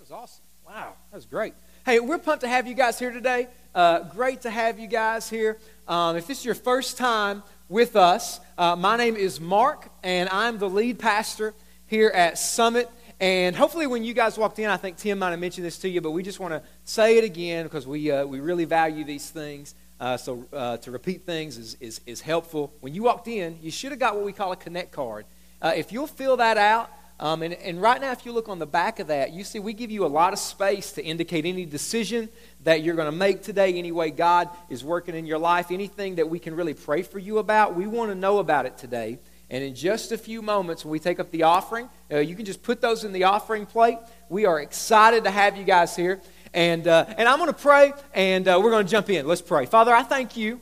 That 0.00 0.16
was 0.16 0.22
awesome. 0.22 0.44
Wow, 0.66 0.94
that 1.10 1.16
was 1.16 1.26
great. 1.26 1.52
Hey, 1.84 2.00
we're 2.00 2.16
pumped 2.16 2.40
to 2.40 2.48
have 2.48 2.66
you 2.66 2.72
guys 2.72 2.98
here 2.98 3.10
today. 3.10 3.48
Uh, 3.74 3.98
great 4.04 4.40
to 4.42 4.50
have 4.50 4.78
you 4.78 4.86
guys 4.86 5.28
here. 5.28 5.58
Um, 5.86 6.16
if 6.16 6.26
this 6.26 6.38
is 6.38 6.44
your 6.46 6.54
first 6.54 6.96
time 6.96 7.42
with 7.68 7.96
us, 7.96 8.40
uh, 8.56 8.76
my 8.76 8.96
name 8.96 9.14
is 9.14 9.40
Mark, 9.40 9.90
and 10.02 10.30
I'm 10.30 10.56
the 10.56 10.70
lead 10.70 10.98
pastor 10.98 11.52
here 11.86 12.08
at 12.08 12.38
Summit. 12.38 12.88
And 13.20 13.54
hopefully, 13.54 13.86
when 13.86 14.02
you 14.02 14.14
guys 14.14 14.38
walked 14.38 14.58
in, 14.58 14.70
I 14.70 14.78
think 14.78 14.96
Tim 14.96 15.18
might 15.18 15.32
have 15.32 15.38
mentioned 15.38 15.66
this 15.66 15.78
to 15.80 15.88
you, 15.90 16.00
but 16.00 16.12
we 16.12 16.22
just 16.22 16.40
want 16.40 16.54
to 16.54 16.62
say 16.84 17.18
it 17.18 17.24
again 17.24 17.64
because 17.64 17.86
we, 17.86 18.10
uh, 18.10 18.24
we 18.24 18.40
really 18.40 18.64
value 18.64 19.04
these 19.04 19.28
things. 19.28 19.74
Uh, 20.00 20.16
so, 20.16 20.46
uh, 20.54 20.78
to 20.78 20.90
repeat 20.90 21.26
things 21.26 21.58
is, 21.58 21.76
is, 21.78 22.00
is 22.06 22.22
helpful. 22.22 22.72
When 22.80 22.94
you 22.94 23.02
walked 23.02 23.28
in, 23.28 23.58
you 23.60 23.70
should 23.70 23.90
have 23.90 24.00
got 24.00 24.16
what 24.16 24.24
we 24.24 24.32
call 24.32 24.50
a 24.50 24.56
Connect 24.56 24.92
card. 24.92 25.26
Uh, 25.60 25.74
if 25.76 25.92
you'll 25.92 26.06
fill 26.06 26.38
that 26.38 26.56
out, 26.56 26.90
um, 27.20 27.42
and, 27.42 27.52
and 27.52 27.82
right 27.82 28.00
now, 28.00 28.12
if 28.12 28.24
you 28.24 28.32
look 28.32 28.48
on 28.48 28.58
the 28.58 28.66
back 28.66 28.98
of 28.98 29.08
that, 29.08 29.34
you 29.34 29.44
see 29.44 29.58
we 29.58 29.74
give 29.74 29.90
you 29.90 30.06
a 30.06 30.08
lot 30.08 30.32
of 30.32 30.38
space 30.38 30.92
to 30.92 31.04
indicate 31.04 31.44
any 31.44 31.66
decision 31.66 32.30
that 32.64 32.82
you're 32.82 32.96
going 32.96 33.10
to 33.10 33.16
make 33.16 33.42
today, 33.42 33.74
any 33.74 33.92
way 33.92 34.10
God 34.10 34.48
is 34.70 34.82
working 34.82 35.14
in 35.14 35.26
your 35.26 35.36
life, 35.36 35.70
anything 35.70 36.14
that 36.14 36.30
we 36.30 36.38
can 36.38 36.56
really 36.56 36.72
pray 36.72 37.02
for 37.02 37.18
you 37.18 37.36
about. 37.36 37.76
We 37.76 37.86
want 37.86 38.10
to 38.10 38.14
know 38.14 38.38
about 38.38 38.64
it 38.64 38.78
today. 38.78 39.18
And 39.50 39.62
in 39.62 39.74
just 39.74 40.12
a 40.12 40.18
few 40.18 40.40
moments, 40.40 40.82
when 40.82 40.92
we 40.92 40.98
take 40.98 41.20
up 41.20 41.30
the 41.30 41.42
offering, 41.42 41.90
uh, 42.10 42.20
you 42.20 42.34
can 42.34 42.46
just 42.46 42.62
put 42.62 42.80
those 42.80 43.04
in 43.04 43.12
the 43.12 43.24
offering 43.24 43.66
plate. 43.66 43.98
We 44.30 44.46
are 44.46 44.58
excited 44.58 45.24
to 45.24 45.30
have 45.30 45.58
you 45.58 45.64
guys 45.64 45.94
here. 45.94 46.22
And, 46.54 46.88
uh, 46.88 47.04
and 47.18 47.28
I'm 47.28 47.38
going 47.38 47.52
to 47.52 47.60
pray, 47.60 47.92
and 48.14 48.48
uh, 48.48 48.58
we're 48.62 48.70
going 48.70 48.86
to 48.86 48.90
jump 48.90 49.10
in. 49.10 49.26
Let's 49.26 49.42
pray. 49.42 49.66
Father, 49.66 49.94
I 49.94 50.04
thank 50.04 50.38
you 50.38 50.58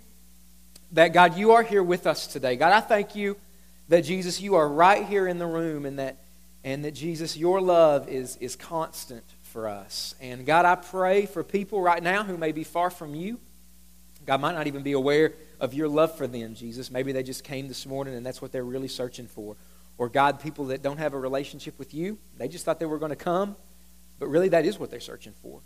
that, 0.90 1.12
God, 1.12 1.36
you 1.36 1.52
are 1.52 1.62
here 1.62 1.84
with 1.84 2.06
us 2.08 2.26
today. 2.26 2.56
God, 2.56 2.72
I 2.72 2.80
thank 2.80 3.14
you 3.14 3.36
that, 3.88 4.00
Jesus, 4.00 4.40
you 4.40 4.56
are 4.56 4.68
right 4.68 5.06
here 5.06 5.28
in 5.28 5.38
the 5.38 5.46
room 5.46 5.86
and 5.86 6.00
that 6.00 6.16
and 6.64 6.84
that 6.84 6.92
Jesus, 6.92 7.36
your 7.36 7.60
love 7.60 8.08
is, 8.08 8.36
is 8.36 8.56
constant 8.56 9.24
for 9.42 9.68
us. 9.68 10.14
And 10.20 10.44
God, 10.44 10.64
I 10.64 10.74
pray 10.74 11.26
for 11.26 11.42
people 11.42 11.80
right 11.80 12.02
now 12.02 12.24
who 12.24 12.36
may 12.36 12.52
be 12.52 12.64
far 12.64 12.90
from 12.90 13.14
you. 13.14 13.38
God 14.26 14.40
might 14.40 14.54
not 14.54 14.66
even 14.66 14.82
be 14.82 14.92
aware 14.92 15.32
of 15.60 15.72
your 15.74 15.88
love 15.88 16.16
for 16.16 16.26
them, 16.26 16.54
Jesus. 16.54 16.90
Maybe 16.90 17.12
they 17.12 17.22
just 17.22 17.44
came 17.44 17.68
this 17.68 17.86
morning 17.86 18.14
and 18.14 18.24
that's 18.24 18.42
what 18.42 18.52
they're 18.52 18.64
really 18.64 18.88
searching 18.88 19.26
for. 19.26 19.56
Or, 19.96 20.08
God, 20.08 20.40
people 20.40 20.66
that 20.66 20.82
don't 20.82 20.98
have 20.98 21.14
a 21.14 21.18
relationship 21.18 21.78
with 21.78 21.94
you, 21.94 22.18
they 22.36 22.46
just 22.46 22.64
thought 22.64 22.78
they 22.78 22.86
were 22.86 22.98
going 22.98 23.10
to 23.10 23.16
come, 23.16 23.56
but 24.18 24.28
really 24.28 24.48
that 24.50 24.64
is 24.64 24.78
what 24.78 24.90
they're 24.90 25.00
searching 25.00 25.32
for. 25.42 25.60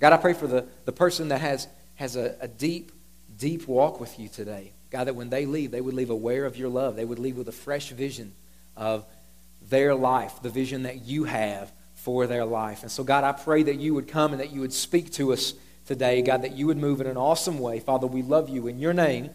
God, 0.00 0.12
I 0.14 0.16
pray 0.16 0.32
for 0.32 0.46
the, 0.46 0.66
the 0.86 0.92
person 0.92 1.28
that 1.28 1.40
has, 1.42 1.68
has 1.96 2.16
a, 2.16 2.34
a 2.40 2.48
deep, 2.48 2.90
deep 3.38 3.68
walk 3.68 4.00
with 4.00 4.18
you 4.18 4.28
today. 4.28 4.72
God, 4.90 5.04
that 5.04 5.14
when 5.14 5.30
they 5.30 5.46
leave, 5.46 5.70
they 5.70 5.80
would 5.80 5.94
leave 5.94 6.10
aware 6.10 6.46
of 6.46 6.56
your 6.56 6.68
love. 6.68 6.96
They 6.96 7.04
would 7.04 7.18
leave 7.18 7.36
with 7.36 7.48
a 7.48 7.52
fresh 7.52 7.90
vision 7.90 8.32
of 8.76 9.04
their 9.68 9.94
life, 9.94 10.40
the 10.42 10.50
vision 10.50 10.84
that 10.84 11.04
you 11.04 11.24
have 11.24 11.72
for 11.94 12.26
their 12.26 12.44
life. 12.44 12.82
And 12.82 12.90
so, 12.90 13.04
God, 13.04 13.24
I 13.24 13.32
pray 13.32 13.62
that 13.62 13.76
you 13.76 13.94
would 13.94 14.08
come 14.08 14.32
and 14.32 14.40
that 14.40 14.52
you 14.52 14.60
would 14.60 14.72
speak 14.72 15.12
to 15.12 15.32
us 15.32 15.54
today. 15.86 16.22
God, 16.22 16.42
that 16.42 16.52
you 16.52 16.66
would 16.66 16.78
move 16.78 17.00
in 17.00 17.06
an 17.06 17.16
awesome 17.16 17.58
way. 17.58 17.78
Father, 17.78 18.06
we 18.06 18.22
love 18.22 18.48
you. 18.48 18.66
In 18.68 18.78
your 18.78 18.94
name, 18.94 19.30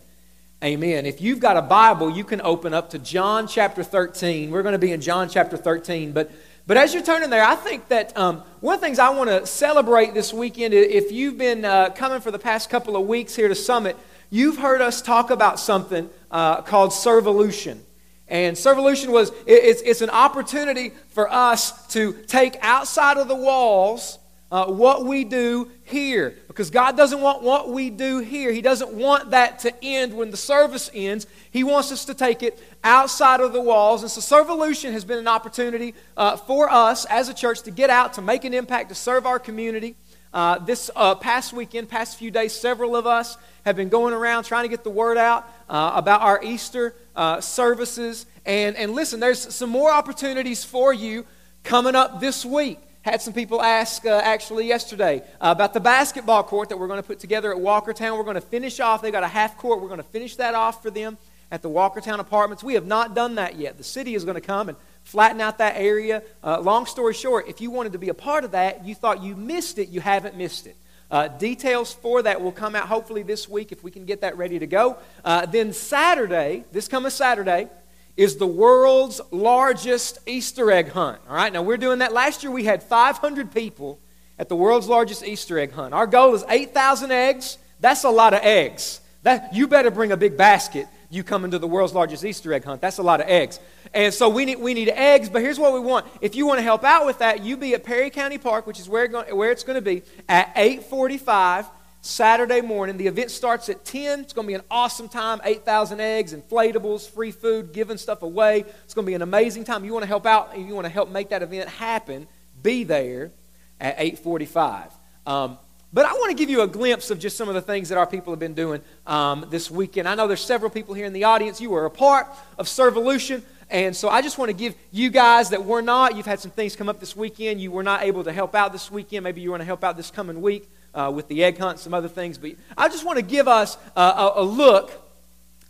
amen. 0.64 1.06
If 1.06 1.22
you've 1.22 1.40
got 1.40 1.58
a 1.58 1.62
Bible, 1.62 2.09
you 2.09 2.23
can 2.23 2.42
open 2.42 2.73
up 2.73 2.90
to 2.92 3.00
John 3.00 3.48
chapter 3.48 3.84
13. 3.84 4.50
We're 4.50 4.64
going 4.64 4.73
to 4.73 4.80
be 4.80 4.92
in 4.92 5.02
John 5.02 5.30
chapter 5.30 5.58
13. 5.58 6.12
But, 6.12 6.32
but 6.66 6.78
as 6.78 6.94
you're 6.94 7.04
turning 7.04 7.30
there, 7.30 7.44
I 7.44 7.56
think 7.56 7.88
that 7.89 8.17
um, 8.17 8.42
one 8.62 8.76
of 8.76 8.82
the 8.82 8.88
things 8.88 9.00
I 9.00 9.10
want 9.10 9.30
to 9.30 9.45
celebrate 9.45 10.14
this 10.14 10.34
weekend, 10.34 10.73
if 10.73 11.12
you've 11.12 11.38
been 11.38 11.66
uh, 11.66 11.89
coming 11.92 12.20
for 12.20 12.32
the 12.32 12.39
past 12.39 12.70
couple 12.70 12.95
of 12.95 13.06
weeks 13.06 13.36
here 13.36 13.48
to 13.48 13.56
Summit, 13.56 13.95
you've 14.32 14.58
heard 14.58 14.82
us 14.82 15.02
talk 15.02 15.30
about 15.30 15.60
something 15.60 16.10
uh, 16.32 16.62
called 16.64 16.92
Servolution. 16.92 17.80
And 18.28 18.58
Servolution 18.58 19.09
was 19.09 19.31
it's, 19.45 19.81
it's 19.81 20.02
an 20.02 20.09
opportunity 20.09 20.92
for 21.09 21.31
us 21.31 21.88
to 21.88 22.14
take 22.28 22.58
outside 22.62 23.17
of 23.17 23.28
the 23.28 23.36
walls 23.36 24.17
uh, 24.52 24.66
what 24.67 25.06
we 25.06 25.23
do 25.23 25.70
here. 25.84 26.38
Because 26.48 26.70
God 26.70 26.95
doesn't 26.95 27.20
want 27.20 27.44
what 27.44 27.70
we 27.70 27.90
do 27.90 28.20
here. 28.20 28.52
He 28.52 28.62
doesn't 28.62 28.94
want 28.94 29.32
that 29.32 29.60
to 29.60 29.83
end 29.83 30.16
when 30.16 30.32
the 30.32 30.38
service 30.38 30.89
ends. 30.94 31.27
He 31.52 31.64
wants 31.64 31.92
us 31.92 32.05
to 32.05 32.14
take 32.14 32.42
it 32.42 32.61
outside 32.83 33.42
of 33.42 33.54
the 33.54 33.61
walls. 33.61 34.02
And 34.02 34.11
so 34.11 34.22
Servolution 34.22 34.92
has 34.92 35.04
been 35.04 35.20
an 35.20 35.28
opportunity 35.28 35.94
uh, 36.16 36.38
for 36.38 36.72
us 36.72 37.05
as 37.05 37.28
a 37.28 37.33
church 37.33 37.64
to 37.64 37.72
get 37.72 37.89
out, 37.89 38.14
to 38.14 38.22
make 38.22 38.45
an 38.45 38.54
impact, 38.54 38.89
to 38.89 38.95
serve 38.95 39.26
our 39.26 39.39
community. 39.39 39.95
Uh, 40.36 40.60
this 40.60 40.92
uh, 40.98 41.16
past 41.16 41.54
weekend, 41.54 41.88
past 41.88 42.18
few 42.18 42.30
days, 42.30 42.52
several 42.52 42.98
of 42.98 43.08
us 43.08 43.38
have 43.64 43.78
been 43.78 43.88
going 43.88 44.14
around 44.14 44.44
trying 44.44 44.66
to 44.66 44.68
get 44.68 44.84
the 44.84 44.90
word 44.90 45.18
out 45.18 45.50
uh, 45.70 45.94
about 45.96 46.22
our 46.22 46.44
Easter 46.44 46.94
uh, 47.16 47.40
services. 47.40 48.26
And, 48.46 48.76
and 48.76 48.92
listen, 48.92 49.22
there's 49.22 49.56
some 49.56 49.70
more 49.70 49.90
opportunities 49.94 50.66
for 50.66 50.94
you 50.94 51.26
coming 51.64 51.96
up 51.96 52.20
this 52.20 52.44
week. 52.46 52.80
Had 53.02 53.22
some 53.22 53.32
people 53.32 53.62
ask 53.62 54.06
uh, 54.06 54.10
actually 54.10 54.68
yesterday 54.68 55.22
uh, 55.40 55.54
about 55.56 55.73
the 55.73 55.80
basketball 55.80 56.44
court 56.44 56.67
that 56.67 56.78
we're 56.78 56.88
going 56.88 57.02
to 57.02 57.08
put 57.08 57.20
together 57.20 57.54
at 57.54 57.58
Walkertown. 57.58 58.17
We're 58.17 58.23
going 58.23 58.36
to 58.36 58.42
finish 58.42 58.82
off. 58.82 59.02
They 59.02 59.12
got 59.12 59.23
a 59.23 59.30
half 59.30 59.58
court. 59.58 59.80
We're 59.80 59.88
going 59.88 60.00
to 60.00 60.04
finish 60.04 60.36
that 60.36 60.54
off 60.54 60.84
for 60.84 60.92
them 60.92 61.17
at 61.50 61.62
the 61.62 61.70
Walkertown 61.70 62.20
Apartments. 62.20 62.62
We 62.62 62.73
have 62.73 62.86
not 62.86 63.16
done 63.16 63.36
that 63.36 63.56
yet. 63.56 63.78
The 63.78 63.86
city 63.86 64.16
is 64.16 64.26
going 64.26 64.36
to 64.36 64.42
come 64.42 64.67
and 64.67 64.78
flatten 65.05 65.39
out 65.39 65.60
that 65.60 65.76
area. 65.77 66.21
Uh, 66.43 66.60
long 66.60 66.86
story 66.86 67.14
short, 67.14 67.48
if 67.48 67.61
you 67.61 67.71
wanted 67.71 67.93
to 67.93 67.99
be 67.99 68.10
a 68.10 68.14
part 68.14 68.43
of 68.43 68.52
that, 68.52 68.86
you 68.86 68.93
thought 68.93 69.23
you 69.23 69.36
missed 69.36 69.80
it, 69.80 69.88
you 69.88 70.02
haven't 70.02 70.36
missed 70.36 70.67
it. 70.67 70.76
Uh, 71.10 71.27
details 71.27 71.93
for 71.93 72.23
that 72.23 72.42
will 72.42 72.52
come 72.52 72.76
out 72.76 72.88
hopefully 72.88 73.21
this 73.21 73.48
week 73.48 73.71
if 73.71 73.83
we 73.83 73.92
can 73.92 74.05
get 74.05 74.21
that 74.21 74.36
ready 74.36 74.60
to 74.60 74.67
go. 74.67 74.98
Uh, 75.23 75.45
then 75.45 75.71
Saturday, 75.71 76.66
this 76.71 76.88
coming 76.88 77.11
Saturday, 77.11 77.70
is 78.17 78.38
the 78.38 78.48
world's 78.48 79.21
largest 79.32 80.17
Easter 80.26 80.71
egg 80.71 80.89
hunt. 80.89 81.22
All 81.30 81.36
right, 81.36 81.54
now 81.54 81.61
we're 81.61 81.77
doing 81.77 81.99
that. 81.99 82.11
Last 82.11 82.43
year 82.43 82.52
we 82.52 82.64
had 82.64 82.82
500 82.82 83.54
people 83.54 83.99
at 84.39 84.49
the 84.49 84.55
world's 84.55 84.87
largest 84.87 85.23
Easter 85.23 85.60
egg 85.60 85.72
hunt. 85.72 85.93
Our 85.93 86.08
goal 86.08 86.33
is 86.33 86.43
8,000 86.49 87.11
eggs. 87.11 87.58
That's 87.80 88.04
a 88.04 88.10
lot 88.10 88.33
of 88.33 88.39
eggs. 88.42 89.02
That, 89.22 89.54
you 89.54 89.67
better 89.67 89.92
bring 89.92 90.11
a 90.11 90.17
big 90.17 90.36
basket 90.37 90.87
you 91.10 91.23
come 91.23 91.45
into 91.45 91.60
the 91.60 91.67
world's 91.67 91.93
largest 91.93 92.23
Easter 92.26 92.54
egg 92.54 92.64
hunt. 92.64 92.82
That's 92.82 92.98
a 92.98 93.04
lot 93.04 93.21
of 93.21 93.27
eggs. 93.27 93.60
And 93.93 94.14
so 94.14 94.30
we 94.30 94.45
need, 94.45 94.60
we 94.60 94.73
need 94.73 94.89
eggs, 94.89 95.30
but 95.30 95.42
here's 95.42 95.60
what 95.60 95.73
we 95.73 95.80
want. 95.80 96.05
If 96.21 96.36
you 96.36 96.45
want 96.45 96.60
to 96.60 96.64
help 96.64 96.83
out 96.83 97.05
with 97.05 97.20
that, 97.20 97.43
you 97.43 97.58
be 97.58 97.73
at 97.73 97.83
Perry 97.83 98.10
County 98.10 98.38
Park, 98.38 98.67
which 98.67 98.80
is 98.80 98.89
where, 98.89 99.08
where 99.10 99.52
it's 99.52 99.64
going 99.64 99.76
to 99.76 99.82
be, 99.82 100.04
at 100.27 100.52
845 100.55 101.67
Saturday 102.02 102.61
morning. 102.61 102.98
The 102.98 103.08
event 103.08 103.32
starts 103.32 103.67
at 103.70 103.83
10. 103.83 104.21
It's 104.21 104.33
going 104.33 104.45
to 104.45 104.48
be 104.48 104.54
an 104.54 104.61
awesome 104.70 105.10
time. 105.10 105.42
8,000 105.43 105.99
eggs, 105.99 106.33
inflatables, 106.33 107.10
free 107.10 107.32
food, 107.32 107.73
giving 107.73 107.98
stuff 107.98 108.22
away. 108.22 108.66
It's 108.83 108.93
going 108.93 109.05
to 109.05 109.10
be 109.10 109.16
an 109.16 109.23
amazing 109.23 109.64
time. 109.64 109.83
You 109.86 109.93
want 109.93 110.04
to 110.04 110.08
help 110.08 110.26
out, 110.26 110.55
and 110.55 110.67
you 110.67 110.76
want 110.76 110.86
to 110.86 110.93
help 110.93 111.10
make 111.10 111.30
that 111.30 111.42
event 111.42 111.70
happen, 111.70 112.27
be 112.61 112.83
there 112.83 113.32
at 113.80 113.95
845. 113.98 114.92
Um, 115.26 115.58
but 115.95 116.06
I 116.06 116.11
want 116.11 116.30
to 116.30 116.36
give 116.36 116.50
you 116.50 116.61
a 116.61 116.67
glimpse 116.67 117.10
of 117.10 117.20
just 117.20 117.38
some 117.38 117.48
of 117.48 117.56
the 117.56 117.61
things 117.61 117.88
that 117.88 117.98
our 117.98 118.06
people 118.06 118.33
have 118.33 118.39
been 118.39 118.54
doing 118.54 118.82
um, 119.08 119.45
this 119.50 119.72
weekend. 119.72 120.10
I 120.10 120.16
know 120.16 120.28
there's 120.28 120.44
several 120.44 120.70
people 120.70 120.94
here 120.94 121.06
in 121.06 121.14
the 121.14 121.23
audience. 121.23 121.61
You 121.61 121.70
were 121.70 121.86
a 121.86 121.89
part 121.89 122.28
of 122.58 122.67
Servolution. 122.67 123.44
And 123.70 123.95
so 123.95 124.10
I 124.10 124.22
just 124.22 124.38
want 124.38 124.50
to 124.50 124.54
give 124.54 124.76
you 124.92 125.10
guys 125.10 125.52
that 125.52 125.64
were 125.64 125.82
not, 125.82 126.17
you've 126.17 126.26
had 126.26 126.42
some 126.42 126.52
things 126.52 126.76
come 126.76 126.89
up 126.89 127.00
this 127.00 127.16
weekend. 127.16 127.61
You 127.61 127.72
were 127.72 127.82
not 127.82 128.04
able 128.04 128.25
to 128.25 128.34
help 128.34 128.56
out 128.56 128.74
this 128.74 128.92
weekend. 128.92 129.24
Maybe 129.24 129.39
you 129.39 129.51
want 129.51 129.62
to 129.62 129.66
help 129.66 129.86
out 129.86 129.95
this 129.95 130.12
coming 130.12 130.42
week 130.42 130.69
uh, 130.94 131.13
with 131.16 131.30
the 131.30 131.45
egg 131.45 131.57
hunt, 131.60 131.80
some 131.80 131.94
other 131.94 132.10
things. 132.10 132.38
But 132.38 132.56
I 132.78 132.89
just 132.89 133.06
want 133.06 133.18
to 133.18 133.24
give 133.24 133.48
us 133.48 133.78
a, 133.95 134.31
a 134.36 134.44
look 134.44 134.92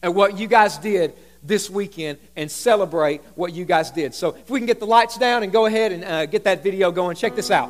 at 0.01 0.15
what 0.15 0.39
you 0.39 0.47
guys 0.47 0.79
did 0.79 1.13
this 1.43 1.69
weekend 1.69 2.17
and 2.35 2.49
celebrate 2.49 3.21
what 3.35 3.53
you 3.53 3.63
guys 3.63 3.91
did. 3.91 4.15
So 4.15 4.29
if 4.29 4.49
we 4.49 4.59
can 4.59 4.65
get 4.65 4.79
the 4.79 4.87
lights 4.87 5.19
down 5.19 5.43
and 5.43 5.51
go 5.51 5.67
ahead 5.67 5.91
and 5.91 6.03
uh, 6.03 6.25
get 6.25 6.45
that 6.45 6.63
video 6.63 6.91
going, 6.91 7.15
check 7.15 7.35
this 7.35 7.51
out. 7.51 7.69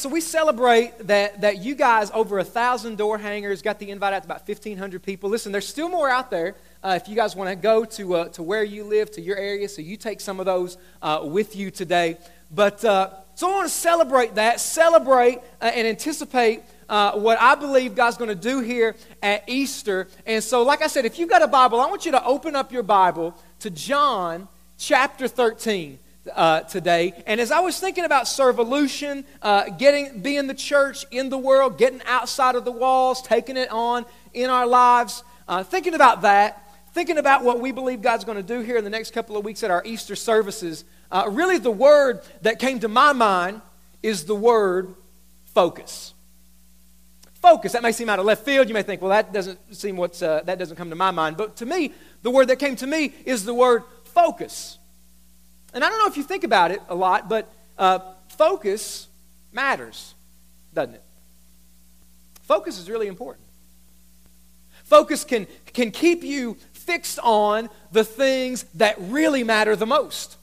so 0.00 0.08
we 0.08 0.22
celebrate 0.22 1.06
that, 1.08 1.42
that 1.42 1.58
you 1.58 1.74
guys, 1.74 2.10
over 2.14 2.38
a 2.38 2.44
thousand 2.44 2.96
door 2.96 3.18
hangers, 3.18 3.60
got 3.60 3.78
the 3.78 3.90
invite 3.90 4.14
out 4.14 4.22
to 4.22 4.28
about 4.28 4.48
1,500 4.48 5.02
people. 5.02 5.28
Listen, 5.28 5.52
there's 5.52 5.68
still 5.68 5.90
more 5.90 6.08
out 6.08 6.30
there. 6.30 6.54
Uh, 6.82 6.98
if 7.00 7.06
you 7.06 7.14
guys 7.14 7.36
want 7.36 7.50
to 7.50 7.56
go 7.56 7.84
to, 7.84 8.14
uh, 8.14 8.28
to 8.30 8.42
where 8.42 8.64
you 8.64 8.84
live, 8.84 9.10
to 9.10 9.20
your 9.20 9.36
area, 9.36 9.68
so 9.68 9.82
you 9.82 9.98
take 9.98 10.22
some 10.22 10.40
of 10.40 10.46
those 10.46 10.78
uh, 11.02 11.20
with 11.22 11.54
you 11.54 11.70
today. 11.70 12.16
But 12.50 12.82
uh, 12.82 13.10
so 13.34 13.50
I 13.50 13.52
want 13.52 13.68
to 13.68 13.74
celebrate 13.74 14.36
that, 14.36 14.58
celebrate 14.58 15.40
uh, 15.60 15.66
and 15.66 15.86
anticipate 15.86 16.62
uh, 16.88 17.12
what 17.12 17.38
I 17.38 17.54
believe 17.54 17.94
God's 17.94 18.16
going 18.16 18.28
to 18.28 18.34
do 18.34 18.60
here 18.60 18.96
at 19.22 19.44
Easter. 19.48 20.08
And 20.24 20.42
so, 20.42 20.62
like 20.62 20.80
I 20.80 20.86
said, 20.86 21.04
if 21.04 21.18
you've 21.18 21.28
got 21.28 21.42
a 21.42 21.46
Bible, 21.46 21.78
I 21.78 21.86
want 21.86 22.06
you 22.06 22.12
to 22.12 22.24
open 22.24 22.56
up 22.56 22.72
your 22.72 22.82
Bible 22.82 23.34
to 23.58 23.68
John 23.68 24.48
chapter 24.78 25.28
13 25.28 25.98
uh, 26.34 26.60
today. 26.60 27.14
And 27.26 27.40
as 27.40 27.50
I 27.50 27.60
was 27.60 27.78
thinking 27.78 28.04
about 28.04 28.24
servolution, 28.24 29.24
uh, 29.42 29.70
getting, 29.70 30.20
being 30.20 30.46
the 30.46 30.54
church 30.54 31.06
in 31.10 31.30
the 31.30 31.38
world, 31.38 31.78
getting 31.78 32.02
outside 32.06 32.54
of 32.54 32.64
the 32.64 32.72
walls, 32.72 33.22
taking 33.22 33.56
it 33.56 33.70
on 33.70 34.04
in 34.34 34.50
our 34.50 34.66
lives, 34.66 35.22
uh, 35.48 35.62
thinking 35.62 35.94
about 35.94 36.22
that, 36.22 36.62
thinking 36.92 37.18
about 37.18 37.44
what 37.44 37.60
we 37.60 37.72
believe 37.72 38.02
God's 38.02 38.24
going 38.24 38.36
to 38.36 38.42
do 38.42 38.60
here 38.60 38.76
in 38.76 38.84
the 38.84 38.90
next 38.90 39.12
couple 39.12 39.36
of 39.36 39.44
weeks 39.44 39.62
at 39.62 39.70
our 39.70 39.82
Easter 39.84 40.16
services, 40.16 40.84
uh, 41.10 41.28
really 41.30 41.58
the 41.58 41.70
word 41.70 42.20
that 42.42 42.58
came 42.58 42.80
to 42.80 42.88
my 42.88 43.12
mind 43.12 43.60
is 44.02 44.24
the 44.24 44.34
word 44.34 44.94
focus. 45.46 46.14
Focus. 47.34 47.72
That 47.72 47.82
may 47.82 47.92
seem 47.92 48.08
out 48.08 48.18
of 48.18 48.26
left 48.26 48.44
field. 48.44 48.68
You 48.68 48.74
may 48.74 48.82
think, 48.82 49.00
well, 49.00 49.10
that 49.10 49.32
doesn't 49.32 49.74
seem 49.74 49.96
what's, 49.96 50.20
uh, 50.20 50.42
that 50.44 50.58
doesn't 50.58 50.76
come 50.76 50.90
to 50.90 50.96
my 50.96 51.10
mind. 51.10 51.36
But 51.36 51.56
to 51.56 51.66
me, 51.66 51.92
the 52.22 52.30
word 52.30 52.48
that 52.48 52.56
came 52.56 52.76
to 52.76 52.86
me 52.86 53.14
is 53.24 53.44
the 53.44 53.54
word 53.54 53.82
focus. 54.04 54.78
And 55.72 55.84
I 55.84 55.88
don't 55.88 55.98
know 55.98 56.06
if 56.06 56.16
you 56.16 56.22
think 56.22 56.44
about 56.44 56.70
it 56.70 56.82
a 56.88 56.94
lot, 56.94 57.28
but 57.28 57.52
uh, 57.78 58.00
focus 58.28 59.08
matters, 59.52 60.14
doesn't 60.74 60.94
it? 60.94 61.02
Focus 62.42 62.78
is 62.78 62.90
really 62.90 63.06
important. 63.06 63.46
Focus 64.84 65.22
can, 65.22 65.46
can 65.72 65.92
keep 65.92 66.24
you 66.24 66.56
fixed 66.72 67.20
on 67.20 67.68
the 67.92 68.02
things 68.02 68.64
that 68.74 68.96
really 68.98 69.44
matter 69.44 69.76
the 69.76 69.86
most. 69.86 70.36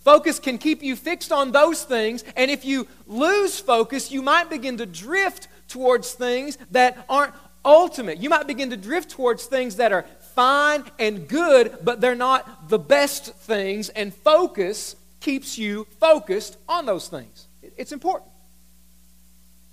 Focus 0.00 0.38
can 0.38 0.58
keep 0.58 0.82
you 0.82 0.96
fixed 0.96 1.32
on 1.32 1.52
those 1.52 1.84
things, 1.84 2.24
and 2.36 2.50
if 2.50 2.64
you 2.64 2.86
lose 3.06 3.58
focus, 3.58 4.10
you 4.10 4.20
might 4.20 4.50
begin 4.50 4.76
to 4.78 4.86
drift 4.86 5.48
towards 5.68 6.12
things 6.12 6.58
that 6.72 7.06
aren't 7.08 7.32
ultimate. 7.64 8.18
You 8.18 8.28
might 8.28 8.46
begin 8.46 8.70
to 8.70 8.76
drift 8.76 9.10
towards 9.10 9.46
things 9.46 9.76
that 9.76 9.92
are 9.92 10.04
fine 10.34 10.84
and 10.98 11.28
good, 11.28 11.78
but 11.82 12.00
they're 12.00 12.14
not 12.14 12.68
the 12.68 12.78
best 12.78 13.34
things, 13.34 13.88
and 13.90 14.12
focus 14.14 14.96
keeps 15.20 15.56
you 15.56 15.86
focused 16.00 16.58
on 16.68 16.86
those 16.86 17.08
things. 17.08 17.48
It's 17.76 17.92
important. 17.92 18.30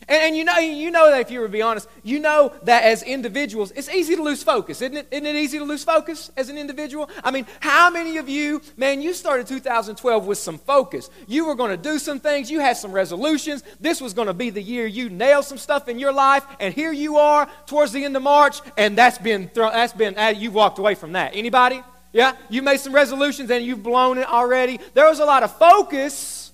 And, 0.07 0.23
and, 0.23 0.37
you 0.37 0.43
know, 0.43 0.57
you 0.57 0.91
know 0.91 1.09
that 1.11 1.21
if 1.21 1.31
you 1.31 1.39
were 1.39 1.47
to 1.47 1.51
be 1.51 1.61
honest, 1.61 1.87
you 2.03 2.19
know 2.19 2.53
that 2.63 2.83
as 2.83 3.03
individuals, 3.03 3.71
it's 3.71 3.89
easy 3.89 4.15
to 4.15 4.23
lose 4.23 4.43
focus, 4.43 4.81
isn't 4.81 4.97
it? 4.97 5.07
Isn't 5.11 5.25
it 5.25 5.35
easy 5.35 5.59
to 5.59 5.63
lose 5.63 5.83
focus 5.83 6.31
as 6.35 6.49
an 6.49 6.57
individual? 6.57 7.09
I 7.23 7.31
mean, 7.31 7.45
how 7.59 7.89
many 7.89 8.17
of 8.17 8.27
you, 8.27 8.61
man, 8.77 9.01
you 9.01 9.13
started 9.13 9.47
2012 9.47 10.25
with 10.25 10.37
some 10.37 10.57
focus. 10.57 11.09
You 11.27 11.45
were 11.45 11.55
going 11.55 11.71
to 11.71 11.77
do 11.77 11.99
some 11.99 12.19
things, 12.19 12.49
you 12.49 12.59
had 12.59 12.77
some 12.77 12.91
resolutions. 12.91 13.63
This 13.79 14.01
was 14.01 14.13
going 14.13 14.27
to 14.27 14.33
be 14.33 14.49
the 14.49 14.61
year 14.61 14.85
you 14.85 15.09
nailed 15.09 15.45
some 15.45 15.57
stuff 15.57 15.87
in 15.87 15.99
your 15.99 16.13
life, 16.13 16.45
and 16.59 16.73
here 16.73 16.91
you 16.91 17.17
are 17.17 17.47
towards 17.65 17.91
the 17.91 18.03
end 18.03 18.15
of 18.15 18.23
March, 18.23 18.59
and 18.77 18.97
that's 18.97 19.17
been 19.17 19.49
thrown, 19.49 19.71
that's 19.71 19.93
been 19.93 20.17
uh, 20.17 20.33
you've 20.35 20.53
walked 20.53 20.79
away 20.79 20.95
from 20.95 21.13
that. 21.13 21.31
Anybody? 21.35 21.81
Yeah, 22.13 22.35
you 22.49 22.61
made 22.61 22.79
some 22.79 22.93
resolutions 22.93 23.49
and 23.49 23.65
you've 23.65 23.83
blown 23.83 24.17
it 24.17 24.27
already. 24.27 24.79
There 24.93 25.07
was 25.07 25.19
a 25.19 25.25
lot 25.25 25.43
of 25.43 25.57
focus, 25.57 26.51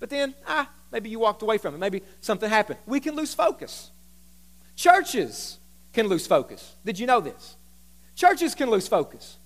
but 0.00 0.08
then 0.08 0.34
ah, 0.46 0.70
Maybe 0.92 1.10
you 1.10 1.18
walked 1.18 1.42
away 1.42 1.58
from 1.58 1.74
it. 1.74 1.78
Maybe 1.78 2.02
something 2.20 2.48
happened. 2.48 2.78
We 2.86 3.00
can 3.00 3.14
lose 3.16 3.34
focus. 3.34 3.90
Churches 4.76 5.58
can 5.92 6.08
lose 6.08 6.26
focus. 6.26 6.74
Did 6.84 6.98
you 6.98 7.06
know 7.06 7.20
this? 7.20 7.56
Churches 8.14 8.54
can 8.54 8.70
lose 8.70 8.86
focus. 8.86 9.38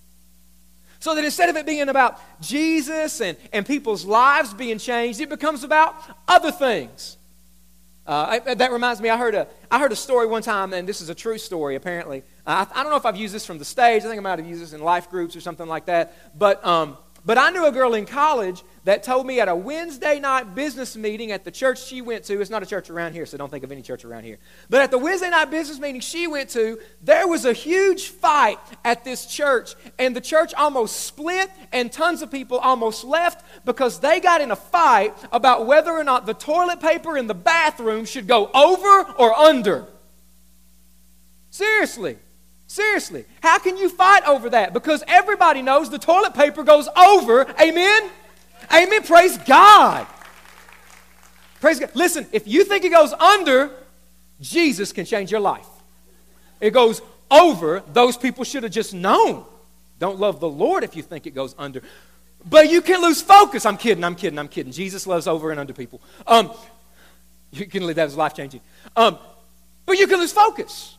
So 0.99 1.15
that 1.15 1.25
instead 1.25 1.49
of 1.49 1.55
it 1.55 1.65
being 1.65 1.89
about 1.89 2.19
Jesus 2.41 3.21
and, 3.21 3.35
and 3.51 3.65
people's 3.65 4.05
lives 4.05 4.53
being 4.53 4.77
changed, 4.77 5.19
it 5.19 5.29
becomes 5.29 5.63
about 5.63 5.95
other 6.27 6.51
things. 6.51 7.17
Uh, 8.05 8.39
I, 8.45 8.53
that 8.55 8.71
reminds 8.71 9.01
me, 9.01 9.09
I 9.09 9.17
heard, 9.17 9.35
a, 9.35 9.47
I 9.69 9.79
heard 9.79 9.91
a 9.91 9.95
story 9.95 10.27
one 10.27 10.41
time, 10.41 10.73
and 10.73 10.87
this 10.87 11.01
is 11.01 11.09
a 11.09 11.15
true 11.15 11.37
story 11.37 11.75
apparently. 11.75 12.23
Uh, 12.45 12.65
I, 12.69 12.79
I, 12.79 12.83
don't 12.83 12.91
know 12.91 12.97
if 12.97 13.05
I've 13.05 13.15
used 13.15 13.33
this 13.33 13.45
from 13.45 13.57
the 13.57 13.65
stage. 13.65 14.03
I 14.03 14.09
think 14.09 14.17
I 14.17 14.21
might 14.21 14.39
have 14.39 14.47
used 14.47 14.61
this 14.61 14.73
in 14.73 14.81
life 14.81 15.09
groups 15.09 15.35
or 15.35 15.41
something 15.41 15.67
like 15.67 15.85
that. 15.85 16.37
But, 16.37 16.65
um, 16.65 16.97
but 17.25 17.37
I 17.37 17.49
knew 17.51 17.65
a 17.65 17.71
girl 17.71 17.93
in 17.93 18.05
college 18.05 18.63
that 18.83 19.03
told 19.03 19.27
me 19.27 19.39
at 19.39 19.47
a 19.47 19.55
Wednesday 19.55 20.19
night 20.19 20.55
business 20.55 20.95
meeting 20.95 21.31
at 21.31 21.43
the 21.43 21.51
church 21.51 21.85
she 21.85 22.01
went 22.01 22.23
to, 22.25 22.41
it's 22.41 22.49
not 22.49 22.63
a 22.63 22.65
church 22.65 22.89
around 22.89 23.13
here, 23.13 23.25
so 23.25 23.37
don't 23.37 23.49
think 23.49 23.63
of 23.63 23.71
any 23.71 23.81
church 23.81 24.03
around 24.03 24.23
here. 24.23 24.37
But 24.69 24.81
at 24.81 24.91
the 24.91 24.97
Wednesday 24.97 25.29
night 25.29 25.51
business 25.51 25.79
meeting 25.79 26.01
she 26.01 26.27
went 26.27 26.49
to, 26.51 26.79
there 27.01 27.27
was 27.27 27.45
a 27.45 27.53
huge 27.53 28.07
fight 28.07 28.57
at 28.83 29.03
this 29.03 29.27
church, 29.27 29.75
and 29.99 30.15
the 30.15 30.21
church 30.21 30.53
almost 30.55 31.01
split, 31.01 31.51
and 31.71 31.91
tons 31.91 32.21
of 32.21 32.31
people 32.31 32.57
almost 32.57 33.03
left 33.03 33.45
because 33.65 33.99
they 33.99 34.19
got 34.19 34.41
in 34.41 34.51
a 34.51 34.55
fight 34.55 35.15
about 35.31 35.67
whether 35.67 35.91
or 35.91 36.03
not 36.03 36.25
the 36.25 36.33
toilet 36.33 36.79
paper 36.79 37.17
in 37.17 37.27
the 37.27 37.35
bathroom 37.35 38.05
should 38.05 38.27
go 38.27 38.49
over 38.53 39.13
or 39.13 39.33
under. 39.33 39.87
Seriously. 41.51 42.17
Seriously. 42.65 43.25
How 43.43 43.59
can 43.59 43.75
you 43.75 43.89
fight 43.89 44.25
over 44.25 44.49
that? 44.51 44.73
Because 44.73 45.03
everybody 45.05 45.61
knows 45.61 45.89
the 45.89 45.99
toilet 45.99 46.33
paper 46.33 46.63
goes 46.63 46.87
over. 46.95 47.45
Amen? 47.61 48.09
Amen. 48.71 49.03
Praise 49.03 49.37
God. 49.39 50.07
Praise 51.59 51.79
God. 51.79 51.91
Listen, 51.93 52.27
if 52.31 52.47
you 52.47 52.63
think 52.63 52.83
it 52.83 52.89
goes 52.89 53.13
under, 53.13 53.71
Jesus 54.41 54.91
can 54.91 55.05
change 55.05 55.31
your 55.31 55.39
life. 55.39 55.67
It 56.59 56.71
goes 56.71 57.01
over, 57.29 57.81
those 57.93 58.17
people 58.17 58.43
should 58.43 58.63
have 58.63 58.71
just 58.71 58.93
known. 58.93 59.45
Don't 59.99 60.19
love 60.19 60.39
the 60.39 60.49
Lord 60.49 60.83
if 60.83 60.95
you 60.95 61.03
think 61.03 61.27
it 61.27 61.35
goes 61.35 61.55
under. 61.57 61.81
But 62.49 62.69
you 62.69 62.81
can 62.81 63.01
lose 63.01 63.21
focus. 63.21 63.65
I'm 63.65 63.77
kidding, 63.77 64.03
I'm 64.03 64.15
kidding, 64.15 64.39
I'm 64.39 64.47
kidding. 64.47 64.71
Jesus 64.71 65.05
loves 65.05 65.27
over 65.27 65.51
and 65.51 65.59
under 65.59 65.73
people. 65.73 66.01
Um, 66.25 66.51
you 67.51 67.67
can 67.67 67.85
leave 67.85 67.97
that 67.97 68.07
as 68.07 68.17
life 68.17 68.33
changing. 68.33 68.61
Um, 68.95 69.19
but 69.85 69.97
you 69.97 70.07
can 70.07 70.19
lose 70.19 70.33
focus. 70.33 70.97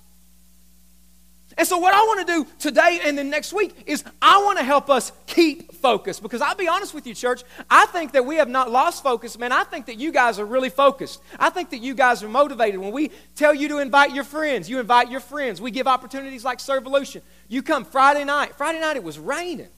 And 1.58 1.66
so, 1.66 1.78
what 1.78 1.92
I 1.92 2.00
want 2.00 2.26
to 2.26 2.32
do 2.32 2.46
today 2.58 3.00
and 3.04 3.16
then 3.16 3.28
next 3.28 3.52
week 3.52 3.74
is 3.86 4.04
I 4.20 4.42
want 4.42 4.58
to 4.58 4.64
help 4.64 4.88
us 4.88 5.12
keep 5.26 5.72
focus. 5.74 6.20
Because 6.20 6.40
I'll 6.40 6.54
be 6.54 6.68
honest 6.68 6.94
with 6.94 7.06
you, 7.06 7.14
church, 7.14 7.42
I 7.68 7.86
think 7.86 8.12
that 8.12 8.24
we 8.24 8.36
have 8.36 8.48
not 8.48 8.70
lost 8.70 9.02
focus, 9.02 9.38
man. 9.38 9.52
I 9.52 9.64
think 9.64 9.86
that 9.86 9.98
you 9.98 10.12
guys 10.12 10.38
are 10.38 10.46
really 10.46 10.70
focused. 10.70 11.20
I 11.38 11.50
think 11.50 11.70
that 11.70 11.78
you 11.78 11.94
guys 11.94 12.22
are 12.22 12.28
motivated. 12.28 12.80
When 12.80 12.92
we 12.92 13.10
tell 13.34 13.54
you 13.54 13.68
to 13.68 13.78
invite 13.78 14.14
your 14.14 14.24
friends, 14.24 14.70
you 14.70 14.80
invite 14.80 15.10
your 15.10 15.20
friends. 15.20 15.60
We 15.60 15.70
give 15.70 15.86
opportunities 15.86 16.44
like 16.44 16.58
Servolution. 16.58 17.22
You 17.48 17.62
come 17.62 17.84
Friday 17.84 18.24
night. 18.24 18.54
Friday 18.56 18.80
night, 18.80 18.96
it 18.96 19.04
was 19.04 19.18
raining. 19.18 19.68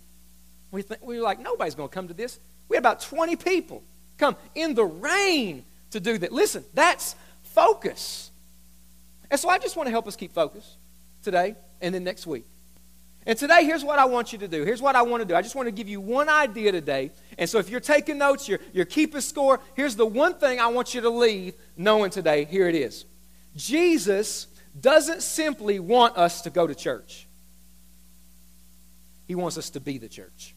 We, 0.71 0.83
th- 0.83 1.01
we 1.03 1.17
were 1.17 1.25
like, 1.25 1.41
nobody's 1.41 1.75
going 1.75 1.89
to 1.89 1.95
come 1.95 2.09
to 2.09 2.15
this. 2.15 2.39
We 2.69 2.77
had 2.77 2.83
about 2.83 3.01
20 3.01 3.37
people 3.37 3.83
come 4.19 4.37
in 4.55 4.75
the 4.75 4.85
rain 4.85 5.65
to 5.91 6.01
do 6.01 6.19
that. 6.19 6.33
Listen, 6.33 6.65
that's 6.75 7.17
focus. 7.43 8.31
And 9.31 9.41
so, 9.41 9.49
I 9.49 9.59
just 9.59 9.77
want 9.77 9.87
to 9.87 9.91
help 9.91 10.07
us 10.07 10.17
keep 10.17 10.33
focus 10.33 10.77
today 11.23 11.57
and 11.81 11.95
then 11.95 12.05
next 12.05 12.27
week. 12.27 12.47
And 13.27 13.39
today, 13.39 13.65
here's 13.65 13.83
what 13.83 13.99
I 13.99 14.05
want 14.05 14.33
you 14.33 14.39
to 14.41 14.49
do. 14.49 14.65
Here's 14.65 14.83
what 14.83 14.97
I 14.97 15.03
want 15.03 15.23
to 15.23 15.25
do. 15.27 15.35
I 15.35 15.41
just 15.41 15.55
want 15.55 15.67
to 15.67 15.73
give 15.73 15.89
you 15.89 16.01
one 16.01 16.29
idea 16.29 16.73
today. 16.73 17.11
And 17.39 17.49
so, 17.49 17.59
if 17.59 17.71
you're 17.71 17.81
taking 17.81 18.19
notes, 18.19 18.49
you're, 18.49 18.59
you're 18.75 18.85
keeping 18.85 19.23
score, 19.23 19.61
here's 19.75 19.97
the 19.97 20.05
one 20.05 20.35
thing 20.35 20.61
I 20.61 20.67
want 20.67 20.95
you 20.95 21.01
to 21.01 21.11
leave 21.11 21.55
knowing 21.77 22.11
today. 22.11 22.45
Here 22.45 22.69
it 22.69 22.75
is 22.75 23.07
Jesus 23.57 24.47
doesn't 24.79 25.23
simply 25.23 25.79
want 25.79 26.17
us 26.19 26.43
to 26.43 26.51
go 26.51 26.67
to 26.67 26.75
church, 26.75 27.27
He 29.27 29.35
wants 29.35 29.57
us 29.57 29.71
to 29.71 29.81
be 29.81 29.97
the 29.99 30.09
church. 30.09 30.55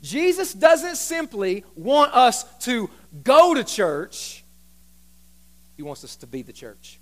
Jesus 0.00 0.52
doesn't 0.52 0.96
simply 0.96 1.64
want 1.74 2.12
us 2.12 2.44
to 2.66 2.90
go 3.24 3.54
to 3.54 3.64
church, 3.64 4.44
He 5.76 5.82
wants 5.82 6.04
us 6.04 6.14
to 6.16 6.28
be 6.28 6.42
the 6.42 6.52
church. 6.52 7.00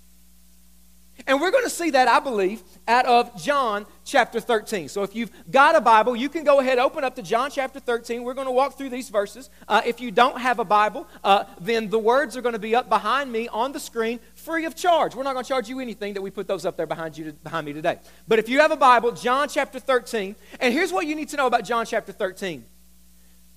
And 1.27 1.39
we're 1.39 1.51
going 1.51 1.63
to 1.63 1.69
see 1.69 1.91
that, 1.91 2.07
I 2.07 2.19
believe, 2.19 2.63
out 2.87 3.05
of 3.05 3.41
John 3.41 3.85
chapter 4.03 4.39
13. 4.39 4.89
So 4.89 5.03
if 5.03 5.15
you've 5.15 5.31
got 5.49 5.75
a 5.75 5.81
Bible, 5.81 6.15
you 6.15 6.27
can 6.27 6.43
go 6.43 6.59
ahead, 6.59 6.79
open 6.79 7.03
up 7.03 7.15
to 7.15 7.21
John 7.21 7.51
chapter 7.51 7.79
13. 7.79 8.23
We're 8.23 8.33
going 8.33 8.47
to 8.47 8.51
walk 8.51 8.77
through 8.77 8.89
these 8.89 9.09
verses. 9.09 9.49
Uh, 9.67 9.81
if 9.85 10.01
you 10.01 10.11
don't 10.11 10.39
have 10.39 10.59
a 10.59 10.65
Bible, 10.65 11.07
uh, 11.23 11.45
then 11.61 11.89
the 11.89 11.99
words 11.99 12.35
are 12.35 12.41
going 12.41 12.53
to 12.53 12.59
be 12.59 12.75
up 12.75 12.89
behind 12.89 13.31
me 13.31 13.47
on 13.47 13.71
the 13.71 13.79
screen 13.79 14.19
free 14.35 14.65
of 14.65 14.75
charge. 14.75 15.15
We're 15.15 15.23
not 15.23 15.33
going 15.33 15.45
to 15.45 15.49
charge 15.49 15.69
you 15.69 15.79
anything 15.79 16.15
that 16.15 16.21
we 16.21 16.31
put 16.31 16.47
those 16.47 16.65
up 16.65 16.77
there 16.77 16.87
behind, 16.87 17.17
you 17.17 17.25
to, 17.25 17.33
behind 17.33 17.65
me 17.67 17.73
today. 17.73 17.99
But 18.27 18.39
if 18.39 18.49
you 18.49 18.59
have 18.59 18.71
a 18.71 18.77
Bible, 18.77 19.11
John 19.11 19.47
chapter 19.47 19.79
13. 19.79 20.35
And 20.59 20.73
here's 20.73 20.91
what 20.91 21.05
you 21.05 21.15
need 21.15 21.29
to 21.29 21.37
know 21.37 21.47
about 21.47 21.63
John 21.63 21.85
chapter 21.85 22.11
13 22.11 22.65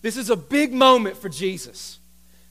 this 0.03 0.17
is 0.17 0.31
a 0.31 0.37
big 0.37 0.73
moment 0.73 1.17
for 1.17 1.29
Jesus. 1.29 1.99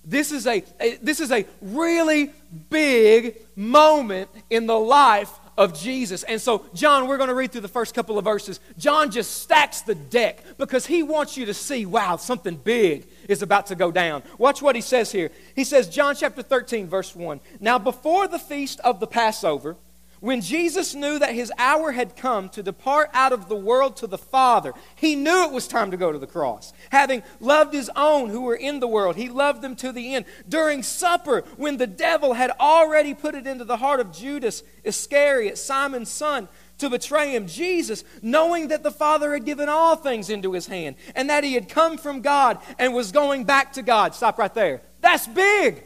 This 0.06 0.32
is 0.32 0.46
a, 0.48 0.64
a, 0.80 0.98
this 0.98 1.20
is 1.20 1.32
a 1.32 1.46
really 1.62 2.32
big 2.70 3.38
moment 3.56 4.30
in 4.50 4.68
the 4.68 4.78
life 4.78 5.32
of 5.58 5.78
Jesus. 5.80 6.24
And 6.24 6.40
so, 6.40 6.66
John, 6.74 7.08
we're 7.08 7.18
going 7.18 7.30
to 7.30 7.36
read 7.36 7.52
through 7.52 7.62
the 7.62 7.68
first 7.68 7.96
couple 7.96 8.18
of 8.18 8.26
verses. 8.26 8.60
John 8.78 9.10
just 9.10 9.42
stacks 9.42 9.82
the 9.82 9.96
deck 9.96 10.44
because 10.58 10.86
he 10.86 11.02
wants 11.04 11.38
you 11.38 11.46
to 11.46 11.54
see, 11.54 11.86
wow, 11.86 12.18
something 12.18 12.56
big 12.56 13.08
is 13.30 13.42
about 13.42 13.68
to 13.68 13.76
go 13.76 13.92
down. 13.92 14.24
Watch 14.38 14.62
what 14.62 14.76
he 14.76 14.82
says 14.82 15.12
here. 15.12 15.32
He 15.56 15.64
says, 15.64 15.88
John 15.88 16.16
chapter 16.16 16.42
13, 16.42 16.88
verse 16.88 17.16
1. 17.16 17.40
Now, 17.60 17.80
before 17.80 18.28
the 18.28 18.40
feast 18.40 18.80
of 18.82 19.00
the 19.00 19.08
Passover, 19.08 19.78
when 20.25 20.41
Jesus 20.41 20.96
knew 20.96 21.20
that 21.20 21.36
his 21.36 21.53
hour 21.55 21.91
had 21.91 22.15
come 22.15 22.50
to 22.50 22.63
depart 22.63 23.12
out 23.13 23.32
of 23.32 23.48
the 23.48 23.55
world 23.55 23.96
to 23.98 24.08
the 24.08 24.17
Father, 24.17 24.74
he 24.96 25.15
knew 25.15 25.44
it 25.44 25.51
was 25.51 25.67
time 25.67 25.91
to 25.91 25.98
go 25.98 26.12
to 26.12 26.17
the 26.17 26.25
cross. 26.25 26.74
Having 26.89 27.22
loved 27.39 27.75
his 27.75 27.91
own 27.96 28.32
who 28.32 28.41
were 28.41 28.55
in 28.55 28.79
the 28.79 28.88
world, 28.88 29.17
he 29.17 29.29
loved 29.29 29.62
them 29.62 29.75
to 29.75 29.91
the 29.91 30.15
end. 30.15 30.25
During 30.50 30.82
supper, 30.82 31.41
when 31.58 31.77
the 31.77 31.86
devil 31.86 32.34
had 32.34 32.50
already 32.60 33.13
put 33.13 33.36
it 33.36 33.46
into 33.46 33.65
the 33.65 33.77
heart 33.77 34.00
of 34.00 34.12
Judas 34.12 34.63
Iscariot, 34.84 35.60
Simon's 35.60 36.10
son, 36.10 36.48
to 36.79 36.89
betray 36.89 37.36
him, 37.36 37.46
Jesus, 37.46 38.03
knowing 38.24 38.70
that 38.70 38.82
the 38.82 38.89
Father 38.89 39.32
had 39.32 39.46
given 39.46 39.70
all 39.70 39.96
things 39.96 40.32
into 40.32 40.53
his 40.53 40.65
hand 40.65 40.96
and 41.13 41.29
that 41.29 41.44
he 41.44 41.53
had 41.53 41.70
come 41.70 42.00
from 42.00 42.22
God 42.22 42.58
and 42.79 42.96
was 42.96 43.12
going 43.12 43.44
back 43.44 43.74
to 43.74 43.84
God. 43.84 44.15
Stop 44.15 44.39
right 44.39 44.53
there. 44.55 44.82
That's 45.01 45.27
big. 45.27 45.84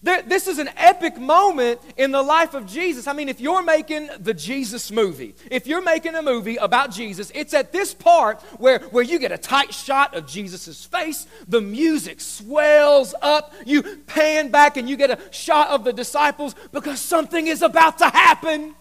This 0.00 0.46
is 0.46 0.58
an 0.58 0.70
epic 0.76 1.18
moment 1.18 1.80
in 1.96 2.12
the 2.12 2.22
life 2.22 2.54
of 2.54 2.66
Jesus. 2.66 3.08
I 3.08 3.12
mean, 3.12 3.28
if 3.28 3.40
you're 3.40 3.64
making 3.64 4.08
the 4.20 4.32
Jesus 4.32 4.92
movie, 4.92 5.34
if 5.50 5.66
you're 5.66 5.82
making 5.82 6.14
a 6.14 6.22
movie 6.22 6.56
about 6.56 6.92
Jesus, 6.92 7.32
it's 7.34 7.52
at 7.52 7.72
this 7.72 7.94
part 7.94 8.40
where, 8.58 8.78
where 8.90 9.02
you 9.02 9.18
get 9.18 9.32
a 9.32 9.38
tight 9.38 9.74
shot 9.74 10.14
of 10.14 10.26
Jesus' 10.26 10.84
face, 10.84 11.26
the 11.48 11.60
music 11.60 12.20
swells 12.20 13.12
up, 13.22 13.52
you 13.66 13.82
pan 14.06 14.50
back 14.50 14.76
and 14.76 14.88
you 14.88 14.96
get 14.96 15.10
a 15.10 15.18
shot 15.32 15.68
of 15.68 15.82
the 15.82 15.92
disciples 15.92 16.54
because 16.70 17.00
something 17.00 17.48
is 17.48 17.62
about 17.62 17.98
to 17.98 18.08
happen. 18.08 18.76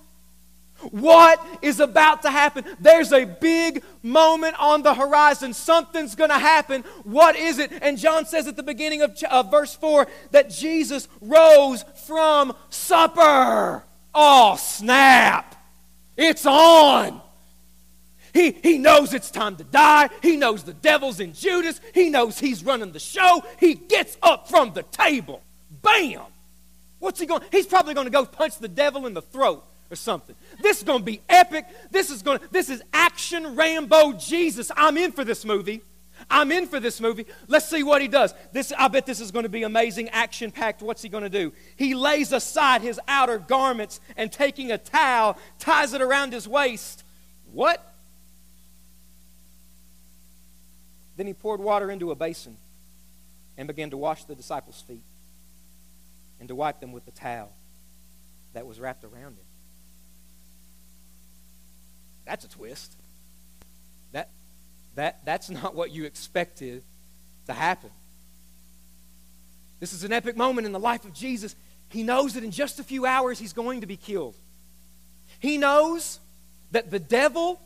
What 0.91 1.43
is 1.61 1.79
about 1.79 2.21
to 2.21 2.29
happen? 2.29 2.63
There's 2.79 3.11
a 3.11 3.25
big 3.25 3.83
moment 4.03 4.55
on 4.59 4.83
the 4.83 4.93
horizon. 4.93 5.53
Something's 5.53 6.15
going 6.15 6.29
to 6.29 6.37
happen. 6.37 6.83
What 7.03 7.35
is 7.35 7.57
it? 7.59 7.71
And 7.81 7.97
John 7.97 8.25
says 8.25 8.47
at 8.47 8.55
the 8.55 8.63
beginning 8.63 9.01
of, 9.01 9.17
of 9.29 9.51
verse 9.51 9.75
4 9.75 10.07
that 10.31 10.49
Jesus 10.49 11.07
rose 11.19 11.83
from 12.05 12.55
supper. 12.69 13.83
Oh, 14.13 14.55
snap! 14.57 15.55
It's 16.15 16.45
on! 16.45 17.21
He, 18.33 18.51
he 18.51 18.77
knows 18.77 19.13
it's 19.13 19.31
time 19.31 19.55
to 19.55 19.63
die. 19.63 20.09
He 20.21 20.37
knows 20.37 20.63
the 20.63 20.73
devil's 20.73 21.19
in 21.19 21.33
Judas. 21.33 21.81
He 21.93 22.09
knows 22.09 22.37
he's 22.37 22.63
running 22.63 22.91
the 22.91 22.99
show. 22.99 23.43
He 23.59 23.73
gets 23.73 24.15
up 24.21 24.47
from 24.47 24.73
the 24.73 24.83
table. 24.83 25.41
Bam! 25.81 26.21
What's 26.99 27.19
he 27.19 27.25
going? 27.25 27.41
He's 27.51 27.65
probably 27.65 27.95
going 27.95 28.05
to 28.05 28.11
go 28.11 28.25
punch 28.25 28.59
the 28.59 28.67
devil 28.67 29.07
in 29.07 29.15
the 29.15 29.21
throat 29.21 29.63
or 29.89 29.95
something. 29.95 30.35
This 30.61 30.77
is 30.77 30.83
going 30.83 30.99
to 30.99 31.05
be 31.05 31.21
epic. 31.29 31.65
This 31.91 32.09
is 32.09 32.21
going 32.21 32.39
to, 32.39 32.47
this 32.51 32.69
is 32.69 32.81
action 32.93 33.55
Rambo 33.55 34.13
Jesus. 34.13 34.71
I'm 34.75 34.97
in 34.97 35.11
for 35.11 35.23
this 35.23 35.45
movie. 35.45 35.81
I'm 36.29 36.51
in 36.51 36.67
for 36.67 36.79
this 36.79 36.99
movie. 36.99 37.25
Let's 37.47 37.69
see 37.69 37.83
what 37.83 38.01
he 38.01 38.07
does. 38.07 38.33
This 38.51 38.73
I 38.77 38.87
bet 38.87 39.05
this 39.05 39.19
is 39.19 39.31
going 39.31 39.43
to 39.43 39.49
be 39.49 39.63
amazing, 39.63 40.09
action 40.09 40.51
packed. 40.51 40.81
What's 40.81 41.01
he 41.01 41.09
going 41.09 41.23
to 41.23 41.29
do? 41.29 41.53
He 41.75 41.93
lays 41.93 42.31
aside 42.31 42.81
his 42.81 42.99
outer 43.07 43.37
garments 43.37 43.99
and 44.15 44.31
taking 44.31 44.71
a 44.71 44.77
towel 44.77 45.37
ties 45.59 45.93
it 45.93 46.01
around 46.01 46.33
his 46.33 46.47
waist. 46.47 47.03
What? 47.51 47.93
Then 51.15 51.27
he 51.27 51.33
poured 51.33 51.59
water 51.59 51.89
into 51.91 52.11
a 52.11 52.15
basin 52.15 52.57
and 53.57 53.67
began 53.67 53.89
to 53.89 53.97
wash 53.97 54.23
the 54.25 54.35
disciples' 54.35 54.83
feet 54.87 55.01
and 56.39 56.47
to 56.49 56.55
wipe 56.55 56.79
them 56.79 56.91
with 56.91 57.05
the 57.05 57.11
towel 57.11 57.51
that 58.53 58.65
was 58.65 58.79
wrapped 58.79 59.03
around 59.03 59.37
him. 59.37 59.46
That's 62.27 62.45
a 62.45 62.49
twist. 62.49 62.93
That, 64.11 64.29
that, 64.95 65.25
that's 65.25 65.49
not 65.49 65.73
what 65.73 65.91
you 65.91 66.03
expected 66.03 66.83
to 67.47 67.53
happen. 67.53 67.89
This 69.79 69.93
is 69.93 70.03
an 70.03 70.11
epic 70.11 70.35
moment 70.35 70.65
in 70.65 70.73
the 70.73 70.79
life 70.79 71.05
of 71.05 71.13
Jesus. 71.13 71.55
He 71.89 72.03
knows 72.03 72.33
that 72.33 72.43
in 72.43 72.51
just 72.51 72.79
a 72.79 72.83
few 72.83 73.05
hours 73.05 73.39
he's 73.39 73.53
going 73.53 73.81
to 73.81 73.87
be 73.87 73.97
killed. 73.97 74.35
He 75.39 75.57
knows 75.57 76.19
that 76.71 76.91
the 76.91 76.99
devil 76.99 77.61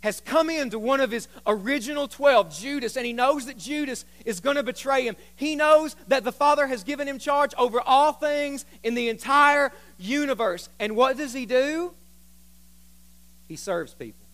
has 0.00 0.20
come 0.20 0.50
into 0.50 0.78
one 0.78 1.00
of 1.00 1.10
his 1.10 1.26
original 1.46 2.06
12, 2.06 2.54
Judas, 2.54 2.96
and 2.96 3.06
he 3.06 3.12
knows 3.12 3.46
that 3.46 3.58
Judas 3.58 4.04
is 4.24 4.40
going 4.40 4.56
to 4.56 4.62
betray 4.62 5.04
him. 5.04 5.16
He 5.34 5.56
knows 5.56 5.96
that 6.08 6.24
the 6.24 6.30
Father 6.30 6.66
has 6.66 6.84
given 6.84 7.08
him 7.08 7.18
charge 7.18 7.52
over 7.58 7.80
all 7.80 8.12
things 8.12 8.64
in 8.84 8.94
the 8.94 9.08
entire 9.08 9.72
universe. 9.98 10.68
And 10.78 10.94
what 10.94 11.16
does 11.16 11.32
he 11.32 11.46
do? 11.46 11.94
He 13.48 13.56
serves 13.56 13.94
people. 13.94 14.28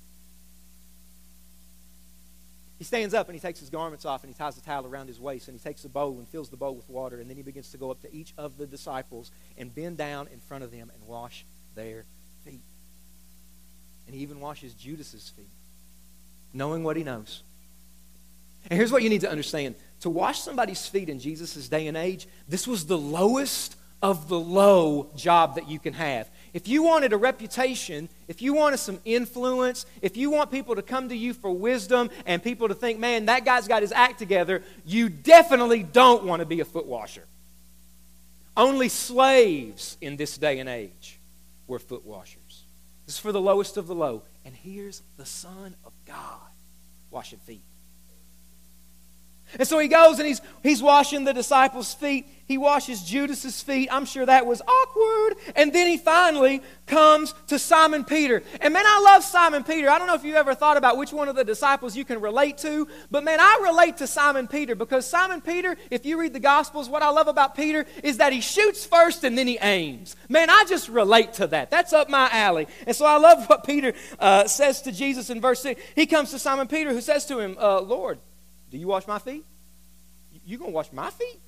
He 2.78 2.84
stands 2.84 3.14
up 3.14 3.28
and 3.28 3.34
he 3.34 3.40
takes 3.40 3.60
his 3.60 3.70
garments 3.70 4.04
off 4.04 4.24
and 4.24 4.34
he 4.34 4.36
ties 4.36 4.58
a 4.58 4.60
towel 4.60 4.84
around 4.84 5.06
his 5.06 5.20
waist 5.20 5.48
and 5.48 5.58
he 5.58 5.62
takes 5.62 5.84
a 5.84 5.88
bowl 5.88 6.18
and 6.18 6.28
fills 6.28 6.48
the 6.50 6.56
bowl 6.56 6.74
with 6.74 6.88
water 6.90 7.20
and 7.20 7.30
then 7.30 7.36
he 7.36 7.42
begins 7.42 7.70
to 7.70 7.78
go 7.78 7.90
up 7.90 8.00
to 8.02 8.14
each 8.14 8.34
of 8.36 8.58
the 8.58 8.66
disciples 8.66 9.30
and 9.56 9.74
bend 9.74 9.96
down 9.96 10.28
in 10.32 10.40
front 10.40 10.64
of 10.64 10.72
them 10.72 10.90
and 10.92 11.06
wash 11.06 11.46
their 11.76 12.04
feet. 12.44 12.60
And 14.06 14.14
he 14.14 14.22
even 14.22 14.40
washes 14.40 14.74
Judas's 14.74 15.30
feet, 15.30 15.48
knowing 16.52 16.82
what 16.82 16.96
he 16.96 17.04
knows. 17.04 17.42
And 18.68 18.76
here's 18.76 18.92
what 18.92 19.02
you 19.02 19.08
need 19.08 19.20
to 19.22 19.30
understand. 19.30 19.76
To 20.00 20.10
wash 20.10 20.40
somebody's 20.40 20.86
feet 20.86 21.08
in 21.08 21.20
Jesus' 21.20 21.68
day 21.68 21.86
and 21.86 21.96
age, 21.96 22.26
this 22.48 22.66
was 22.66 22.86
the 22.86 22.98
lowest 22.98 23.76
of 24.02 24.28
the 24.28 24.38
low 24.38 25.10
job 25.16 25.54
that 25.54 25.68
you 25.68 25.78
can 25.78 25.94
have. 25.94 26.28
If 26.54 26.68
you 26.68 26.84
wanted 26.84 27.12
a 27.12 27.16
reputation, 27.16 28.08
if 28.28 28.40
you 28.40 28.54
wanted 28.54 28.76
some 28.76 29.00
influence, 29.04 29.86
if 30.00 30.16
you 30.16 30.30
want 30.30 30.52
people 30.52 30.76
to 30.76 30.82
come 30.82 31.08
to 31.08 31.16
you 31.16 31.34
for 31.34 31.50
wisdom 31.50 32.10
and 32.26 32.40
people 32.40 32.68
to 32.68 32.74
think, 32.74 33.00
man, 33.00 33.26
that 33.26 33.44
guy's 33.44 33.66
got 33.66 33.82
his 33.82 33.90
act 33.90 34.20
together, 34.20 34.62
you 34.86 35.08
definitely 35.08 35.82
don't 35.82 36.22
want 36.24 36.40
to 36.40 36.46
be 36.46 36.60
a 36.60 36.64
foot 36.64 36.86
washer. 36.86 37.24
Only 38.56 38.88
slaves 38.88 39.98
in 40.00 40.16
this 40.16 40.38
day 40.38 40.60
and 40.60 40.68
age 40.68 41.18
were 41.66 41.80
foot 41.80 42.06
washers. 42.06 42.62
This 43.04 43.16
is 43.16 43.18
for 43.18 43.32
the 43.32 43.40
lowest 43.40 43.76
of 43.76 43.88
the 43.88 43.94
low. 43.94 44.22
And 44.44 44.54
here's 44.54 45.02
the 45.16 45.26
Son 45.26 45.74
of 45.84 45.92
God 46.06 46.38
washing 47.10 47.40
feet. 47.40 47.64
And 49.58 49.66
so 49.66 49.78
he 49.78 49.88
goes 49.88 50.18
and 50.18 50.26
he's, 50.28 50.40
he's 50.62 50.82
washing 50.82 51.24
the 51.24 51.32
disciples' 51.32 51.94
feet. 51.94 52.28
He 52.46 52.58
washes 52.58 53.02
Judas's 53.02 53.62
feet. 53.62 53.88
I'm 53.90 54.04
sure 54.04 54.26
that 54.26 54.44
was 54.44 54.60
awkward. 54.60 55.36
And 55.56 55.72
then 55.72 55.86
he 55.86 55.96
finally 55.96 56.62
comes 56.86 57.34
to 57.46 57.58
Simon 57.58 58.04
Peter. 58.04 58.42
And 58.60 58.74
man, 58.74 58.84
I 58.86 59.00
love 59.00 59.24
Simon 59.24 59.64
Peter. 59.64 59.88
I 59.88 59.98
don't 59.98 60.06
know 60.06 60.14
if 60.14 60.24
you 60.24 60.34
ever 60.34 60.54
thought 60.54 60.76
about 60.76 60.98
which 60.98 61.12
one 61.12 61.28
of 61.28 61.36
the 61.36 61.44
disciples 61.44 61.96
you 61.96 62.04
can 62.04 62.20
relate 62.20 62.58
to, 62.58 62.86
but 63.10 63.24
man, 63.24 63.40
I 63.40 63.60
relate 63.62 63.96
to 63.98 64.06
Simon 64.06 64.46
Peter 64.46 64.74
because 64.74 65.06
Simon 65.06 65.40
Peter, 65.40 65.76
if 65.90 66.04
you 66.04 66.20
read 66.20 66.34
the 66.34 66.40
Gospels, 66.40 66.88
what 66.88 67.02
I 67.02 67.08
love 67.10 67.28
about 67.28 67.56
Peter 67.56 67.86
is 68.02 68.18
that 68.18 68.32
he 68.32 68.42
shoots 68.42 68.84
first 68.84 69.24
and 69.24 69.38
then 69.38 69.46
he 69.46 69.58
aims. 69.62 70.14
Man, 70.28 70.50
I 70.50 70.64
just 70.68 70.90
relate 70.90 71.34
to 71.34 71.46
that. 71.46 71.70
That's 71.70 71.94
up 71.94 72.10
my 72.10 72.28
alley. 72.30 72.66
And 72.86 72.94
so 72.94 73.06
I 73.06 73.16
love 73.16 73.48
what 73.48 73.64
Peter 73.64 73.94
uh, 74.18 74.46
says 74.46 74.82
to 74.82 74.92
Jesus 74.92 75.30
in 75.30 75.40
verse 75.40 75.60
6. 75.60 75.80
He 75.94 76.04
comes 76.04 76.30
to 76.32 76.38
Simon 76.38 76.68
Peter 76.68 76.92
who 76.92 77.00
says 77.00 77.24
to 77.26 77.38
him, 77.38 77.56
uh, 77.58 77.80
Lord, 77.80 78.18
do 78.74 78.80
you 78.80 78.88
wash 78.88 79.06
my 79.06 79.20
feet? 79.20 79.44
You 80.44 80.58
going 80.58 80.72
to 80.72 80.74
wash 80.74 80.92
my 80.92 81.08
feet? 81.08 81.38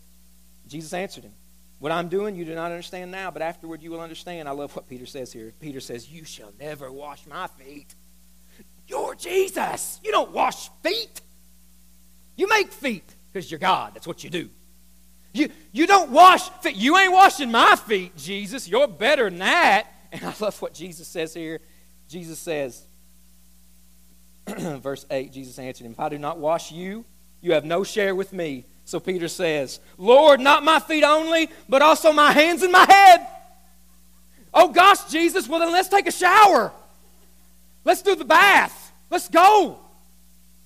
Jesus 0.68 0.92
answered 0.92 1.24
him, 1.24 1.32
What 1.80 1.90
I'm 1.90 2.08
doing, 2.08 2.36
you 2.36 2.44
do 2.44 2.54
not 2.54 2.70
understand 2.70 3.10
now, 3.10 3.32
but 3.32 3.42
afterward 3.42 3.82
you 3.82 3.90
will 3.90 4.00
understand. 4.00 4.48
I 4.48 4.52
love 4.52 4.76
what 4.76 4.88
Peter 4.88 5.06
says 5.06 5.32
here. 5.32 5.52
Peter 5.60 5.80
says, 5.80 6.08
You 6.08 6.24
shall 6.24 6.52
never 6.60 6.92
wash 6.92 7.26
my 7.26 7.48
feet. 7.48 7.96
You're 8.86 9.16
Jesus. 9.16 9.98
You 10.04 10.12
don't 10.12 10.30
wash 10.30 10.70
feet. 10.84 11.20
You 12.36 12.48
make 12.48 12.70
feet 12.70 13.12
because 13.32 13.50
you're 13.50 13.58
God. 13.58 13.94
That's 13.94 14.06
what 14.06 14.22
you 14.22 14.30
do. 14.30 14.48
You, 15.32 15.48
you 15.72 15.88
don't 15.88 16.12
wash 16.12 16.48
feet. 16.62 16.76
You 16.76 16.96
ain't 16.96 17.12
washing 17.12 17.50
my 17.50 17.74
feet, 17.74 18.16
Jesus. 18.16 18.68
You're 18.68 18.86
better 18.86 19.28
than 19.28 19.40
that. 19.40 19.88
And 20.12 20.22
I 20.22 20.32
love 20.38 20.62
what 20.62 20.74
Jesus 20.74 21.08
says 21.08 21.34
here. 21.34 21.58
Jesus 22.08 22.38
says, 22.38 22.86
verse 24.46 25.04
8, 25.10 25.32
Jesus 25.32 25.58
answered 25.58 25.86
him, 25.86 25.92
If 25.92 25.98
I 25.98 26.08
do 26.08 26.18
not 26.18 26.38
wash 26.38 26.70
you, 26.70 27.04
you 27.46 27.52
have 27.52 27.64
no 27.64 27.84
share 27.84 28.14
with 28.14 28.32
me. 28.32 28.64
So 28.84 28.98
Peter 28.98 29.28
says, 29.28 29.78
Lord, 29.96 30.40
not 30.40 30.64
my 30.64 30.80
feet 30.80 31.04
only, 31.04 31.48
but 31.68 31.80
also 31.80 32.12
my 32.12 32.32
hands 32.32 32.62
and 32.62 32.72
my 32.72 32.84
head. 32.84 33.26
Oh 34.52 34.68
gosh, 34.68 35.04
Jesus, 35.04 35.48
well 35.48 35.60
then 35.60 35.70
let's 35.70 35.88
take 35.88 36.08
a 36.08 36.12
shower. 36.12 36.72
Let's 37.84 38.02
do 38.02 38.16
the 38.16 38.24
bath. 38.24 38.92
Let's 39.10 39.28
go. 39.28 39.78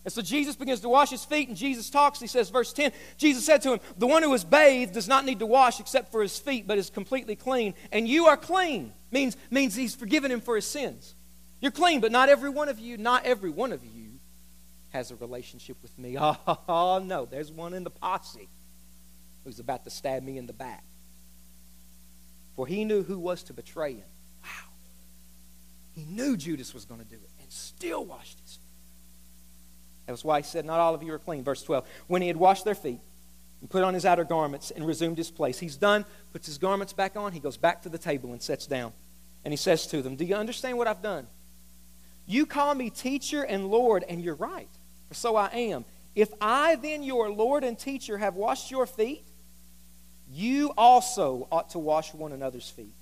And 0.07 0.13
so 0.13 0.23
Jesus 0.23 0.57
begins 0.57 0.81
to 0.81 0.89
wash 0.89 1.11
his 1.11 1.23
feet, 1.23 1.49
and 1.49 1.57
Jesus 1.57 1.91
talks. 1.91 2.19
He 2.19 2.27
says, 2.27 2.49
verse 2.49 2.73
10 2.73 2.93
Jesus 3.19 3.45
said 3.45 3.61
to 3.63 3.75
him, 3.75 3.81
The 3.99 4.07
one 4.07 4.23
who 4.23 4.33
is 4.33 4.45
bathed 4.45 4.95
does 4.95 5.07
not 5.07 5.27
need 5.27 5.41
to 5.41 5.47
wash 5.47 5.81
except 5.81 6.11
for 6.11 6.23
his 6.23 6.39
feet, 6.39 6.67
but 6.67 6.79
is 6.79 6.89
completely 6.89 7.37
clean. 7.37 7.75
And 7.93 8.09
you 8.09 8.27
are 8.27 8.39
clean. 8.39 8.95
Means, 9.11 9.37
means 9.51 9.75
he's 9.75 9.95
forgiven 9.95 10.31
him 10.31 10.41
for 10.41 10.57
his 10.57 10.65
sins. 10.65 11.15
You're 11.61 11.73
clean, 11.73 12.01
but 12.01 12.11
not 12.11 12.31
every 12.31 12.49
one 12.49 12.71
of 12.71 12.79
you, 12.79 12.97
not 12.97 13.27
every 13.27 13.51
one 13.51 13.73
of 13.73 13.85
you 13.85 14.10
has 14.91 15.11
a 15.11 15.17
relationship 15.17 15.77
with 15.83 15.97
me. 15.99 16.17
Oh, 16.69 17.03
no, 17.05 17.25
there's 17.25 17.51
one 17.51 17.75
in 17.75 17.85
the 17.85 17.91
posse. 17.91 18.49
who's 19.45 19.59
about 19.59 19.85
to 19.85 19.91
stab 19.91 20.23
me 20.23 20.39
in 20.39 20.47
the 20.47 20.53
back. 20.53 20.85
For 22.57 22.67
he 22.67 22.85
knew 22.85 23.03
who 23.03 23.19
was 23.19 23.43
to 23.45 23.53
betray 23.53 23.95
him. 23.95 24.09
Wow. 24.43 24.71
He 25.95 26.05
knew 26.05 26.37
Judas 26.37 26.75
was 26.75 26.85
going 26.85 27.01
to 27.01 27.07
do 27.07 27.17
it 27.17 27.31
and 27.41 27.51
still 27.51 28.05
washed 28.05 28.39
his 28.41 28.57
feet. 28.57 28.61
That 30.07 30.13
was 30.13 30.25
why 30.25 30.41
he 30.41 30.43
said, 30.45 30.65
Not 30.65 30.81
all 30.81 30.95
of 30.95 31.03
you 31.03 31.13
are 31.13 31.19
clean. 31.19 31.45
Verse 31.45 31.63
12. 31.63 31.87
When 32.09 32.21
he 32.21 32.29
had 32.29 32.37
washed 32.37 32.65
their 32.65 32.75
feet 32.75 33.01
and 33.61 33.71
put 33.71 33.85
on 33.85 33.95
his 33.95 34.05
outer 34.05 34.25
garments 34.25 34.71
and 34.71 34.87
resumed 34.87 35.17
his 35.17 35.31
place, 35.31 35.59
he's 35.59 35.77
done, 35.77 36.05
puts 36.33 36.47
his 36.47 36.59
garments 36.59 36.93
back 36.93 37.17
on, 37.17 37.33
he 37.33 37.41
goes 37.41 37.57
back 37.57 37.83
to 37.83 37.89
the 37.89 37.99
table 37.99 38.33
and 38.33 38.43
sits 38.43 38.67
down. 38.67 38.93
And 39.45 39.53
he 39.53 39.57
says 39.57 39.87
to 39.89 40.03
them, 40.03 40.17
Do 40.17 40.25
you 40.25 40.35
understand 40.35 40.77
what 40.77 40.87
I've 40.87 41.03
done? 41.03 41.29
You 42.27 42.47
call 42.47 42.75
me 42.75 42.91
teacher 42.91 43.43
and 43.43 43.69
Lord, 43.71 44.05
and 44.09 44.23
you're 44.23 44.35
right, 44.35 44.69
for 45.11 45.15
so 45.15 45.35
I 45.35 45.49
am. 45.49 45.85
If 46.15 46.33
I, 46.41 46.77
then, 46.77 47.03
your 47.03 47.31
Lord 47.31 47.65
and 47.65 47.77
teacher, 47.77 48.17
have 48.17 48.37
washed 48.37 48.71
your 48.71 48.87
feet, 48.87 49.25
you 50.31 50.73
also 50.79 51.49
ought 51.51 51.71
to 51.71 51.81
wash 51.81 52.15
one 52.15 52.31
another's 52.31 52.71
feet. 52.71 52.95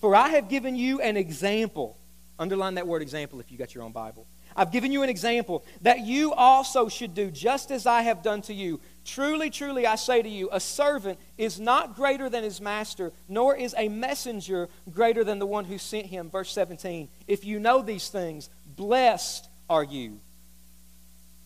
For 0.00 0.16
I 0.16 0.30
have 0.30 0.48
given 0.48 0.74
you 0.74 1.00
an 1.00 1.16
example. 1.16 1.96
Underline 2.36 2.74
that 2.74 2.88
word 2.88 3.00
example 3.00 3.38
if 3.38 3.52
you 3.52 3.58
got 3.58 3.76
your 3.76 3.84
own 3.84 3.92
Bible. 3.92 4.26
I've 4.56 4.72
given 4.72 4.90
you 4.90 5.04
an 5.04 5.08
example 5.08 5.64
that 5.82 6.00
you 6.00 6.32
also 6.32 6.88
should 6.88 7.14
do 7.14 7.30
just 7.30 7.70
as 7.70 7.86
I 7.86 8.02
have 8.02 8.24
done 8.24 8.42
to 8.42 8.54
you. 8.54 8.80
Truly, 9.04 9.50
truly, 9.50 9.86
I 9.86 9.94
say 9.94 10.20
to 10.20 10.28
you, 10.28 10.48
a 10.50 10.58
servant 10.58 11.20
is 11.38 11.60
not 11.60 11.94
greater 11.94 12.28
than 12.28 12.42
his 12.42 12.60
master, 12.60 13.12
nor 13.28 13.54
is 13.54 13.72
a 13.78 13.88
messenger 13.88 14.68
greater 14.92 15.22
than 15.22 15.38
the 15.38 15.46
one 15.46 15.66
who 15.66 15.78
sent 15.78 16.06
him. 16.06 16.28
Verse 16.28 16.50
17. 16.50 17.08
If 17.28 17.44
you 17.44 17.60
know 17.60 17.82
these 17.82 18.08
things, 18.08 18.50
blessed 18.74 19.48
are 19.68 19.84
you 19.84 20.18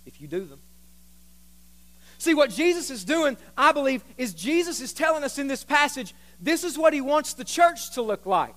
if 0.07 0.21
you 0.21 0.29
do 0.29 0.45
them. 0.45 0.61
See, 2.19 2.35
what 2.35 2.51
Jesus 2.51 2.91
is 2.91 3.05
doing, 3.05 3.37
I 3.57 3.73
believe, 3.73 4.03
is 4.17 4.33
Jesus 4.33 4.81
is 4.81 4.93
telling 4.93 5.25
us 5.25 5.39
in 5.39 5.47
this 5.47 5.65
passage 5.65 6.15
this 6.41 6.65
is 6.65 6.79
what 6.79 6.93
he 6.93 7.01
wants 7.01 7.35
the 7.35 7.45
church 7.45 7.93
to 7.93 8.03
look 8.03 8.27
like. 8.27 8.55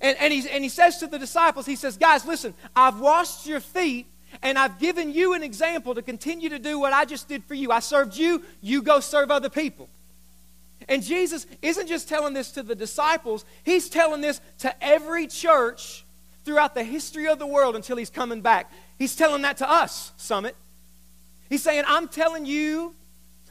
And, 0.00 0.16
and, 0.18 0.32
and 0.32 0.62
he 0.62 0.68
says 0.68 0.98
to 0.98 1.06
the 1.06 1.18
disciples, 1.18 1.66
he 1.66 1.76
says, 1.76 1.96
Guys, 1.96 2.24
listen, 2.26 2.54
I've 2.74 3.00
washed 3.00 3.46
your 3.46 3.60
feet 3.60 4.06
and 4.42 4.58
I've 4.58 4.78
given 4.78 5.12
you 5.12 5.32
an 5.34 5.42
example 5.42 5.94
to 5.94 6.02
continue 6.02 6.48
to 6.50 6.58
do 6.58 6.78
what 6.78 6.92
I 6.92 7.04
just 7.04 7.28
did 7.28 7.44
for 7.44 7.54
you. 7.54 7.70
I 7.70 7.80
served 7.80 8.16
you, 8.16 8.42
you 8.60 8.82
go 8.82 9.00
serve 9.00 9.30
other 9.30 9.48
people. 9.48 9.88
And 10.88 11.02
Jesus 11.02 11.46
isn't 11.62 11.88
just 11.88 12.08
telling 12.08 12.34
this 12.34 12.52
to 12.52 12.62
the 12.62 12.74
disciples, 12.74 13.44
he's 13.64 13.88
telling 13.88 14.20
this 14.20 14.40
to 14.58 14.84
every 14.84 15.26
church 15.26 16.04
throughout 16.44 16.74
the 16.74 16.84
history 16.84 17.26
of 17.26 17.38
the 17.38 17.46
world 17.46 17.74
until 17.74 17.96
he's 17.96 18.10
coming 18.10 18.40
back. 18.40 18.70
He's 18.98 19.14
telling 19.14 19.42
that 19.42 19.58
to 19.58 19.70
us, 19.70 20.12
Summit. 20.16 20.56
He's 21.48 21.62
saying, 21.62 21.84
I'm 21.86 22.08
telling 22.08 22.46
you 22.46 22.94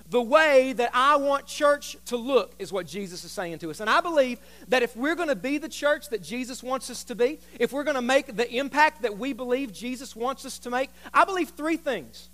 the 0.10 0.21
way 0.21 0.73
that 0.73 0.91
I 0.93 1.15
want 1.15 1.47
church 1.47 1.97
to 2.05 2.17
look, 2.17 2.53
is 2.60 2.71
what 2.71 2.86
Jesus 2.86 3.23
is 3.23 3.31
saying 3.31 3.58
to 3.60 3.71
us. 3.71 3.79
And 3.79 3.89
I 3.89 4.01
believe 4.01 4.39
that 4.67 4.84
if 4.84 4.95
we're 4.95 5.15
going 5.15 5.29
to 5.29 5.36
be 5.36 5.58
the 5.58 5.69
church 5.69 6.10
that 6.10 6.21
Jesus 6.21 6.62
wants 6.62 6.89
us 6.89 7.03
to 7.05 7.15
be, 7.15 7.39
if 7.60 7.73
we're 7.73 7.84
going 7.84 7.95
to 7.95 8.01
make 8.01 8.36
the 8.36 8.49
impact 8.55 9.01
that 9.01 9.17
we 9.17 9.34
believe 9.34 9.73
Jesus 9.73 10.15
wants 10.15 10.45
us 10.45 10.60
to 10.60 10.69
make, 10.69 10.91
I 11.13 11.25
believe 11.25 11.49
three 11.49 11.77
things 11.77 12.29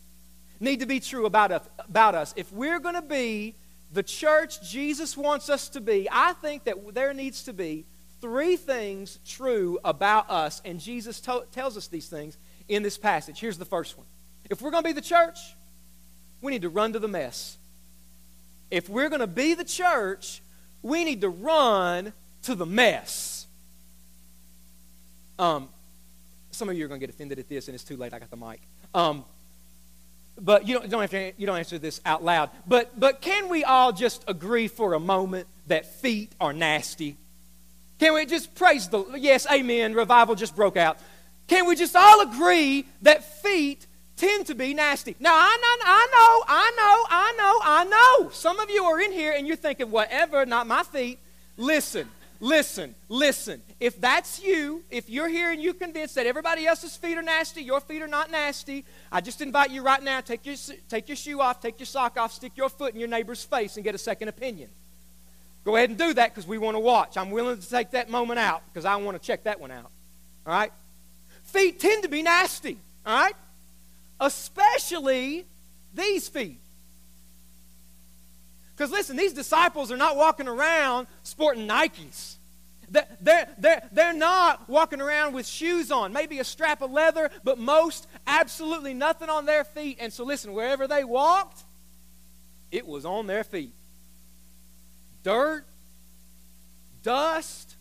need 0.60 0.82
to 0.82 0.86
be 0.86 1.00
true 1.00 1.26
about 1.26 1.52
us. 1.52 2.34
If 2.36 2.52
we're 2.52 2.80
going 2.80 2.96
to 2.96 3.02
be 3.02 3.56
the 3.94 4.04
church 4.04 4.70
Jesus 4.70 5.16
wants 5.18 5.50
us 5.50 5.70
to 5.70 5.82
be, 5.82 6.08
I 6.12 6.34
think 6.34 6.66
that 6.66 6.94
there 6.94 7.14
needs 7.14 7.44
to 7.44 7.54
be 7.54 7.86
three 8.20 8.58
things 8.58 9.20
true 9.26 9.80
about 9.84 10.30
us. 10.30 10.62
And 10.66 10.80
Jesus 10.80 11.22
to- 11.22 11.46
tells 11.52 11.78
us 11.78 11.88
these 11.88 12.08
things 12.08 12.38
in 12.72 12.84
this 12.84 12.98
passage. 12.98 13.40
Here's 13.40 13.58
the 13.58 13.66
first 13.66 13.98
one 13.98 14.08
if 14.50 14.62
we're 14.62 14.72
going 14.72 14.84
to 14.84 14.90
be 14.90 14.94
the 14.94 15.02
church, 15.02 15.38
we 16.42 16.52
need 16.52 16.64
to 16.64 16.70
run 16.70 16.94
to 16.94 17.00
the 17.00 17.08
mess. 17.08 17.58
If 18.72 18.90
we're 18.90 19.10
going 19.10 19.22
to 19.22 19.28
be 19.28 19.54
the 19.54 19.66
church, 19.66 20.42
we 20.82 21.04
need 21.04 21.22
to 21.22 21.30
run 21.30 22.14
to 22.44 22.56
the 22.56 22.66
mess. 22.66 23.46
Um, 25.38 25.70
some 26.52 26.70
of 26.70 26.78
you 26.78 26.86
are 26.86 26.88
going 26.88 27.00
to 27.00 27.06
get 27.06 27.14
offended 27.14 27.40
at 27.40 27.50
this, 27.50 27.68
and 27.68 27.76
it's 27.76 27.84
too 27.84 27.98
late. 27.98 28.14
I 28.14 28.20
got 28.20 28.30
the 28.30 28.38
mic. 28.38 28.62
Um, 28.94 29.26
but 30.40 30.68
you 30.68 30.80
don't, 30.80 30.90
don't 30.90 31.02
have 31.02 31.12
to, 31.12 31.34
you 31.38 31.46
don't 31.46 31.58
answer 31.58 31.78
this 31.78 32.00
out 32.06 32.24
loud. 32.24 32.50
But, 32.66 32.98
but 33.00 33.22
can 33.22 33.50
we 33.50 33.64
all 33.64 33.92
just 33.92 34.24
agree 34.28 34.68
for 34.68 34.94
a 34.94 35.00
moment 35.00 35.48
that 35.68 35.86
feet 36.02 36.32
are 36.40 36.54
nasty? 36.54 37.18
Can 38.00 38.14
we 38.14 38.26
just 38.26 38.56
praise 38.56 38.88
the, 38.88 39.04
yes, 39.18 39.46
amen, 39.52 39.94
revival 39.94 40.36
just 40.36 40.56
broke 40.56 40.78
out. 40.78 40.98
Can 41.52 41.68
we 41.68 41.76
just 41.76 41.98
all 41.98 42.22
agree 42.22 42.86
that 43.02 43.26
feet 43.42 43.86
tend 44.16 44.46
to 44.46 44.56
be 44.56 44.74
nasty. 44.74 45.18
Now, 45.20 45.34
I 45.34 45.58
know, 45.62 45.86
I 45.86 46.08
know, 46.14 46.44
I 46.48 46.72
know, 46.78 47.06
I 47.10 47.34
know, 47.38 47.60
I 47.62 47.84
know. 48.24 48.30
Some 48.30 48.58
of 48.62 48.70
you 48.70 48.86
are 48.86 49.02
in 49.02 49.12
here 49.12 49.34
and 49.36 49.46
you're 49.46 49.58
thinking, 49.58 49.92
whatever, 49.92 50.46
not 50.46 50.66
my 50.66 50.84
feet. 50.84 51.20
Listen, 51.58 52.08
listen, 52.40 52.96
listen. 53.10 53.62
If 53.82 54.00
that's 54.00 54.42
you, 54.42 54.86
if 54.90 55.10
you're 55.10 55.28
here 55.28 55.52
and 55.52 55.62
you're 55.62 55.74
convinced 55.74 56.16
that 56.16 56.26
everybody 56.26 56.68
else's 56.68 56.96
feet 56.96 57.18
are 57.18 57.22
nasty, 57.22 57.64
your 57.64 57.82
feet 57.82 58.02
are 58.02 58.08
not 58.08 58.32
nasty, 58.32 58.86
I 59.12 59.20
just 59.20 59.42
invite 59.42 59.72
you 59.72 59.82
right 59.82 60.02
now, 60.02 60.22
take 60.22 60.46
your, 60.46 60.56
take 60.88 61.10
your 61.10 61.18
shoe 61.18 61.42
off, 61.42 61.60
take 61.60 61.80
your 61.80 61.88
sock 61.88 62.18
off, 62.18 62.32
stick 62.32 62.54
your 62.56 62.70
foot 62.70 62.94
in 62.94 63.00
your 63.02 63.10
neighbor's 63.10 63.44
face 63.44 63.76
and 63.76 63.84
get 63.84 63.94
a 63.94 63.98
second 63.98 64.30
opinion. 64.30 64.70
Go 65.66 65.76
ahead 65.76 65.90
and 65.90 66.00
do 66.00 66.14
that 66.14 66.30
because 66.30 66.48
we 66.48 66.58
want 66.58 66.76
to 66.76 66.80
watch. 66.80 67.18
I'm 67.18 67.30
willing 67.30 67.60
to 67.60 67.70
take 67.70 67.92
that 67.92 68.10
moment 68.10 68.40
out 68.40 68.62
because 68.72 68.86
I 68.86 68.96
want 68.96 69.22
to 69.22 69.28
check 69.28 69.44
that 69.44 69.60
one 69.60 69.72
out. 69.72 69.92
All 70.48 70.54
right? 70.54 70.72
Feet 71.52 71.80
tend 71.80 72.04
to 72.04 72.10
be 72.10 72.22
nasty. 72.22 72.78
All 73.06 73.16
right? 73.16 73.36
especially 74.22 75.46
these 75.94 76.30
feet. 76.30 76.60
Because 78.74 78.92
listen, 78.92 79.18
these 79.18 79.34
disciples 79.34 79.92
are 79.92 79.98
not 79.98 80.16
walking 80.16 80.48
around 80.48 81.08
sporting 81.24 81.68
Nikes. 81.68 82.36
They're, 82.90 83.48
they're, 83.58 83.88
they're 83.92 84.14
not 84.14 84.68
walking 84.70 85.02
around 85.02 85.34
with 85.34 85.48
shoes 85.48 85.92
on, 85.92 86.12
maybe 86.14 86.40
a 86.40 86.44
strap 86.44 86.82
of 86.82 86.92
leather, 86.92 87.30
but 87.44 87.58
most 87.58 88.08
absolutely 88.28 88.94
nothing 88.94 89.30
on 89.30 89.46
their 89.46 89.64
feet. 89.64 89.98
And 90.00 90.12
so, 90.12 90.26
listen, 90.26 90.54
wherever 90.54 90.88
they 90.88 91.04
walked, 91.04 91.64
it 92.70 92.86
was 92.86 93.06
on 93.06 93.28
their 93.28 93.44
feet. 93.44 93.74
Dirt, 95.24 95.66
dust. 97.02 97.76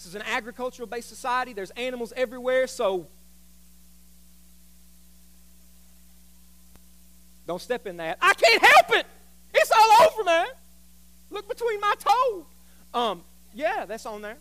This 0.00 0.06
is 0.06 0.14
an 0.14 0.22
agricultural 0.22 0.86
based 0.86 1.10
society. 1.10 1.52
There's 1.52 1.70
animals 1.72 2.14
everywhere, 2.16 2.66
so 2.66 3.06
Don't 7.50 7.60
step 7.60 7.84
in 7.88 7.96
that. 7.96 8.16
I 8.22 8.32
can't 8.34 8.62
help 8.62 9.00
it. 9.00 9.06
It's 9.52 9.72
all 9.72 10.06
over, 10.06 10.22
man. 10.22 10.46
Look 11.30 11.48
between 11.48 11.80
my 11.80 11.94
toes. 11.98 12.44
Um, 12.94 13.24
yeah, 13.52 13.86
that's 13.86 14.06
on 14.06 14.22
there. 14.22 14.36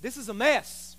This 0.00 0.16
is 0.16 0.30
a 0.30 0.32
mess. 0.32 0.96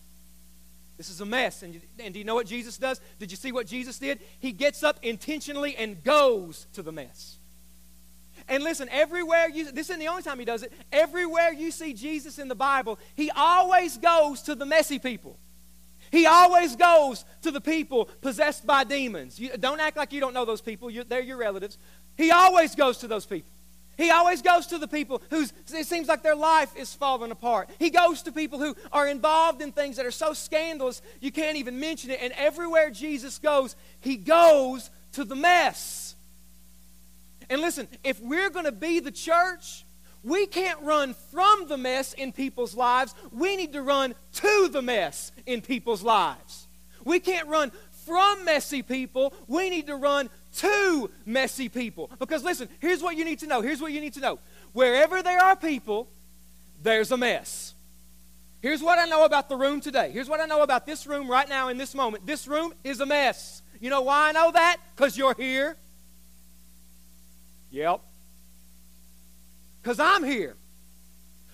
This 0.95 1.09
is 1.09 1.21
a 1.21 1.25
mess. 1.25 1.63
And, 1.63 1.81
and 1.97 2.13
do 2.13 2.19
you 2.19 2.23
know 2.23 2.35
what 2.35 2.45
Jesus 2.45 2.77
does? 2.77 3.01
Did 3.17 3.31
you 3.31 3.37
see 3.37 3.51
what 3.51 3.65
Jesus 3.65 3.97
did? 3.97 4.19
He 4.39 4.51
gets 4.51 4.83
up 4.83 4.99
intentionally 5.01 5.75
and 5.75 6.03
goes 6.03 6.67
to 6.73 6.83
the 6.83 6.91
mess. 6.91 7.37
And 8.47 8.63
listen, 8.63 8.87
everywhere 8.91 9.49
you, 9.49 9.71
this 9.71 9.89
isn't 9.89 9.99
the 9.99 10.07
only 10.07 10.23
time 10.23 10.39
he 10.39 10.45
does 10.45 10.63
it, 10.63 10.71
everywhere 10.91 11.51
you 11.51 11.71
see 11.71 11.93
Jesus 11.93 12.39
in 12.39 12.47
the 12.47 12.55
Bible, 12.55 12.97
he 13.15 13.29
always 13.31 13.97
goes 13.97 14.41
to 14.43 14.55
the 14.55 14.65
messy 14.65 14.99
people. 14.99 15.37
He 16.11 16.25
always 16.25 16.75
goes 16.75 17.25
to 17.41 17.51
the 17.51 17.59
people 17.59 18.05
possessed 18.21 18.65
by 18.65 18.83
demons. 18.85 19.39
You, 19.39 19.57
don't 19.57 19.81
act 19.81 19.97
like 19.97 20.13
you 20.13 20.21
don't 20.21 20.33
know 20.33 20.45
those 20.45 20.61
people. 20.61 20.89
You're, 20.89 21.03
they're 21.03 21.21
your 21.21 21.37
relatives. 21.37 21.77
He 22.15 22.31
always 22.31 22.75
goes 22.75 22.99
to 22.99 23.07
those 23.07 23.25
people. 23.25 23.51
He 23.97 24.11
always 24.11 24.43
goes 24.43 24.67
to 24.67 24.77
the 24.77 24.87
people 24.87 25.23
whose 25.31 25.51
it 25.73 25.87
seems 25.87 26.07
like 26.07 26.21
their 26.21 26.35
life 26.35 26.75
is 26.77 26.93
falling 26.93 27.31
apart. 27.31 27.69
He 27.79 27.89
goes 27.89 28.21
to 28.23 28.31
people 28.31 28.59
who 28.59 28.75
are 28.91 29.07
involved 29.07 29.61
in 29.61 29.71
things 29.71 29.97
that 29.97 30.05
are 30.05 30.11
so 30.11 30.33
scandalous 30.33 31.01
you 31.19 31.31
can't 31.31 31.57
even 31.57 31.79
mention 31.79 32.11
it. 32.11 32.19
And 32.21 32.31
everywhere 32.33 32.91
Jesus 32.91 33.39
goes, 33.39 33.75
he 33.99 34.15
goes 34.15 34.91
to 35.13 35.25
the 35.25 35.35
mess. 35.35 36.06
And 37.49 37.61
listen, 37.61 37.87
if 38.03 38.19
we're 38.19 38.49
going 38.49 38.65
to 38.65 38.71
be 38.71 38.99
the 38.99 39.11
church, 39.11 39.85
we 40.23 40.47
can't 40.47 40.81
run 40.81 41.13
from 41.31 41.67
the 41.67 41.77
mess 41.77 42.13
in 42.13 42.31
people's 42.31 42.75
lives. 42.75 43.15
We 43.31 43.55
need 43.55 43.73
to 43.73 43.81
run 43.81 44.15
to 44.33 44.69
the 44.69 44.81
mess 44.81 45.31
in 45.45 45.61
people's 45.61 46.03
lives. 46.03 46.67
We 47.05 47.19
can't 47.19 47.47
run 47.47 47.71
from 48.05 48.45
messy 48.45 48.81
people. 48.81 49.33
We 49.47 49.69
need 49.69 49.87
to 49.87 49.95
run 49.95 50.29
to 50.57 51.09
messy 51.25 51.69
people. 51.69 52.09
Because 52.19 52.43
listen, 52.43 52.67
here's 52.79 53.01
what 53.01 53.15
you 53.15 53.23
need 53.23 53.39
to 53.39 53.47
know. 53.47 53.61
Here's 53.61 53.81
what 53.81 53.91
you 53.93 54.01
need 54.01 54.13
to 54.13 54.19
know. 54.19 54.39
Wherever 54.73 55.21
there 55.21 55.39
are 55.39 55.55
people, 55.55 56.07
there's 56.81 57.11
a 57.11 57.17
mess. 57.17 57.73
Here's 58.61 58.81
what 58.81 58.97
I 58.97 59.05
know 59.05 59.23
about 59.23 59.49
the 59.49 59.55
room 59.55 59.81
today. 59.81 60.11
Here's 60.11 60.27
what 60.27 60.41
I 60.41 60.45
know 60.45 60.63
about 60.63 60.85
this 60.85 61.05
room 61.05 61.29
right 61.29 61.47
now 61.47 61.69
in 61.69 61.77
this 61.77 61.93
moment. 61.93 62.25
This 62.25 62.47
room 62.47 62.73
is 62.83 62.99
a 62.99 63.05
mess. 63.05 63.61
You 63.79 63.89
know 63.89 64.01
why 64.01 64.29
I 64.29 64.31
know 64.31 64.51
that? 64.51 64.77
Because 64.95 65.17
you're 65.17 65.35
here. 65.35 65.77
Yep 67.71 68.01
because 69.87 70.01
I'm 70.01 70.25
here. 70.25 70.57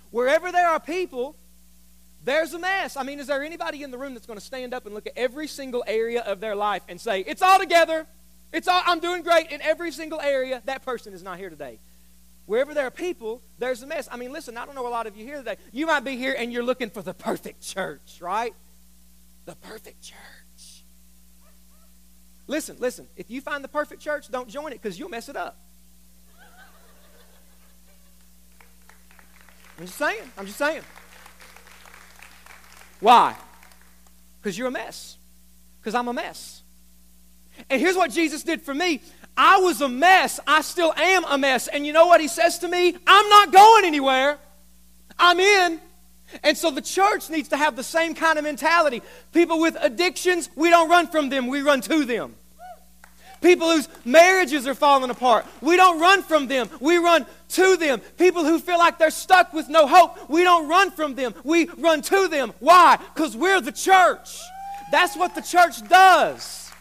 Wherever 0.10 0.52
there 0.52 0.68
are 0.68 0.80
people, 0.80 1.36
there's 2.26 2.52
a 2.56 2.60
mess. 2.60 2.98
I 2.98 3.04
mean, 3.04 3.20
is 3.20 3.28
there 3.28 3.44
anybody 3.44 3.84
in 3.84 3.92
the 3.92 3.98
room 4.00 4.16
that's 4.16 4.26
going 4.26 4.40
to 4.40 4.46
stand 4.46 4.74
up 4.74 4.88
and 4.88 4.96
look 4.96 5.06
at 5.06 5.14
every 5.16 5.48
single 5.48 5.84
area 5.86 6.22
of 6.22 6.40
their 6.40 6.56
life 6.56 6.82
and 6.90 7.00
say, 7.00 7.20
it's 7.20 7.44
all 7.44 7.60
together? 7.60 8.08
It's 8.52 8.68
all, 8.68 8.82
I'm 8.88 9.00
doing 9.00 9.22
great 9.22 9.52
in 9.52 9.62
every 9.62 9.92
single 9.92 10.20
area. 10.20 10.64
That 10.66 10.84
person 10.84 11.14
is 11.14 11.22
not 11.22 11.38
here 11.38 11.52
today. 11.52 11.78
Wherever 12.48 12.74
there 12.74 12.88
are 12.88 12.92
people, 12.92 13.44
there's 13.60 13.84
a 13.84 13.88
mess. 13.88 14.10
I 14.12 14.18
mean, 14.18 14.34
listen, 14.34 14.58
I 14.58 14.66
don't 14.66 14.74
know 14.74 14.88
a 14.88 14.90
lot 14.90 15.06
of 15.06 15.16
you 15.16 15.24
here 15.24 15.38
today. 15.38 15.58
You 15.72 15.86
might 15.86 16.04
be 16.04 16.18
here 16.18 16.36
and 16.36 16.52
you're 16.52 16.64
looking 16.64 16.90
for 16.90 17.04
the 17.04 17.14
perfect 17.14 17.62
church, 17.62 18.18
right? 18.20 18.56
The 19.46 19.56
perfect 19.58 20.02
church. 20.02 20.84
Listen, 22.48 22.78
listen. 22.80 23.08
If 23.16 23.30
you 23.30 23.42
find 23.42 23.64
the 23.64 23.70
perfect 23.70 24.02
church, 24.02 24.30
don't 24.30 24.50
join 24.50 24.72
it 24.72 24.82
because 24.82 24.98
you'll 24.98 25.10
mess 25.10 25.30
it 25.30 25.36
up. 25.36 25.63
I'm 29.78 29.86
just 29.86 29.98
saying. 29.98 30.32
I'm 30.38 30.46
just 30.46 30.58
saying. 30.58 30.84
Why? 33.00 33.36
Because 34.42 34.58
you're 34.58 34.68
a 34.68 34.72
mess. 34.72 35.18
Because 35.82 35.96
I'm 35.96 36.08
a 36.08 36.14
mess. 36.14 36.62
And 37.70 37.80
here's 37.82 37.96
what 37.96 38.12
Jesus 38.12 38.44
did 38.44 38.62
for 38.62 38.74
me 38.74 39.02
I 39.36 39.58
was 39.58 39.82
a 39.82 39.90
mess. 39.90 40.40
I 40.46 40.62
still 40.62 40.94
am 40.96 41.26
a 41.26 41.38
mess. 41.38 41.68
And 41.68 41.86
you 41.86 41.94
know 41.94 42.08
what 42.08 42.22
he 42.22 42.28
says 42.28 42.60
to 42.60 42.68
me? 42.68 42.96
I'm 43.08 43.30
not 43.30 43.52
going 43.52 43.86
anywhere. 43.86 44.38
I'm 45.18 45.40
in. 45.40 45.80
And 46.44 46.58
so 46.58 46.72
the 46.72 46.82
church 46.82 47.30
needs 47.30 47.50
to 47.50 47.58
have 47.58 47.76
the 47.76 47.84
same 47.84 48.16
kind 48.16 48.38
of 48.38 48.44
mentality. 48.44 49.02
People 49.32 49.60
with 49.60 49.78
addictions, 49.80 50.50
we 50.56 50.70
don't 50.70 50.90
run 50.90 51.08
from 51.08 51.30
them, 51.30 51.48
we 51.48 51.62
run 51.62 51.82
to 51.82 52.06
them. 52.06 52.36
People 53.44 53.70
whose 53.70 53.90
marriages 54.06 54.66
are 54.68 54.74
falling 54.74 55.10
apart, 55.10 55.46
we 55.62 55.76
don't 55.76 56.00
run 56.00 56.24
from 56.24 56.48
them, 56.48 56.70
we 56.80 56.98
run 56.98 57.26
to 57.50 57.76
them. 57.76 58.00
People 58.18 58.46
who 58.46 58.58
feel 58.58 58.80
like 58.80 58.98
they're 58.98 59.12
stuck 59.12 59.52
with 59.52 59.68
no 59.68 59.86
hope, 59.86 60.30
we 60.30 60.44
don't 60.44 60.70
run 60.70 60.92
from 60.92 61.14
them, 61.16 61.36
we 61.44 61.66
run 61.78 62.02
to 62.04 62.30
them. 62.30 62.54
Why? 62.60 62.98
Because 63.14 63.36
we're 63.36 63.60
the 63.60 63.74
church. 63.74 64.40
That's 64.94 65.18
what 65.18 65.36
the 65.36 65.42
church 65.42 65.86
does. 65.90 66.72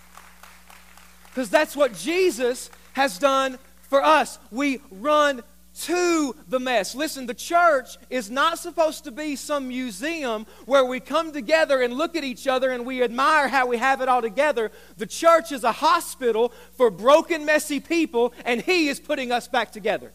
Because 1.26 1.50
that's 1.50 1.74
what 1.74 1.94
Jesus 1.94 2.70
has 2.92 3.18
done 3.18 3.58
for 3.88 4.02
us. 4.02 4.38
We 4.52 4.80
run 4.90 5.42
to 5.80 6.36
the 6.48 6.60
mess. 6.60 6.94
Listen, 6.94 7.26
the 7.26 7.34
church 7.34 7.96
is 8.10 8.30
not 8.30 8.58
supposed 8.58 9.04
to 9.04 9.10
be 9.10 9.36
some 9.36 9.68
museum 9.68 10.46
where 10.66 10.84
we 10.84 11.00
come 11.00 11.32
together 11.32 11.80
and 11.80 11.94
look 11.94 12.14
at 12.14 12.24
each 12.24 12.46
other 12.46 12.70
and 12.70 12.84
we 12.84 13.02
admire 13.02 13.48
how 13.48 13.66
we 13.66 13.78
have 13.78 14.00
it 14.00 14.08
all 14.08 14.20
together. 14.20 14.70
The 14.98 15.06
church 15.06 15.50
is 15.50 15.64
a 15.64 15.72
hospital 15.72 16.52
for 16.72 16.90
broken, 16.90 17.46
messy 17.46 17.80
people, 17.80 18.34
and 18.44 18.60
He 18.60 18.88
is 18.88 19.00
putting 19.00 19.32
us 19.32 19.48
back 19.48 19.72
together. 19.72 20.12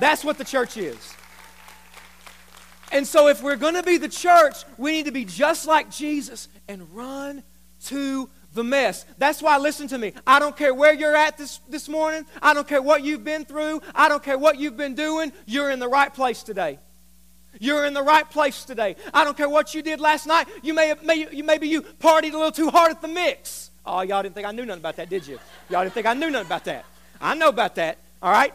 That's 0.00 0.24
what 0.24 0.38
the 0.38 0.44
church 0.44 0.76
is. 0.76 1.14
And 2.92 3.06
so, 3.06 3.28
if 3.28 3.40
we're 3.40 3.56
going 3.56 3.74
to 3.74 3.84
be 3.84 3.98
the 3.98 4.08
church, 4.08 4.64
we 4.76 4.90
need 4.90 5.06
to 5.06 5.12
be 5.12 5.24
just 5.24 5.66
like 5.66 5.90
Jesus 5.90 6.48
and 6.66 6.92
run 6.92 7.44
to 7.84 8.28
the 8.54 8.64
mess. 8.64 9.04
That's 9.18 9.42
why, 9.42 9.58
listen 9.58 9.88
to 9.88 9.98
me. 9.98 10.12
I 10.26 10.38
don't 10.38 10.56
care 10.56 10.74
where 10.74 10.92
you're 10.92 11.14
at 11.14 11.38
this, 11.38 11.60
this 11.68 11.88
morning. 11.88 12.26
I 12.42 12.54
don't 12.54 12.66
care 12.66 12.82
what 12.82 13.04
you've 13.04 13.24
been 13.24 13.44
through. 13.44 13.80
I 13.94 14.08
don't 14.08 14.22
care 14.22 14.38
what 14.38 14.58
you've 14.58 14.76
been 14.76 14.94
doing. 14.94 15.32
You're 15.46 15.70
in 15.70 15.78
the 15.78 15.88
right 15.88 16.12
place 16.12 16.42
today. 16.42 16.78
You're 17.58 17.84
in 17.84 17.94
the 17.94 18.02
right 18.02 18.28
place 18.28 18.64
today. 18.64 18.96
I 19.12 19.24
don't 19.24 19.36
care 19.36 19.48
what 19.48 19.74
you 19.74 19.82
did 19.82 20.00
last 20.00 20.26
night. 20.26 20.48
You 20.62 20.74
may, 20.74 20.88
have, 20.88 21.02
may 21.04 21.28
you, 21.32 21.44
maybe 21.44 21.68
you 21.68 21.82
partied 21.82 22.32
a 22.32 22.36
little 22.36 22.52
too 22.52 22.70
hard 22.70 22.90
at 22.90 23.02
the 23.02 23.08
mix. 23.08 23.70
Oh, 23.84 24.02
y'all 24.02 24.22
didn't 24.22 24.34
think 24.34 24.46
I 24.46 24.52
knew 24.52 24.64
nothing 24.64 24.82
about 24.82 24.96
that, 24.96 25.08
did 25.08 25.26
you? 25.26 25.38
Y'all 25.68 25.82
didn't 25.82 25.94
think 25.94 26.06
I 26.06 26.14
knew 26.14 26.30
nothing 26.30 26.46
about 26.46 26.64
that. 26.64 26.84
I 27.20 27.34
know 27.34 27.48
about 27.48 27.74
that. 27.76 27.98
All 28.22 28.30
right. 28.30 28.54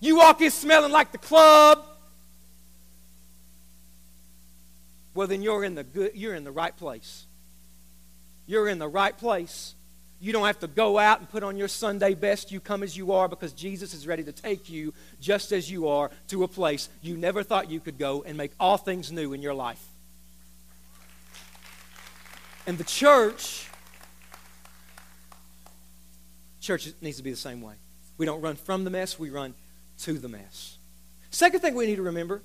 You 0.00 0.16
walk 0.16 0.40
in 0.40 0.50
smelling 0.50 0.92
like 0.92 1.12
the 1.12 1.18
club. 1.18 1.84
Well, 5.14 5.26
then 5.26 5.42
you're 5.42 5.64
in 5.64 5.74
the 5.74 5.84
good. 5.84 6.12
You're 6.14 6.34
in 6.34 6.44
the 6.44 6.52
right 6.52 6.76
place 6.76 7.26
you're 8.46 8.68
in 8.68 8.78
the 8.78 8.88
right 8.88 9.16
place. 9.16 9.74
You 10.20 10.32
don't 10.32 10.46
have 10.46 10.60
to 10.60 10.68
go 10.68 10.98
out 10.98 11.20
and 11.20 11.28
put 11.28 11.42
on 11.42 11.56
your 11.56 11.68
Sunday 11.68 12.14
best. 12.14 12.50
You 12.50 12.60
come 12.60 12.82
as 12.82 12.96
you 12.96 13.12
are 13.12 13.28
because 13.28 13.52
Jesus 13.52 13.92
is 13.92 14.06
ready 14.06 14.22
to 14.24 14.32
take 14.32 14.70
you 14.70 14.94
just 15.20 15.52
as 15.52 15.70
you 15.70 15.88
are 15.88 16.10
to 16.28 16.44
a 16.44 16.48
place 16.48 16.88
you 17.02 17.16
never 17.16 17.42
thought 17.42 17.70
you 17.70 17.80
could 17.80 17.98
go 17.98 18.22
and 18.22 18.36
make 18.36 18.52
all 18.58 18.76
things 18.76 19.12
new 19.12 19.32
in 19.32 19.42
your 19.42 19.54
life. 19.54 19.84
And 22.66 22.78
the 22.78 22.84
church, 22.84 23.68
church 26.60 26.88
needs 27.02 27.18
to 27.18 27.22
be 27.22 27.30
the 27.30 27.36
same 27.36 27.60
way. 27.60 27.74
We 28.16 28.24
don't 28.24 28.40
run 28.40 28.56
from 28.56 28.84
the 28.84 28.90
mess, 28.90 29.18
we 29.18 29.28
run 29.28 29.54
to 29.98 30.14
the 30.14 30.28
mess. 30.28 30.78
Second 31.30 31.60
thing 31.60 31.74
we 31.74 31.84
need 31.84 31.96
to 31.96 32.02
remember, 32.02 32.40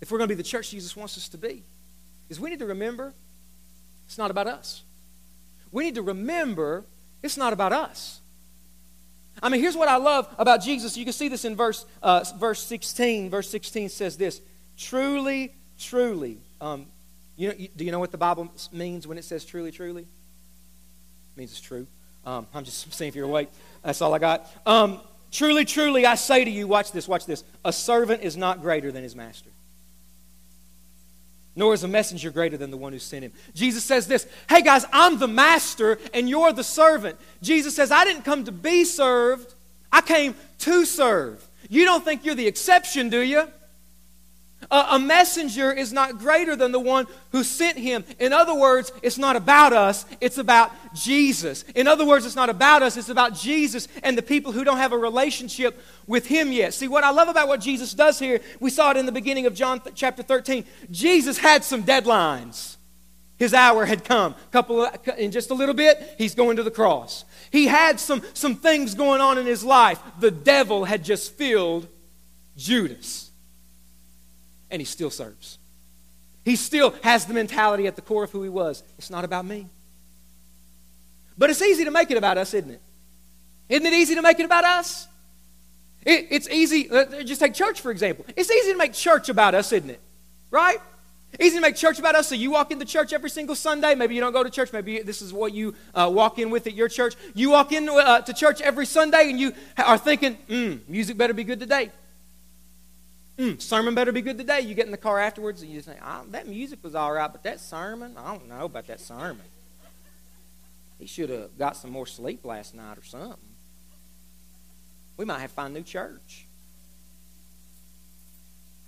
if 0.00 0.12
we're 0.12 0.18
going 0.18 0.28
to 0.28 0.34
be 0.34 0.40
the 0.40 0.48
church 0.48 0.70
Jesus 0.70 0.94
wants 0.94 1.16
us 1.16 1.28
to 1.30 1.38
be, 1.38 1.64
is 2.28 2.38
we 2.38 2.50
need 2.50 2.58
to 2.60 2.66
remember 2.66 3.14
it's 4.06 4.18
not 4.18 4.30
about 4.30 4.46
us 4.46 4.84
we 5.72 5.84
need 5.84 5.94
to 5.96 6.02
remember 6.02 6.84
it's 7.22 7.36
not 7.36 7.52
about 7.52 7.72
us. 7.72 8.20
I 9.42 9.48
mean, 9.48 9.60
here's 9.60 9.76
what 9.76 9.88
I 9.88 9.96
love 9.96 10.32
about 10.38 10.62
Jesus. 10.62 10.96
You 10.96 11.04
can 11.04 11.12
see 11.12 11.28
this 11.28 11.44
in 11.44 11.54
verse, 11.54 11.84
uh, 12.02 12.24
verse 12.36 12.62
16. 12.62 13.30
Verse 13.30 13.48
16 13.48 13.88
says 13.88 14.16
this 14.16 14.40
Truly, 14.76 15.52
truly. 15.78 16.38
Um, 16.60 16.86
you 17.36 17.48
know, 17.48 17.54
do 17.76 17.84
you 17.84 17.92
know 17.92 18.00
what 18.00 18.10
the 18.10 18.18
Bible 18.18 18.52
means 18.72 19.06
when 19.06 19.16
it 19.16 19.24
says 19.24 19.44
truly, 19.44 19.70
truly? 19.70 20.02
It 20.02 20.08
means 21.36 21.52
it's 21.52 21.60
true. 21.60 21.86
Um, 22.26 22.46
I'm 22.52 22.64
just 22.64 22.92
seeing 22.94 23.08
if 23.08 23.14
you're 23.14 23.26
awake. 23.26 23.48
That's 23.82 24.02
all 24.02 24.12
I 24.12 24.18
got. 24.18 24.50
Um, 24.66 25.00
truly, 25.30 25.64
truly, 25.64 26.04
I 26.04 26.16
say 26.16 26.44
to 26.44 26.50
you, 26.50 26.66
watch 26.66 26.90
this, 26.90 27.06
watch 27.06 27.26
this. 27.26 27.44
A 27.64 27.72
servant 27.72 28.22
is 28.22 28.36
not 28.36 28.60
greater 28.60 28.90
than 28.90 29.02
his 29.04 29.14
master 29.14 29.50
nor 31.58 31.74
is 31.74 31.82
a 31.82 31.88
messenger 31.88 32.30
greater 32.30 32.56
than 32.56 32.70
the 32.70 32.76
one 32.76 32.92
who 32.92 33.00
sent 33.00 33.24
him. 33.24 33.32
Jesus 33.52 33.82
says 33.82 34.06
this 34.06 34.28
Hey 34.48 34.62
guys, 34.62 34.86
I'm 34.92 35.18
the 35.18 35.26
master 35.26 35.98
and 36.14 36.28
you're 36.28 36.52
the 36.52 36.62
servant. 36.62 37.18
Jesus 37.42 37.74
says, 37.74 37.90
I 37.90 38.04
didn't 38.04 38.22
come 38.22 38.44
to 38.44 38.52
be 38.52 38.84
served, 38.84 39.52
I 39.92 40.00
came 40.00 40.36
to 40.60 40.84
serve. 40.84 41.44
You 41.68 41.84
don't 41.84 42.04
think 42.04 42.24
you're 42.24 42.36
the 42.36 42.46
exception, 42.46 43.10
do 43.10 43.18
you? 43.20 43.48
A, 44.70 44.98
messenger 44.98 45.72
is 45.72 45.92
not 45.92 46.18
greater 46.18 46.54
than 46.54 46.72
the 46.72 46.80
one 46.80 47.06
who 47.30 47.42
sent 47.44 47.78
him. 47.78 48.04
In 48.18 48.32
other 48.32 48.54
words, 48.54 48.92
it's 49.02 49.16
not 49.16 49.36
about 49.36 49.72
us, 49.72 50.04
it's 50.20 50.36
about 50.36 50.72
Jesus. 50.94 51.62
In 51.74 51.86
other 51.86 52.04
words, 52.04 52.26
it's 52.26 52.36
not 52.36 52.50
about 52.50 52.82
us, 52.82 52.96
it's 52.96 53.08
about 53.08 53.34
Jesus 53.34 53.88
and 54.02 54.18
the 54.18 54.22
people 54.22 54.52
who 54.52 54.64
don't 54.64 54.76
have 54.76 54.92
a 54.92 54.98
relationship 54.98 55.80
with 56.06 56.26
him 56.26 56.52
yet. 56.52 56.74
See, 56.74 56.88
what 56.88 57.04
I 57.04 57.10
love 57.10 57.28
about 57.28 57.48
what 57.48 57.60
Jesus 57.60 57.94
does 57.94 58.18
here, 58.18 58.40
we 58.60 58.68
saw 58.68 58.90
it 58.90 58.96
in 58.96 59.06
the 59.06 59.12
beginning 59.12 59.46
of 59.46 59.54
John 59.54 59.80
th- 59.80 59.94
chapter 59.94 60.22
13. 60.22 60.64
Jesus 60.90 61.38
had 61.38 61.64
some 61.64 61.84
deadlines. 61.84 62.76
His 63.38 63.54
hour 63.54 63.86
had 63.86 64.04
come. 64.04 64.34
Couple 64.50 64.84
of, 64.84 65.08
in 65.16 65.30
just 65.30 65.50
a 65.50 65.54
little 65.54 65.74
bit, 65.74 66.16
he's 66.18 66.34
going 66.34 66.56
to 66.56 66.64
the 66.64 66.70
cross. 66.72 67.24
He 67.52 67.68
had 67.68 68.00
some, 68.00 68.22
some 68.34 68.56
things 68.56 68.96
going 68.96 69.20
on 69.20 69.38
in 69.38 69.46
his 69.46 69.62
life. 69.62 70.00
The 70.18 70.32
devil 70.32 70.84
had 70.84 71.04
just 71.04 71.34
filled 71.34 71.86
Judas 72.56 73.27
and 74.70 74.80
he 74.80 74.86
still 74.86 75.10
serves. 75.10 75.58
He 76.44 76.56
still 76.56 76.94
has 77.02 77.26
the 77.26 77.34
mentality 77.34 77.86
at 77.86 77.96
the 77.96 78.02
core 78.02 78.24
of 78.24 78.30
who 78.30 78.42
he 78.42 78.48
was. 78.48 78.82
It's 78.96 79.10
not 79.10 79.24
about 79.24 79.44
me. 79.44 79.66
But 81.36 81.50
it's 81.50 81.62
easy 81.62 81.84
to 81.84 81.90
make 81.90 82.10
it 82.10 82.16
about 82.16 82.38
us, 82.38 82.54
isn't 82.54 82.70
it? 82.70 82.82
Isn't 83.68 83.86
it 83.86 83.92
easy 83.92 84.14
to 84.14 84.22
make 84.22 84.40
it 84.40 84.44
about 84.44 84.64
us? 84.64 85.06
It, 86.04 86.28
it's 86.30 86.48
easy, 86.48 86.90
uh, 86.90 87.22
just 87.22 87.40
take 87.40 87.54
church 87.54 87.80
for 87.80 87.90
example. 87.90 88.24
It's 88.36 88.50
easy 88.50 88.72
to 88.72 88.78
make 88.78 88.92
church 88.92 89.28
about 89.28 89.54
us, 89.54 89.72
isn't 89.72 89.90
it? 89.90 90.00
Right? 90.50 90.78
Easy 91.38 91.56
to 91.56 91.60
make 91.60 91.76
church 91.76 91.98
about 91.98 92.14
us. 92.14 92.28
So 92.28 92.34
you 92.34 92.50
walk 92.50 92.70
into 92.70 92.86
church 92.86 93.12
every 93.12 93.28
single 93.28 93.54
Sunday. 93.54 93.94
Maybe 93.94 94.14
you 94.14 94.22
don't 94.22 94.32
go 94.32 94.42
to 94.42 94.48
church. 94.48 94.72
Maybe 94.72 95.02
this 95.02 95.20
is 95.20 95.32
what 95.34 95.52
you 95.52 95.74
uh, 95.94 96.10
walk 96.12 96.38
in 96.38 96.48
with 96.48 96.66
at 96.66 96.72
your 96.72 96.88
church. 96.88 97.14
You 97.34 97.50
walk 97.50 97.72
into 97.72 97.92
uh, 97.92 98.22
to 98.22 98.32
church 98.32 98.62
every 98.62 98.86
Sunday 98.86 99.28
and 99.28 99.38
you 99.38 99.52
are 99.76 99.98
thinking, 99.98 100.38
mm, 100.48 100.88
music 100.88 101.18
better 101.18 101.34
be 101.34 101.44
good 101.44 101.60
today 101.60 101.90
mm, 103.38 103.60
sermon 103.60 103.94
better 103.94 104.12
be 104.12 104.20
good 104.20 104.38
today. 104.38 104.60
You 104.60 104.74
get 104.74 104.86
in 104.86 104.92
the 104.92 104.96
car 104.98 105.18
afterwards 105.18 105.62
and 105.62 105.70
you 105.70 105.80
say, 105.80 105.96
oh, 106.04 106.24
that 106.30 106.48
music 106.48 106.80
was 106.82 106.94
all 106.94 107.12
right, 107.12 107.30
but 107.30 107.42
that 107.44 107.60
sermon, 107.60 108.16
I 108.16 108.32
don't 108.32 108.48
know 108.48 108.64
about 108.64 108.86
that 108.88 109.00
sermon. 109.00 109.40
He 110.98 111.06
should 111.06 111.30
have 111.30 111.56
got 111.56 111.76
some 111.76 111.90
more 111.90 112.06
sleep 112.06 112.44
last 112.44 112.74
night 112.74 112.98
or 112.98 113.04
something. 113.04 113.36
We 115.16 115.24
might 115.24 115.40
have 115.40 115.50
to 115.50 115.56
find 115.56 115.74
a 115.74 115.78
new 115.78 115.84
church. 115.84 116.46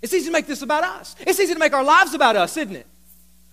It's 0.02 0.14
easy 0.14 0.26
to 0.26 0.32
make 0.32 0.46
this 0.46 0.62
about 0.62 0.82
us. 0.82 1.14
It's 1.20 1.38
easy 1.38 1.52
to 1.52 1.58
make 1.58 1.72
our 1.72 1.84
lives 1.84 2.14
about 2.14 2.36
us, 2.36 2.56
isn't 2.56 2.74
it? 2.74 2.86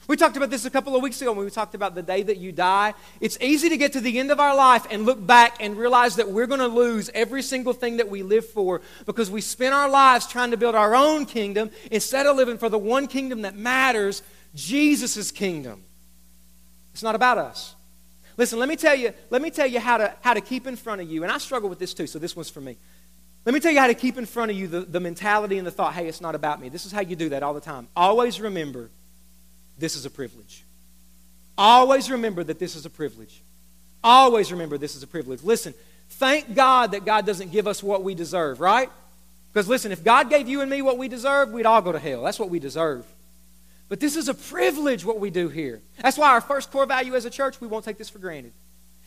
We 0.08 0.16
talked 0.16 0.38
about 0.38 0.50
this 0.50 0.64
a 0.64 0.70
couple 0.70 0.96
of 0.96 1.04
weeks 1.04 1.22
ago 1.22 1.34
when 1.34 1.44
we 1.44 1.52
talked 1.52 1.76
about 1.76 1.94
the 1.94 2.02
day 2.02 2.24
that 2.24 2.38
you 2.38 2.54
die. 2.54 2.94
It's 3.20 3.38
easy 3.42 3.68
to 3.68 3.76
get 3.76 3.92
to 3.94 4.00
the 4.00 4.18
end 4.20 4.32
of 4.32 4.40
our 4.40 4.56
life 4.56 4.88
and 4.90 5.06
look 5.06 5.26
back 5.26 5.58
and 5.60 5.78
realize 5.78 6.16
that 6.16 6.30
we're 6.32 6.48
going 6.48 6.62
to 6.62 6.68
lose 6.68 7.10
every 7.14 7.42
single 7.42 7.74
thing 7.74 7.98
that 7.98 8.10
we 8.10 8.24
live 8.24 8.46
for 8.46 8.82
because 9.06 9.30
we 9.30 9.42
spend 9.42 9.74
our 9.74 9.90
lives 9.90 10.26
trying 10.26 10.52
to 10.52 10.58
build 10.58 10.76
our 10.76 10.96
own 10.96 11.26
kingdom 11.26 11.70
instead 11.92 12.26
of 12.26 12.38
living 12.38 12.58
for 12.58 12.70
the 12.70 12.78
one 12.78 13.08
kingdom 13.08 13.42
that 13.42 13.58
matters, 13.58 14.24
Jesus' 14.56 15.30
kingdom. 15.30 15.84
It's 16.94 17.04
not 17.04 17.16
about 17.16 17.38
us. 17.38 17.76
Listen, 18.38 18.60
let 18.60 18.70
me 18.70 18.78
tell 18.78 18.96
you, 18.96 19.14
let 19.30 19.42
me 19.42 19.50
tell 19.50 19.68
you 19.68 19.82
how 19.82 19.98
to, 19.98 20.16
how 20.22 20.34
to 20.34 20.42
keep 20.42 20.68
in 20.68 20.78
front 20.78 21.02
of 21.02 21.10
you, 21.10 21.24
and 21.24 21.32
I 21.32 21.38
struggle 21.38 21.68
with 21.68 21.80
this 21.80 21.94
too, 21.94 22.08
so 22.08 22.18
this 22.18 22.34
one's 22.34 22.50
for 22.50 22.62
me. 22.62 22.78
Let 23.46 23.54
me 23.54 23.60
tell 23.60 23.72
you 23.72 23.80
how 23.80 23.88
to 23.88 23.94
keep 23.94 24.18
in 24.18 24.26
front 24.26 24.52
of 24.52 24.58
you 24.58 24.68
the, 24.68 24.82
the 24.82 25.00
mentality 25.00 25.58
and 25.58 25.68
the 25.68 25.72
thought, 25.72 25.94
hey, 25.94 26.08
it's 26.08 26.22
not 26.22 26.34
about 26.34 26.62
me. 26.62 26.70
This 26.70 26.86
is 26.86 26.94
how 26.94 27.02
you 27.02 27.16
do 27.16 27.30
that 27.30 27.44
all 27.44 27.54
the 27.54 27.62
time. 27.62 27.88
Always 27.96 28.40
remember 28.40 28.90
this 29.78 29.96
is 29.96 30.06
a 30.06 30.10
privilege. 30.10 30.64
Always 31.58 32.12
remember 32.12 32.44
that 32.44 32.60
this 32.60 32.76
is 32.76 32.86
a 32.86 32.90
privilege. 32.90 33.42
Always 34.04 34.52
remember 34.52 34.78
this 34.78 34.96
is 34.96 35.04
a 35.04 35.08
privilege. 35.08 35.44
Listen, 35.44 35.74
thank 36.10 36.54
God 36.54 36.92
that 36.92 37.06
God 37.06 37.26
doesn't 37.26 37.52
give 37.52 37.68
us 37.68 37.82
what 37.82 38.04
we 38.04 38.16
deserve, 38.16 38.60
right? 38.60 38.90
Because 39.52 39.68
listen, 39.68 39.92
if 39.92 40.04
God 40.04 40.30
gave 40.30 40.48
you 40.48 40.62
and 40.62 40.70
me 40.70 40.82
what 40.82 40.98
we 40.98 41.08
deserve, 41.08 41.52
we'd 41.52 41.66
all 41.66 41.82
go 41.82 41.92
to 41.92 42.00
hell. 42.00 42.24
That's 42.24 42.40
what 42.40 42.50
we 42.50 42.60
deserve. 42.60 43.06
But 43.90 44.00
this 44.00 44.16
is 44.16 44.28
a 44.28 44.34
privilege 44.34 45.06
what 45.06 45.20
we 45.20 45.30
do 45.30 45.50
here. 45.50 45.82
That's 46.02 46.18
why 46.18 46.30
our 46.30 46.42
first 46.42 46.72
core 46.72 46.86
value 46.86 47.16
as 47.16 47.26
a 47.26 47.30
church, 47.30 47.60
we 47.62 47.68
won't 47.68 47.86
take 47.86 47.98
this 47.98 48.10
for 48.10 48.20
granted. 48.20 48.52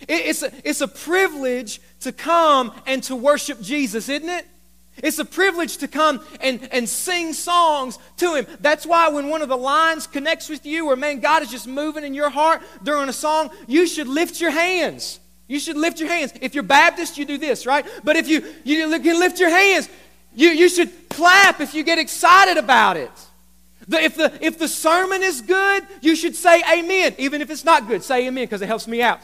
It's 0.09 0.43
a, 0.43 0.51
it's 0.65 0.81
a 0.81 0.89
privilege 0.89 1.81
to 2.01 2.13
come 2.13 2.73
and 2.87 3.03
to 3.05 3.15
worship 3.15 3.61
Jesus, 3.61 4.09
isn't 4.09 4.29
it? 4.29 4.47
It's 5.03 5.19
a 5.19 5.25
privilege 5.25 5.79
to 5.79 5.89
come 5.89 6.21
and, 6.41 6.69
and 6.73 6.89
sing 6.89 7.33
songs 7.33 7.99
to 8.19 8.35
Him. 8.35 8.47
That's 8.61 8.87
why 8.87 9.09
when 9.09 9.29
one 9.29 9.43
of 9.43 9.49
the 9.49 9.57
lines 9.57 10.07
connects 10.07 10.49
with 10.49 10.67
you, 10.67 10.87
or 10.91 10.97
man, 10.97 11.21
God 11.21 11.43
is 11.43 11.51
just 11.51 11.67
moving 11.67 12.05
in 12.05 12.15
your 12.15 12.31
heart 12.31 12.63
during 12.83 13.09
a 13.09 13.13
song, 13.13 13.51
you 13.67 13.87
should 13.87 14.09
lift 14.09 14.41
your 14.41 14.51
hands. 14.51 15.21
You 15.49 15.59
should 15.59 15.77
lift 15.77 15.99
your 15.99 16.09
hands. 16.09 16.33
If 16.41 16.55
you're 16.55 16.63
Baptist, 16.63 17.19
you 17.19 17.25
do 17.25 17.37
this, 17.37 17.67
right? 17.67 17.85
But 18.05 18.17
if 18.17 18.29
you, 18.29 18.45
you 18.65 18.89
can 19.01 19.19
lift 19.19 19.41
your 19.41 19.51
hands, 19.51 19.89
you, 20.35 20.51
you 20.51 20.69
should 20.69 21.09
clap 21.09 21.61
if 21.61 21.75
you 21.75 21.83
get 21.83 21.99
excited 21.99 22.57
about 22.57 22.97
it. 22.97 23.11
The, 23.89 24.01
if, 24.01 24.15
the, 24.15 24.33
if 24.41 24.59
the 24.59 24.69
sermon 24.69 25.23
is 25.23 25.41
good, 25.41 25.85
you 26.01 26.15
should 26.15 26.37
say 26.37 26.63
amen. 26.73 27.17
Even 27.19 27.41
if 27.41 27.51
it's 27.51 27.65
not 27.65 27.89
good, 27.89 28.05
say 28.05 28.29
amen 28.29 28.45
because 28.45 28.63
it 28.63 28.67
helps 28.67 28.87
me 28.87 29.03
out. 29.03 29.21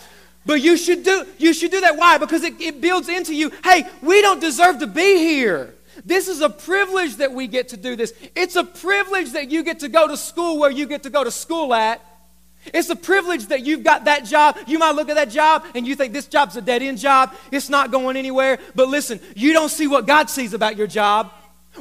But 0.47 0.63
you 0.63 0.77
should 0.77 1.03
do, 1.03 1.27
you 1.39 1.53
should 1.53 1.73
do 1.73 1.81
that. 1.81 1.97
Why? 1.97 2.19
Because 2.19 2.45
it, 2.45 2.61
it 2.61 2.81
builds 2.81 3.09
into 3.09 3.35
you 3.35 3.51
hey, 3.65 3.85
we 4.01 4.23
don't 4.23 4.41
deserve 4.41 4.79
to 4.79 4.87
be 4.87 5.19
here. 5.19 5.75
This 6.05 6.29
is 6.29 6.41
a 6.41 6.51
privilege 6.51 7.17
that 7.17 7.33
we 7.33 7.47
get 7.47 7.69
to 7.69 7.77
do 7.77 7.97
this. 7.97 8.13
It's 8.35 8.55
a 8.55 8.65
privilege 8.65 9.33
that 9.33 9.51
you 9.51 9.65
get 9.65 9.81
to 9.81 9.89
go 9.89 10.07
to 10.07 10.17
school 10.17 10.59
where 10.59 10.71
you 10.71 10.87
get 10.87 11.03
to 11.05 11.11
go 11.11 11.25
to 11.25 11.31
school 11.31 11.75
at. 11.75 12.01
It's 12.75 12.91
a 12.91 12.97
privilege 12.97 13.47
that 13.47 13.65
you've 13.65 13.85
got 13.85 14.05
that 14.05 14.25
job. 14.25 14.57
You 14.67 14.79
might 14.79 14.95
look 14.95 15.09
at 15.09 15.15
that 15.15 15.31
job 15.31 15.65
and 15.75 15.87
you 15.87 15.95
think 15.95 16.13
this 16.13 16.27
job's 16.27 16.57
a 16.57 16.63
dead 16.63 16.83
end 16.83 16.99
job. 16.99 17.35
It's 17.51 17.69
not 17.69 17.91
going 17.91 18.17
anywhere. 18.17 18.59
But 18.75 18.89
listen, 18.89 19.21
you 19.35 19.53
don't 19.53 19.69
see 19.69 19.87
what 19.87 20.07
God 20.07 20.29
sees 20.29 20.53
about 20.53 20.77
your 20.77 20.87
job. 20.87 21.33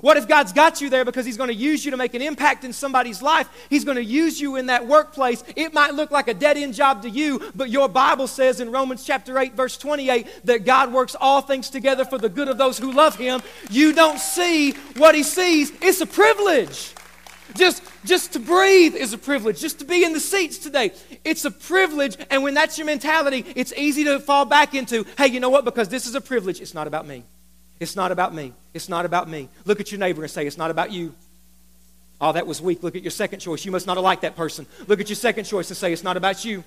What 0.02 0.18
if 0.18 0.28
God's 0.28 0.54
got 0.54 0.82
you 0.82 0.90
there 0.90 1.06
because 1.06 1.26
He's 1.26 1.38
going 1.38 1.50
to 1.50 1.56
use 1.56 1.86
you 1.86 1.92
to 1.92 1.98
make 1.98 2.14
an 2.14 2.22
impact 2.22 2.64
in 2.64 2.74
somebody's 2.74 3.22
life? 3.22 3.50
He's 3.70 3.84
going 3.84 3.98
to 3.98 4.04
use 4.04 4.40
you 4.40 4.56
in 4.56 4.68
that 4.68 4.88
workplace. 4.88 5.44
It 5.56 5.74
might 5.74 5.94
look 5.94 6.12
like 6.12 6.28
a 6.28 6.34
dead 6.34 6.58
end 6.58 6.74
job 6.74 7.02
to 7.04 7.10
you, 7.10 7.52
but 7.56 7.70
your 7.70 7.90
Bible 7.90 8.28
says 8.28 8.60
in 8.60 8.72
Romans 8.72 9.06
chapter 9.06 9.38
8, 9.38 9.54
verse 9.54 9.78
28, 9.78 10.28
that 10.46 10.66
God 10.66 10.94
works 10.94 11.16
all 11.20 11.42
things 11.42 11.70
together 11.70 12.06
for 12.06 12.18
the 12.18 12.30
good 12.30 12.48
of 12.48 12.58
those 12.58 12.78
who 12.78 12.92
love 12.92 13.16
Him. 13.16 13.42
You 13.70 13.94
don't 13.94 14.20
see 14.20 14.72
what 14.98 15.16
He 15.16 15.24
sees. 15.24 15.72
It's 15.82 16.02
a 16.02 16.06
privilege. 16.06 16.94
Just, 17.54 17.84
just 18.04 18.34
to 18.34 18.40
breathe 18.40 18.96
is 18.96 19.14
a 19.14 19.18
privilege. 19.18 19.62
Just 19.62 19.80
to 19.80 19.86
be 19.86 20.04
in 20.04 20.14
the 20.14 20.20
seats 20.20 20.58
today, 20.58 20.92
it's 21.24 21.46
a 21.46 21.52
privilege. 21.52 22.18
And 22.30 22.44
when 22.44 22.54
that's 22.54 22.78
your 22.78 22.86
mentality, 22.86 23.46
it's 23.56 23.72
easy 23.74 24.04
to 24.06 24.20
fall 24.20 24.46
back 24.46 24.74
into, 24.74 25.06
hey, 25.18 25.28
you 25.28 25.40
know 25.40 25.50
what? 25.50 25.64
Because 25.64 25.88
this 25.90 26.08
is 26.08 26.16
a 26.16 26.22
privilege, 26.22 26.60
it's 26.60 26.74
not 26.74 26.88
about 26.88 27.08
me. 27.08 27.24
It's 27.80 27.96
not 27.96 28.12
about 28.12 28.34
me. 28.34 28.54
It's 28.74 28.90
not 28.90 29.06
about 29.06 29.30
me. 29.30 29.50
Look 29.66 29.80
at 29.80 29.92
your 29.92 30.00
neighbor 30.00 30.22
and 30.22 30.32
say, 30.32 30.48
It's 30.48 30.58
not 30.58 30.72
about 30.72 30.92
you. 30.92 31.14
Oh, 32.22 32.32
that 32.32 32.48
was 32.48 32.62
weak. 32.62 32.84
Look 32.84 32.96
at 32.96 33.04
your 33.04 33.12
second 33.12 33.40
choice. 33.40 33.66
You 33.66 33.72
must 33.72 33.88
not 33.88 33.98
have 33.98 34.04
liked 34.04 34.22
that 34.22 34.36
person. 34.36 34.66
Look 34.88 35.02
at 35.02 35.10
your 35.10 35.18
second 35.18 35.46
choice 35.46 35.70
and 35.70 35.78
say, 35.78 35.92
It's 35.92 36.04
not 36.04 36.18
about 36.18 36.46
you. 36.46 36.64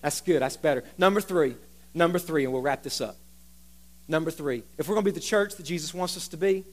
That's 0.00 0.20
good. 0.20 0.40
That's 0.40 0.56
better. 0.56 0.84
Number 0.96 1.20
three. 1.20 1.56
Number 1.94 2.18
three, 2.18 2.44
and 2.44 2.52
we'll 2.52 2.62
wrap 2.62 2.82
this 2.82 3.00
up. 3.00 3.16
Number 4.06 4.30
three. 4.30 4.62
If 4.78 4.88
we're 4.88 4.94
going 4.94 5.04
to 5.04 5.10
be 5.10 5.14
the 5.14 5.20
church 5.20 5.56
that 5.56 5.64
Jesus 5.64 5.92
wants 5.92 6.16
us 6.16 6.28
to 6.28 6.36
be, 6.36 6.64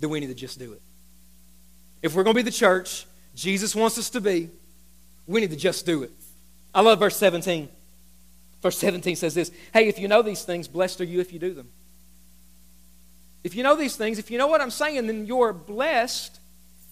then 0.00 0.10
we 0.10 0.20
need 0.20 0.26
to 0.26 0.34
just 0.34 0.58
do 0.58 0.72
it. 0.72 0.82
If 2.02 2.14
we're 2.14 2.24
going 2.24 2.34
to 2.34 2.38
be 2.38 2.42
the 2.42 2.50
church 2.50 3.06
Jesus 3.34 3.74
wants 3.74 3.98
us 3.98 4.10
to 4.10 4.20
be, 4.20 4.48
we 5.26 5.40
need 5.40 5.50
to 5.50 5.56
just 5.56 5.84
do 5.84 6.02
it. 6.02 6.12
I 6.74 6.80
love 6.80 7.00
verse 7.00 7.16
17. 7.16 7.68
Verse 8.62 8.78
17 8.78 9.16
says 9.16 9.34
this 9.34 9.50
Hey, 9.72 9.88
if 9.88 9.98
you 9.98 10.08
know 10.08 10.22
these 10.22 10.44
things, 10.44 10.68
blessed 10.68 11.00
are 11.00 11.04
you 11.04 11.20
if 11.20 11.32
you 11.32 11.38
do 11.38 11.52
them. 11.52 11.68
If 13.44 13.54
you 13.54 13.62
know 13.62 13.76
these 13.76 13.94
things, 13.94 14.18
if 14.18 14.30
you 14.30 14.38
know 14.38 14.46
what 14.46 14.62
I'm 14.62 14.70
saying, 14.70 15.06
then 15.06 15.26
you're 15.26 15.52
blessed 15.52 16.40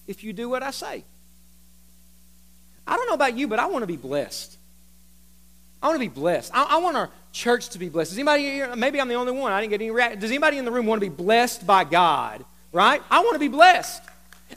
if 0.07 0.23
you 0.23 0.31
do 0.31 0.47
what 0.47 0.61
I 0.61 0.71
say. 0.71 1.03
I 2.85 2.95
don't 2.95 3.07
know 3.07 3.15
about 3.15 3.35
you, 3.35 3.47
but 3.47 3.59
I 3.59 3.65
want 3.65 3.81
to 3.81 3.87
be 3.87 3.97
blessed. 3.97 4.57
I 5.81 5.87
want 5.87 5.95
to 5.95 6.07
be 6.07 6.13
blessed. 6.13 6.51
I, 6.53 6.63
I 6.63 6.77
want 6.77 6.95
our 6.95 7.09
church 7.31 7.69
to 7.69 7.79
be 7.79 7.89
blessed. 7.89 8.11
Does 8.11 8.17
anybody 8.17 8.43
here, 8.43 8.75
maybe 8.75 9.01
I'm 9.01 9.07
the 9.07 9.15
only 9.15 9.31
one, 9.31 9.51
I 9.51 9.59
didn't 9.59 9.71
get 9.71 9.81
any 9.81 9.91
reaction. 9.91 10.19
Does 10.19 10.29
anybody 10.29 10.57
in 10.57 10.65
the 10.65 10.71
room 10.71 10.85
want 10.85 11.01
to 11.01 11.09
be 11.09 11.13
blessed 11.13 11.65
by 11.65 11.83
God? 11.83 12.45
Right? 12.71 13.01
I 13.09 13.19
want 13.21 13.33
to 13.33 13.39
be 13.39 13.47
blessed. 13.47 14.01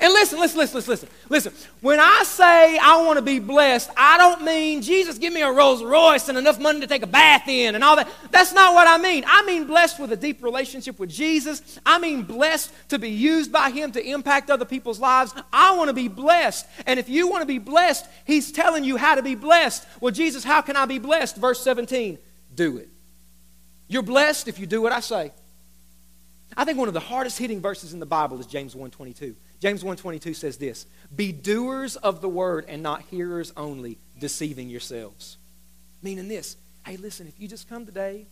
And 0.00 0.12
listen, 0.12 0.38
listen, 0.38 0.58
listen, 0.58 0.76
listen, 0.76 0.90
listen. 0.90 1.08
Listen, 1.28 1.52
when 1.80 2.00
I 2.00 2.22
say 2.24 2.78
I 2.78 3.02
want 3.04 3.18
to 3.18 3.22
be 3.22 3.38
blessed, 3.38 3.90
I 3.96 4.18
don't 4.18 4.44
mean, 4.44 4.82
Jesus, 4.82 5.18
give 5.18 5.32
me 5.32 5.42
a 5.42 5.50
Rolls 5.50 5.82
Royce 5.82 6.28
and 6.28 6.38
enough 6.38 6.58
money 6.58 6.80
to 6.80 6.86
take 6.86 7.02
a 7.02 7.06
bath 7.06 7.48
in 7.48 7.74
and 7.74 7.82
all 7.82 7.96
that. 7.96 8.08
That's 8.30 8.52
not 8.52 8.74
what 8.74 8.86
I 8.86 8.98
mean. 8.98 9.24
I 9.26 9.44
mean 9.44 9.66
blessed 9.66 9.98
with 9.98 10.12
a 10.12 10.16
deep 10.16 10.42
relationship 10.42 10.98
with 10.98 11.10
Jesus. 11.10 11.78
I 11.84 11.98
mean 11.98 12.22
blessed 12.22 12.72
to 12.90 12.98
be 12.98 13.10
used 13.10 13.52
by 13.52 13.70
Him 13.70 13.92
to 13.92 14.04
impact 14.04 14.50
other 14.50 14.64
people's 14.64 15.00
lives. 15.00 15.34
I 15.52 15.76
want 15.76 15.88
to 15.88 15.94
be 15.94 16.08
blessed. 16.08 16.66
And 16.86 16.98
if 16.98 17.08
you 17.08 17.28
want 17.28 17.42
to 17.42 17.46
be 17.46 17.58
blessed, 17.58 18.06
He's 18.24 18.52
telling 18.52 18.84
you 18.84 18.96
how 18.96 19.14
to 19.14 19.22
be 19.22 19.34
blessed. 19.34 19.86
Well, 20.00 20.12
Jesus, 20.12 20.44
how 20.44 20.60
can 20.60 20.76
I 20.76 20.86
be 20.86 20.98
blessed? 20.98 21.36
Verse 21.36 21.60
17, 21.62 22.18
do 22.54 22.78
it. 22.78 22.88
You're 23.88 24.02
blessed 24.02 24.48
if 24.48 24.58
you 24.58 24.66
do 24.66 24.82
what 24.82 24.92
I 24.92 25.00
say. 25.00 25.32
I 26.56 26.64
think 26.64 26.78
one 26.78 26.88
of 26.88 26.94
the 26.94 27.00
hardest 27.00 27.38
hitting 27.38 27.60
verses 27.60 27.92
in 27.92 28.00
the 28.00 28.06
Bible 28.06 28.40
is 28.40 28.46
James 28.46 28.74
122. 28.74 29.34
James 29.60 29.82
1:22 29.82 30.34
says 30.34 30.58
this, 30.58 30.86
"Be 31.14 31.32
doers 31.32 31.96
of 31.96 32.20
the 32.20 32.28
word 32.28 32.64
and 32.68 32.82
not 32.82 33.02
hearers 33.02 33.52
only, 33.56 33.98
deceiving 34.18 34.68
yourselves." 34.68 35.38
Meaning 36.02 36.28
this, 36.28 36.56
hey, 36.84 36.96
listen, 36.96 37.26
if 37.26 37.40
you 37.40 37.48
just 37.48 37.68
come 37.68 37.86
today 37.86 38.26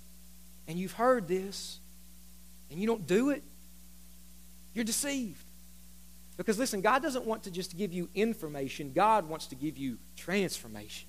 and 0.69 0.79
you've 0.79 0.93
heard 0.93 1.27
this 1.27 1.81
and 2.71 2.79
you 2.79 2.87
don't 2.87 3.07
do 3.07 3.31
it, 3.31 3.43
you're 4.75 4.85
deceived. 4.85 5.45
Because 6.37 6.59
listen, 6.59 6.81
God 6.81 7.03
doesn't 7.03 7.25
want 7.25 7.45
to 7.45 7.51
just 7.51 7.77
give 7.77 7.93
you 7.93 8.09
information, 8.15 8.93
God 8.93 9.29
wants 9.29 9.47
to 9.47 9.55
give 9.55 9.79
you 9.79 9.99
transformation. 10.17 11.09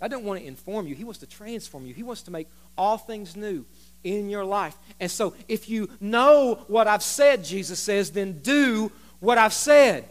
I 0.00 0.08
don't 0.08 0.24
want 0.24 0.40
to 0.40 0.46
inform 0.46 0.86
you, 0.86 0.94
He 0.94 1.04
wants 1.04 1.20
to 1.20 1.26
transform 1.26 1.86
you. 1.86 1.94
He 1.94 2.02
wants 2.02 2.22
to 2.22 2.30
make 2.30 2.48
all 2.76 2.98
things 2.98 3.36
new 3.36 3.64
in 4.06 4.30
your 4.30 4.44
life. 4.44 4.76
And 5.00 5.10
so, 5.10 5.34
if 5.48 5.68
you 5.68 5.90
know 6.00 6.64
what 6.68 6.86
I've 6.86 7.02
said, 7.02 7.44
Jesus 7.44 7.78
says, 7.80 8.12
then 8.12 8.40
do 8.40 8.90
what 9.20 9.36
I've 9.36 9.52
said. 9.52 10.08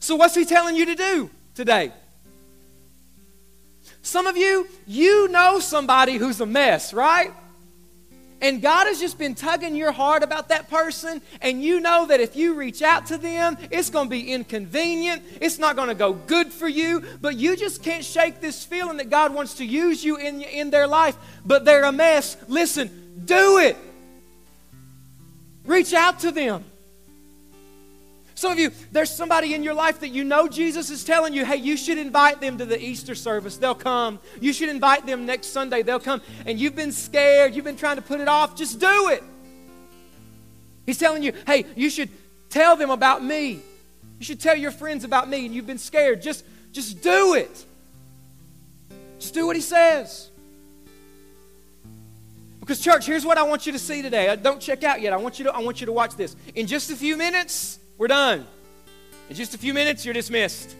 So, 0.00 0.16
what's 0.16 0.34
He 0.34 0.44
telling 0.44 0.76
you 0.76 0.86
to 0.86 0.94
do 0.94 1.30
today? 1.54 1.92
Some 4.02 4.26
of 4.26 4.36
you, 4.36 4.66
you 4.86 5.28
know 5.28 5.60
somebody 5.60 6.16
who's 6.16 6.40
a 6.40 6.46
mess, 6.46 6.92
right? 6.92 7.32
And 8.40 8.62
God 8.62 8.86
has 8.86 9.00
just 9.00 9.18
been 9.18 9.34
tugging 9.34 9.74
your 9.74 9.92
heart 9.92 10.22
about 10.22 10.48
that 10.48 10.70
person, 10.70 11.20
and 11.40 11.62
you 11.62 11.80
know 11.80 12.06
that 12.06 12.20
if 12.20 12.36
you 12.36 12.54
reach 12.54 12.82
out 12.82 13.06
to 13.06 13.18
them, 13.18 13.56
it's 13.70 13.90
going 13.90 14.06
to 14.06 14.10
be 14.10 14.32
inconvenient, 14.32 15.22
it's 15.40 15.58
not 15.58 15.76
going 15.76 15.88
to 15.88 15.94
go 15.94 16.12
good 16.12 16.52
for 16.52 16.68
you, 16.68 17.02
but 17.20 17.36
you 17.36 17.56
just 17.56 17.82
can't 17.82 18.04
shake 18.04 18.40
this 18.40 18.64
feeling 18.64 18.98
that 18.98 19.10
God 19.10 19.34
wants 19.34 19.54
to 19.54 19.64
use 19.64 20.04
you 20.04 20.16
in, 20.16 20.42
in 20.42 20.70
their 20.70 20.86
life, 20.86 21.16
but 21.44 21.64
they're 21.64 21.84
a 21.84 21.92
mess. 21.92 22.36
Listen, 22.46 23.22
do 23.24 23.58
it. 23.58 23.76
Reach 25.64 25.92
out 25.92 26.20
to 26.20 26.30
them. 26.30 26.64
Some 28.38 28.52
of 28.52 28.58
you, 28.60 28.70
there's 28.92 29.10
somebody 29.10 29.52
in 29.52 29.64
your 29.64 29.74
life 29.74 29.98
that 29.98 30.10
you 30.10 30.22
know 30.22 30.46
Jesus 30.46 30.90
is 30.90 31.02
telling 31.02 31.34
you, 31.34 31.44
hey, 31.44 31.56
you 31.56 31.76
should 31.76 31.98
invite 31.98 32.40
them 32.40 32.56
to 32.58 32.64
the 32.64 32.80
Easter 32.80 33.16
service. 33.16 33.56
They'll 33.56 33.74
come. 33.74 34.20
You 34.40 34.52
should 34.52 34.68
invite 34.68 35.06
them 35.06 35.26
next 35.26 35.48
Sunday. 35.48 35.82
They'll 35.82 35.98
come. 35.98 36.22
And 36.46 36.56
you've 36.56 36.76
been 36.76 36.92
scared. 36.92 37.56
You've 37.56 37.64
been 37.64 37.76
trying 37.76 37.96
to 37.96 38.02
put 38.02 38.20
it 38.20 38.28
off. 38.28 38.54
Just 38.54 38.78
do 38.78 39.08
it. 39.08 39.24
He's 40.86 40.98
telling 40.98 41.24
you, 41.24 41.32
hey, 41.48 41.66
you 41.74 41.90
should 41.90 42.10
tell 42.48 42.76
them 42.76 42.90
about 42.90 43.24
me. 43.24 43.60
You 44.20 44.24
should 44.24 44.38
tell 44.38 44.54
your 44.54 44.70
friends 44.70 45.02
about 45.02 45.28
me. 45.28 45.44
And 45.44 45.52
you've 45.52 45.66
been 45.66 45.76
scared. 45.76 46.22
Just, 46.22 46.44
just 46.70 47.02
do 47.02 47.34
it. 47.34 47.64
Just 49.18 49.34
do 49.34 49.48
what 49.48 49.56
he 49.56 49.62
says. 49.62 50.30
Because, 52.60 52.80
church, 52.80 53.04
here's 53.04 53.26
what 53.26 53.36
I 53.36 53.42
want 53.42 53.66
you 53.66 53.72
to 53.72 53.80
see 53.80 54.00
today. 54.00 54.28
Uh, 54.28 54.36
don't 54.36 54.60
check 54.60 54.84
out 54.84 55.00
yet. 55.00 55.12
I 55.12 55.16
want 55.16 55.40
you 55.40 55.46
to, 55.46 55.52
I 55.52 55.58
want 55.58 55.80
you 55.80 55.86
to 55.86 55.92
watch 55.92 56.14
this. 56.14 56.36
In 56.54 56.68
just 56.68 56.92
a 56.92 56.94
few 56.94 57.16
minutes, 57.16 57.77
we're 57.98 58.06
done. 58.08 58.46
In 59.28 59.36
just 59.36 59.54
a 59.54 59.58
few 59.58 59.74
minutes, 59.74 60.04
you're 60.04 60.14
dismissed. 60.14 60.74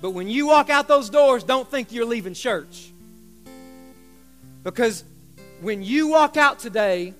But 0.00 0.10
when 0.10 0.28
you 0.28 0.46
walk 0.46 0.70
out 0.70 0.86
those 0.86 1.10
doors, 1.10 1.42
don't 1.42 1.68
think 1.68 1.90
you're 1.90 2.04
leaving 2.04 2.34
church. 2.34 2.92
Because 4.62 5.02
when 5.60 5.82
you 5.82 6.08
walk 6.08 6.36
out 6.36 6.58
today, 6.60 7.14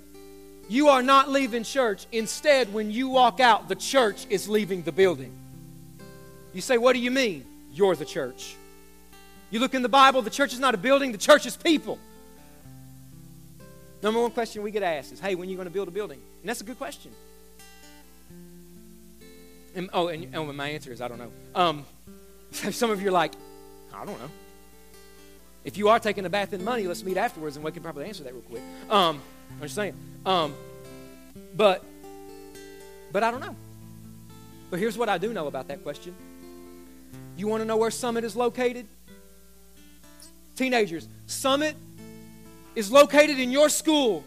you 0.68 0.88
are 0.88 1.02
not 1.02 1.30
leaving 1.30 1.64
church. 1.64 2.06
Instead, 2.12 2.72
when 2.72 2.90
you 2.90 3.08
walk 3.08 3.40
out, 3.40 3.68
the 3.68 3.74
church 3.74 4.26
is 4.30 4.48
leaving 4.48 4.82
the 4.82 4.92
building. 4.92 5.32
You 6.52 6.60
say, 6.60 6.78
What 6.78 6.92
do 6.92 7.00
you 7.00 7.10
mean? 7.10 7.44
You're 7.72 7.96
the 7.96 8.04
church. 8.04 8.54
You 9.50 9.60
look 9.60 9.74
in 9.74 9.82
the 9.82 9.88
Bible, 9.88 10.20
the 10.20 10.30
church 10.30 10.52
is 10.52 10.60
not 10.60 10.74
a 10.74 10.78
building, 10.78 11.10
the 11.10 11.18
church 11.18 11.46
is 11.46 11.56
people. 11.56 11.98
Number 14.02 14.20
one 14.20 14.30
question 14.30 14.62
we 14.62 14.70
get 14.70 14.82
asked 14.82 15.12
is, 15.12 15.20
hey, 15.20 15.34
when 15.34 15.48
are 15.48 15.50
you 15.50 15.56
going 15.56 15.66
to 15.66 15.72
build 15.72 15.88
a 15.88 15.90
building? 15.90 16.20
And 16.40 16.48
that's 16.48 16.60
a 16.60 16.64
good 16.64 16.78
question. 16.78 17.10
And, 19.74 19.90
oh, 19.92 20.08
and, 20.08 20.34
and 20.34 20.56
my 20.56 20.68
answer 20.68 20.92
is 20.92 21.00
I 21.00 21.08
don't 21.08 21.18
know. 21.18 21.32
Um, 21.54 21.84
some 22.52 22.90
of 22.90 23.02
you 23.02 23.08
are 23.08 23.12
like, 23.12 23.32
I 23.92 24.04
don't 24.04 24.18
know. 24.18 24.30
If 25.64 25.76
you 25.76 25.88
are 25.88 25.98
taking 25.98 26.24
a 26.24 26.30
bath 26.30 26.52
in 26.52 26.64
money, 26.64 26.86
let's 26.86 27.02
meet 27.04 27.16
afterwards 27.16 27.56
and 27.56 27.64
we 27.64 27.72
can 27.72 27.82
probably 27.82 28.06
answer 28.06 28.22
that 28.24 28.32
real 28.32 28.42
quick. 28.42 28.62
Um, 28.88 29.20
I'm 29.56 29.62
just 29.62 29.74
saying. 29.74 29.94
Um, 30.24 30.54
but, 31.56 31.84
but 33.12 33.22
I 33.22 33.30
don't 33.30 33.40
know. 33.40 33.56
But 34.70 34.78
here's 34.78 34.96
what 34.96 35.08
I 35.08 35.18
do 35.18 35.32
know 35.32 35.46
about 35.46 35.68
that 35.68 35.82
question. 35.82 36.14
You 37.36 37.48
want 37.48 37.62
to 37.62 37.64
know 37.64 37.76
where 37.76 37.90
Summit 37.90 38.24
is 38.24 38.36
located? 38.36 38.86
Teenagers, 40.56 41.08
Summit 41.26 41.76
is 42.78 42.92
located 42.92 43.40
in 43.40 43.50
your 43.50 43.68
school. 43.68 44.22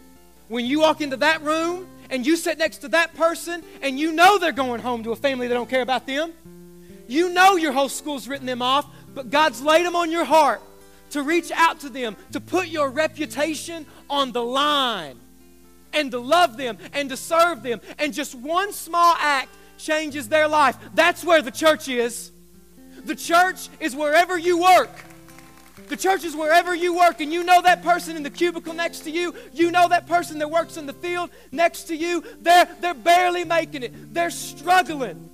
When 0.48 0.66
you 0.66 0.80
walk 0.80 1.00
into 1.00 1.16
that 1.16 1.40
room 1.40 1.88
and 2.10 2.26
you 2.26 2.36
sit 2.36 2.58
next 2.58 2.78
to 2.78 2.88
that 2.88 3.14
person 3.14 3.64
and 3.80 3.98
you 3.98 4.12
know 4.12 4.36
they're 4.36 4.52
going 4.52 4.82
home 4.82 5.02
to 5.04 5.12
a 5.12 5.16
family 5.16 5.48
that 5.48 5.54
don't 5.54 5.70
care 5.70 5.80
about 5.80 6.06
them, 6.06 6.34
you 7.08 7.30
know 7.30 7.56
your 7.56 7.72
whole 7.72 7.88
school's 7.88 8.28
written 8.28 8.44
them 8.44 8.60
off, 8.60 8.84
but 9.14 9.30
God's 9.30 9.62
laid 9.62 9.86
them 9.86 9.96
on 9.96 10.10
your 10.10 10.26
heart 10.26 10.60
to 11.12 11.22
reach 11.22 11.50
out 11.50 11.80
to 11.80 11.88
them, 11.88 12.14
to 12.32 12.42
put 12.42 12.68
your 12.68 12.90
reputation 12.90 13.86
on 14.10 14.32
the 14.32 14.42
line, 14.42 15.18
and 15.94 16.10
to 16.10 16.18
love 16.18 16.58
them 16.58 16.76
and 16.92 17.08
to 17.08 17.16
serve 17.16 17.62
them. 17.62 17.80
And 17.98 18.12
just 18.12 18.34
one 18.34 18.74
small 18.74 19.14
act 19.18 19.48
changes 19.78 20.28
their 20.28 20.46
life. 20.46 20.76
That's 20.94 21.24
where 21.24 21.40
the 21.40 21.50
church 21.50 21.88
is. 21.88 22.30
The 23.06 23.16
church 23.16 23.70
is 23.80 23.96
wherever 23.96 24.36
you 24.36 24.60
work. 24.60 24.90
The 25.92 25.98
church 25.98 26.24
is 26.24 26.34
wherever 26.34 26.74
you 26.74 26.96
work, 26.96 27.20
and 27.20 27.30
you 27.30 27.44
know 27.44 27.60
that 27.60 27.82
person 27.82 28.16
in 28.16 28.22
the 28.22 28.30
cubicle 28.30 28.72
next 28.72 29.00
to 29.00 29.10
you. 29.10 29.34
You 29.52 29.70
know 29.70 29.88
that 29.90 30.06
person 30.06 30.38
that 30.38 30.50
works 30.50 30.78
in 30.78 30.86
the 30.86 30.94
field 30.94 31.28
next 31.50 31.82
to 31.88 31.94
you. 31.94 32.24
They're, 32.40 32.66
they're 32.80 32.94
barely 32.94 33.44
making 33.44 33.82
it, 33.82 34.14
they're 34.14 34.30
struggling. 34.30 35.28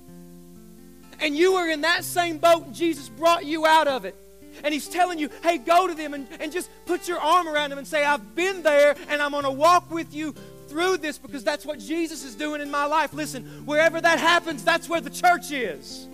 And 1.21 1.37
you 1.37 1.53
were 1.53 1.69
in 1.69 1.79
that 1.81 2.03
same 2.03 2.39
boat, 2.39 2.65
and 2.65 2.75
Jesus 2.75 3.07
brought 3.07 3.45
you 3.45 3.65
out 3.65 3.87
of 3.87 4.03
it. 4.03 4.17
And 4.61 4.73
he's 4.73 4.89
telling 4.89 5.17
you, 5.17 5.29
hey, 5.43 5.59
go 5.59 5.87
to 5.87 5.93
them 5.93 6.13
and, 6.13 6.27
and 6.41 6.51
just 6.51 6.69
put 6.85 7.07
your 7.07 7.19
arm 7.19 7.47
around 7.47 7.69
them 7.69 7.79
and 7.79 7.87
say, 7.87 8.03
I've 8.03 8.35
been 8.35 8.61
there 8.61 8.97
and 9.07 9.21
I'm 9.21 9.31
going 9.31 9.45
to 9.45 9.51
walk 9.51 9.89
with 9.89 10.13
you 10.13 10.35
through 10.67 10.97
this 10.97 11.17
because 11.17 11.45
that's 11.45 11.65
what 11.65 11.79
Jesus 11.79 12.25
is 12.25 12.35
doing 12.35 12.59
in 12.59 12.69
my 12.69 12.83
life. 12.83 13.13
Listen, 13.13 13.45
wherever 13.65 14.01
that 14.01 14.19
happens, 14.19 14.65
that's 14.65 14.89
where 14.89 14.99
the 14.99 15.09
church 15.09 15.53
is. 15.53 16.09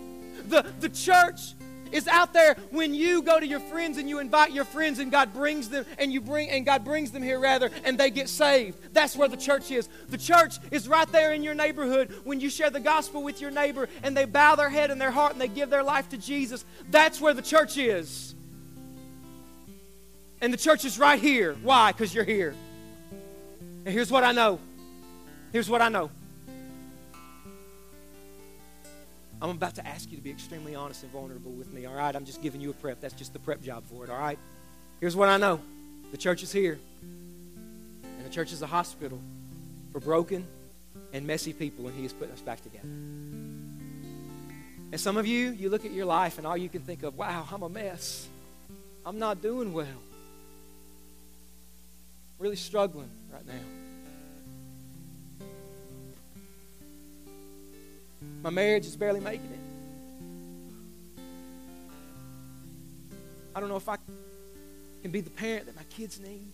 The, 0.50 0.64
the 0.82 0.90
church 0.90 1.56
is 1.96 2.08
out 2.08 2.34
there 2.34 2.56
when 2.72 2.94
you 2.94 3.22
go 3.22 3.40
to 3.40 3.48
your 3.48 3.60
friends 3.60 3.98
and 3.98 4.10
you 4.10 4.20
invite 4.20 4.52
your 4.52 4.66
friends 4.66 5.00
and 5.00 5.12
God 5.12 5.34
brings 5.34 5.70
them 5.70 5.86
and 5.98 6.12
you 6.12 6.22
bring 6.22 6.50
and 6.50 6.66
God 6.66 6.84
brings 6.84 7.12
them 7.12 7.24
here 7.24 7.40
rather 7.40 7.72
and 7.84 7.98
they 7.98 8.12
get 8.12 8.30
saved. 8.30 8.94
That's 8.94 9.16
where 9.16 9.28
the 9.28 9.38
church 9.38 9.72
is. 9.72 9.90
The 10.10 10.18
church 10.18 10.56
is 10.72 10.88
right 10.88 11.10
there 11.12 11.34
in 11.34 11.44
your 11.44 11.54
neighborhood 11.54 12.14
when 12.24 12.40
you 12.40 12.50
share 12.50 12.70
the 12.70 12.80
gospel 12.80 13.24
with 13.24 13.42
your 13.42 13.52
neighbor 13.52 13.88
and 14.04 14.16
they 14.16 14.26
bow 14.26 14.56
their 14.56 14.70
head 14.70 14.92
and 14.92 15.00
their 15.00 15.12
heart 15.12 15.32
and 15.32 15.42
they 15.42 15.48
give 15.48 15.70
their 15.70 15.84
life 15.84 16.10
to 16.10 16.18
Jesus. 16.18 16.66
That's 16.90 17.22
where 17.22 17.34
the 17.34 17.42
church 17.42 17.78
is. 17.78 18.36
And 20.42 20.54
the 20.54 20.58
church 20.58 20.86
is 20.86 21.00
right 21.00 21.20
here. 21.20 21.56
Why? 21.64 21.92
Because 21.92 22.14
you're 22.14 22.26
here. 22.26 22.54
And 23.86 23.94
here's 23.94 24.12
what 24.12 24.24
I 24.24 24.32
know. 24.32 24.60
Here's 25.52 25.70
what 25.70 25.82
I 25.82 25.90
know. 25.90 26.12
I'm 29.42 29.50
about 29.50 29.76
to 29.76 29.86
ask 29.86 30.10
you 30.10 30.18
to 30.18 30.24
be 30.24 30.32
extremely 30.32 30.76
honest 30.76 31.04
and 31.04 31.12
vulnerable 31.12 31.52
with 31.52 31.72
me, 31.74 31.86
all 31.86 31.96
right? 31.96 32.16
I'm 32.16 32.26
just 32.26 32.42
giving 32.42 32.62
you 32.62 32.70
a 32.70 32.74
prep. 32.74 33.02
That's 33.02 33.14
just 33.14 33.34
the 33.34 33.40
prep 33.40 33.62
job 33.62 33.84
for 33.86 34.04
it, 34.04 34.10
all 34.10 34.18
right? 34.18 34.40
Here's 35.00 35.16
what 35.16 35.30
I 35.30 35.38
know 35.38 35.60
the 36.12 36.18
church 36.18 36.44
is 36.44 36.52
here, 36.52 36.80
and 37.02 38.26
the 38.26 38.30
church 38.30 38.54
is 38.54 38.62
a 38.62 38.68
hospital 38.68 39.20
for 39.92 40.00
broken 40.00 40.48
and 41.14 41.28
messy 41.28 41.54
people, 41.54 41.88
and 41.88 41.98
He 41.98 42.06
is 42.06 42.14
putting 42.14 42.34
us 42.34 42.42
back 42.42 42.62
together. 42.64 42.88
And 44.92 45.00
some 45.00 45.18
of 45.18 45.28
you, 45.28 45.52
you 45.52 45.70
look 45.70 45.86
at 45.86 45.92
your 45.92 46.06
life, 46.06 46.38
and 46.38 46.48
all 46.48 46.56
you 46.56 46.70
can 46.70 46.82
think 46.82 47.04
of, 47.04 47.18
wow, 47.18 47.46
I'm 47.52 47.64
a 47.64 47.70
mess. 47.70 48.28
I'm 49.06 49.20
not 49.20 49.42
doing 49.42 49.74
well. 49.74 49.88
Really 52.40 52.56
struggling 52.56 53.10
right 53.32 53.46
now. 53.46 53.85
My 58.46 58.52
marriage 58.52 58.86
is 58.86 58.96
barely 58.96 59.22
making 59.22 59.50
it. 59.52 59.60
I 63.56 63.60
don't 63.60 63.70
know 63.70 63.76
if 63.76 63.90
I 63.90 63.98
can 65.02 65.10
be 65.10 65.22
the 65.22 65.32
parent 65.32 65.66
that 65.66 65.76
my 65.76 65.82
kids 65.86 66.20
need. 66.20 66.52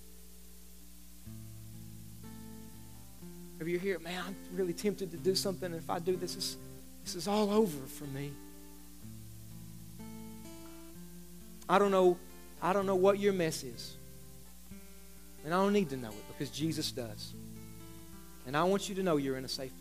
If 3.60 3.67
you're 3.67 3.77
here, 3.77 3.99
man, 3.99 4.23
I'm 4.25 4.36
really 4.54 4.71
tempted 4.71 5.12
to 5.12 5.17
do 5.17 5.36
something, 5.36 5.65
and 5.65 5.75
if 5.75 5.89
I 5.89 5.99
do 5.99 6.15
this, 6.15 6.38
is, 6.38 6.56
this 7.04 7.15
is 7.15 7.27
all 7.27 7.51
over 7.51 7.86
for 7.88 8.06
me. 8.06 8.32
I 11.67 11.77
don't 11.77 11.91
know, 11.91 12.17
I 12.62 12.71
don't 12.71 12.86
know 12.86 12.95
what 12.95 13.19
your 13.19 13.34
mess 13.34 13.63
is. 13.63 13.97
And 15.43 15.54
I 15.54 15.58
don't 15.58 15.73
need 15.73 15.89
to 15.89 15.97
know 15.97 16.12
it 16.12 16.27
because 16.30 16.51
Jesus 16.51 16.89
does. 16.93 17.34
And 18.47 18.56
I 18.56 18.63
want 18.63 18.88
you 18.88 18.95
to 18.95 19.04
know 19.04 19.17
you're 19.17 19.36
in 19.36 19.43
a 19.43 19.49
safe 19.49 19.73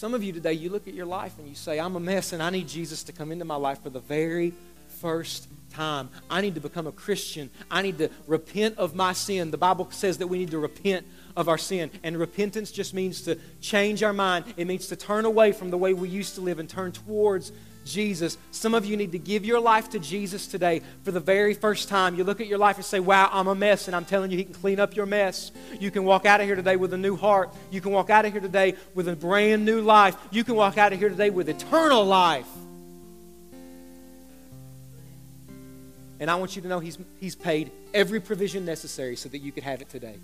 Some 0.00 0.14
of 0.14 0.24
you 0.24 0.32
today, 0.32 0.54
you 0.54 0.70
look 0.70 0.88
at 0.88 0.94
your 0.94 1.04
life 1.04 1.38
and 1.38 1.46
you 1.46 1.54
say, 1.54 1.78
I'm 1.78 1.94
a 1.94 2.00
mess 2.00 2.32
and 2.32 2.42
I 2.42 2.48
need 2.48 2.68
Jesus 2.68 3.02
to 3.02 3.12
come 3.12 3.30
into 3.30 3.44
my 3.44 3.56
life 3.56 3.82
for 3.82 3.90
the 3.90 4.00
very 4.00 4.54
first 5.02 5.46
time. 5.74 6.08
I 6.30 6.40
need 6.40 6.54
to 6.54 6.60
become 6.62 6.86
a 6.86 6.92
Christian. 6.92 7.50
I 7.70 7.82
need 7.82 7.98
to 7.98 8.08
repent 8.26 8.78
of 8.78 8.94
my 8.94 9.12
sin. 9.12 9.50
The 9.50 9.58
Bible 9.58 9.88
says 9.90 10.16
that 10.16 10.26
we 10.26 10.38
need 10.38 10.52
to 10.52 10.58
repent 10.58 11.06
of 11.36 11.50
our 11.50 11.58
sin. 11.58 11.90
And 12.02 12.16
repentance 12.16 12.72
just 12.72 12.94
means 12.94 13.20
to 13.24 13.38
change 13.60 14.02
our 14.02 14.14
mind, 14.14 14.46
it 14.56 14.66
means 14.66 14.86
to 14.86 14.96
turn 14.96 15.26
away 15.26 15.52
from 15.52 15.68
the 15.68 15.76
way 15.76 15.92
we 15.92 16.08
used 16.08 16.34
to 16.36 16.40
live 16.40 16.58
and 16.58 16.66
turn 16.66 16.92
towards 16.92 17.52
Jesus. 17.84 18.36
Some 18.50 18.74
of 18.74 18.84
you 18.84 18.96
need 18.96 19.12
to 19.12 19.18
give 19.18 19.44
your 19.44 19.60
life 19.60 19.90
to 19.90 19.98
Jesus 19.98 20.46
today 20.46 20.82
for 21.02 21.12
the 21.12 21.20
very 21.20 21.54
first 21.54 21.88
time. 21.88 22.14
You 22.14 22.24
look 22.24 22.40
at 22.40 22.46
your 22.46 22.58
life 22.58 22.76
and 22.76 22.84
say, 22.84 23.00
Wow, 23.00 23.28
I'm 23.32 23.48
a 23.48 23.54
mess, 23.54 23.86
and 23.86 23.96
I'm 23.96 24.04
telling 24.04 24.30
you, 24.30 24.36
He 24.38 24.44
can 24.44 24.54
clean 24.54 24.80
up 24.80 24.94
your 24.96 25.06
mess. 25.06 25.52
You 25.78 25.90
can 25.90 26.04
walk 26.04 26.26
out 26.26 26.40
of 26.40 26.46
here 26.46 26.56
today 26.56 26.76
with 26.76 26.92
a 26.92 26.98
new 26.98 27.16
heart. 27.16 27.54
You 27.70 27.80
can 27.80 27.92
walk 27.92 28.10
out 28.10 28.24
of 28.24 28.32
here 28.32 28.40
today 28.40 28.74
with 28.94 29.08
a 29.08 29.16
brand 29.16 29.64
new 29.64 29.80
life. 29.80 30.16
You 30.30 30.44
can 30.44 30.54
walk 30.54 30.78
out 30.78 30.92
of 30.92 30.98
here 30.98 31.08
today 31.08 31.30
with 31.30 31.48
eternal 31.48 32.04
life. 32.04 32.48
And 36.20 36.30
I 36.30 36.34
want 36.34 36.54
you 36.54 36.62
to 36.62 36.68
know 36.68 36.80
He's, 36.80 36.98
he's 37.18 37.34
paid 37.34 37.72
every 37.94 38.20
provision 38.20 38.64
necessary 38.64 39.16
so 39.16 39.28
that 39.30 39.38
you 39.38 39.52
could 39.52 39.64
have 39.64 39.80
it 39.80 39.88
today. 39.88 40.18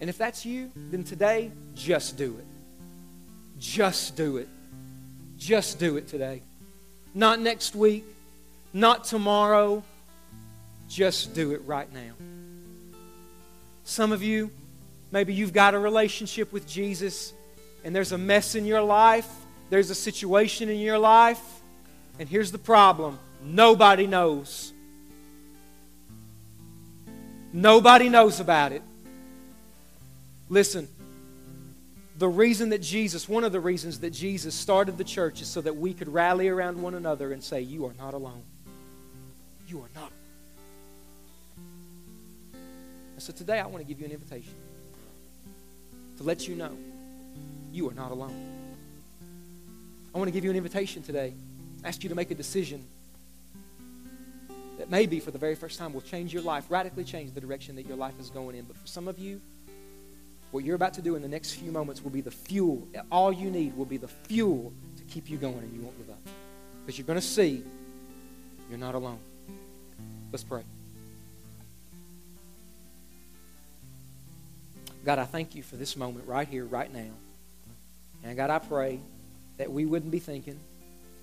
And 0.00 0.10
if 0.10 0.18
that's 0.18 0.44
you, 0.44 0.70
then 0.74 1.04
today, 1.04 1.50
just 1.74 2.16
do 2.16 2.36
it. 2.38 2.53
Just 3.64 4.14
do 4.14 4.36
it. 4.36 4.48
Just 5.38 5.78
do 5.78 5.96
it 5.96 6.06
today. 6.06 6.42
Not 7.14 7.40
next 7.40 7.74
week, 7.74 8.04
not 8.74 9.04
tomorrow. 9.04 9.82
Just 10.86 11.34
do 11.34 11.52
it 11.52 11.62
right 11.64 11.90
now. 11.92 12.12
Some 13.84 14.12
of 14.12 14.22
you, 14.22 14.50
maybe 15.10 15.32
you've 15.32 15.54
got 15.54 15.72
a 15.72 15.78
relationship 15.78 16.52
with 16.52 16.68
Jesus 16.68 17.32
and 17.84 17.96
there's 17.96 18.12
a 18.12 18.18
mess 18.18 18.54
in 18.54 18.66
your 18.66 18.82
life, 18.82 19.28
there's 19.70 19.88
a 19.88 19.94
situation 19.94 20.68
in 20.68 20.78
your 20.78 20.98
life, 20.98 21.42
and 22.18 22.28
here's 22.28 22.52
the 22.52 22.58
problem 22.58 23.18
nobody 23.42 24.06
knows. 24.06 24.74
Nobody 27.50 28.10
knows 28.10 28.40
about 28.40 28.72
it. 28.72 28.82
Listen, 30.50 30.86
the 32.16 32.28
reason 32.28 32.68
that 32.68 32.80
Jesus, 32.80 33.28
one 33.28 33.44
of 33.44 33.52
the 33.52 33.60
reasons 33.60 34.00
that 34.00 34.10
Jesus 34.10 34.54
started 34.54 34.96
the 34.98 35.04
church 35.04 35.42
is 35.42 35.48
so 35.48 35.60
that 35.60 35.76
we 35.76 35.92
could 35.92 36.08
rally 36.08 36.48
around 36.48 36.80
one 36.80 36.94
another 36.94 37.32
and 37.32 37.42
say, 37.42 37.60
You 37.60 37.86
are 37.86 37.94
not 37.98 38.14
alone. 38.14 38.42
You 39.68 39.80
are 39.80 40.00
not. 40.00 40.12
And 43.14 43.22
so 43.22 43.32
today 43.32 43.58
I 43.58 43.66
want 43.66 43.78
to 43.78 43.84
give 43.84 43.98
you 43.98 44.06
an 44.06 44.12
invitation 44.12 44.54
to 46.18 46.22
let 46.22 46.46
you 46.46 46.54
know 46.54 46.76
you 47.72 47.88
are 47.88 47.94
not 47.94 48.12
alone. 48.12 48.34
I 50.14 50.18
want 50.18 50.28
to 50.28 50.32
give 50.32 50.44
you 50.44 50.50
an 50.50 50.56
invitation 50.56 51.02
today, 51.02 51.34
ask 51.82 52.04
you 52.04 52.08
to 52.08 52.14
make 52.14 52.30
a 52.30 52.36
decision 52.36 52.84
that 54.78 54.90
maybe 54.90 55.18
for 55.18 55.32
the 55.32 55.38
very 55.38 55.56
first 55.56 55.78
time 55.78 55.92
will 55.92 56.00
change 56.00 56.32
your 56.32 56.42
life, 56.42 56.66
radically 56.68 57.02
change 57.02 57.32
the 57.32 57.40
direction 57.40 57.74
that 57.76 57.86
your 57.86 57.96
life 57.96 58.14
is 58.20 58.30
going 58.30 58.54
in. 58.54 58.64
But 58.64 58.76
for 58.76 58.86
some 58.86 59.08
of 59.08 59.18
you, 59.18 59.40
what 60.54 60.62
you're 60.62 60.76
about 60.76 60.94
to 60.94 61.02
do 61.02 61.16
in 61.16 61.22
the 61.22 61.26
next 61.26 61.54
few 61.54 61.72
moments 61.72 62.04
will 62.04 62.12
be 62.12 62.20
the 62.20 62.30
fuel. 62.30 62.86
All 63.10 63.32
you 63.32 63.50
need 63.50 63.76
will 63.76 63.86
be 63.86 63.96
the 63.96 64.06
fuel 64.06 64.72
to 64.96 65.02
keep 65.12 65.28
you 65.28 65.36
going 65.36 65.58
and 65.58 65.74
you 65.74 65.80
won't 65.80 65.98
give 65.98 66.08
up. 66.08 66.20
Because 66.86 66.96
you're 66.96 67.08
going 67.08 67.18
to 67.18 67.26
see 67.26 67.64
you're 68.70 68.78
not 68.78 68.94
alone. 68.94 69.18
Let's 70.30 70.44
pray. 70.44 70.62
God, 75.04 75.18
I 75.18 75.24
thank 75.24 75.56
you 75.56 75.64
for 75.64 75.74
this 75.74 75.96
moment 75.96 76.28
right 76.28 76.46
here, 76.46 76.64
right 76.64 76.94
now. 76.94 77.10
And 78.22 78.36
God, 78.36 78.50
I 78.50 78.60
pray 78.60 79.00
that 79.56 79.72
we 79.72 79.86
wouldn't 79.86 80.12
be 80.12 80.20
thinking 80.20 80.60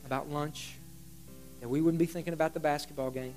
about 0.05 0.29
lunch, 0.29 0.73
that 1.61 1.69
we 1.69 1.79
wouldn't 1.79 1.99
be 1.99 2.05
thinking 2.05 2.34
about 2.34 2.53
the 2.53 2.59
basketball 2.59 3.11
game, 3.11 3.36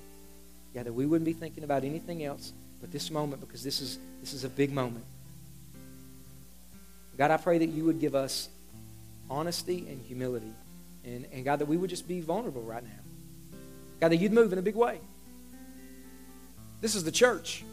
yeah, 0.73 0.83
that 0.83 0.93
we 0.93 1.05
wouldn't 1.05 1.25
be 1.25 1.31
thinking 1.31 1.63
about 1.63 1.85
anything 1.85 2.25
else, 2.25 2.51
but 2.81 2.91
this 2.91 3.09
moment 3.09 3.39
because 3.39 3.63
this 3.63 3.79
is, 3.79 3.97
this 4.19 4.33
is 4.33 4.43
a 4.43 4.49
big 4.49 4.73
moment. 4.73 5.05
God, 7.17 7.31
I 7.31 7.37
pray 7.37 7.57
that 7.59 7.69
you 7.69 7.85
would 7.85 7.99
give 7.99 8.15
us 8.15 8.49
honesty 9.29 9.87
and 9.89 10.01
humility. 10.01 10.53
And, 11.03 11.25
and 11.31 11.45
God, 11.45 11.59
that 11.59 11.67
we 11.67 11.77
would 11.77 11.89
just 11.89 12.07
be 12.07 12.21
vulnerable 12.21 12.61
right 12.61 12.83
now. 12.83 13.59
God, 13.99 14.11
that 14.11 14.17
you'd 14.17 14.33
move 14.33 14.51
in 14.51 14.59
a 14.59 14.61
big 14.61 14.75
way. 14.75 14.99
This 16.81 16.95
is 16.95 17.03
the 17.03 17.11
church. 17.11 17.63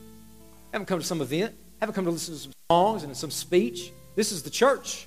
I 0.72 0.76
haven't 0.76 0.86
come 0.86 1.00
to 1.00 1.04
some 1.04 1.20
event. 1.20 1.54
I 1.80 1.84
haven't 1.84 1.94
come 1.94 2.04
to 2.04 2.10
listen 2.10 2.34
to 2.34 2.40
some 2.40 2.52
songs 2.70 3.02
and 3.02 3.16
some 3.16 3.30
speech. 3.30 3.90
This 4.14 4.32
is 4.32 4.42
the 4.42 4.50
church. 4.50 5.06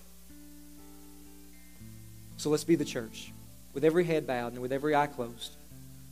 So 2.38 2.50
let's 2.50 2.64
be 2.64 2.76
the 2.76 2.86
church 2.86 3.32
with 3.74 3.86
every 3.86 4.04
head 4.04 4.28
bowed 4.28 4.54
and 4.54 4.62
with 4.62 4.74
every 4.74 4.96
eye 4.96 5.08
closed. 5.08 5.56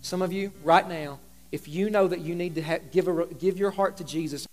Some 0.01 0.21
of 0.21 0.31
you, 0.31 0.51
right 0.63 0.87
now, 0.87 1.19
if 1.51 1.67
you 1.67 1.89
know 1.89 2.07
that 2.07 2.19
you 2.19 2.35
need 2.35 2.55
to 2.55 2.61
ha- 2.61 2.79
give, 2.91 3.07
a, 3.07 3.25
give 3.25 3.57
your 3.57 3.71
heart 3.71 3.97
to 3.97 4.03
Jesus, 4.03 4.47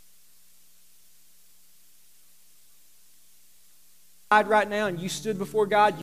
right 4.32 4.68
now 4.68 4.86
and 4.86 5.00
you 5.00 5.08
stood 5.08 5.38
before 5.38 5.66
God, 5.66 5.94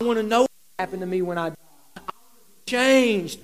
I 0.00 0.04
want 0.04 0.18
to 0.18 0.22
know 0.22 0.42
what 0.42 0.50
happened 0.78 1.00
to 1.00 1.06
me 1.06 1.20
when 1.20 1.36
I 1.36 1.52
changed. 2.64 3.40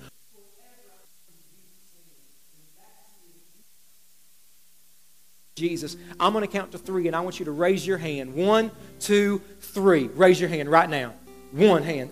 Jesus, 5.57 5.97
I'm 6.21 6.31
going 6.31 6.45
to 6.45 6.51
count 6.51 6.71
to 6.71 6.77
three, 6.77 7.07
and 7.07 7.15
I 7.15 7.19
want 7.19 7.39
you 7.39 7.45
to 7.45 7.51
raise 7.51 7.85
your 7.85 7.97
hand. 7.97 8.33
One, 8.33 8.71
two, 9.01 9.41
three. 9.59 10.07
Raise 10.07 10.39
your 10.39 10.47
hand 10.47 10.69
right 10.69 10.89
now. 10.89 11.13
One 11.51 11.83
hand. 11.83 12.11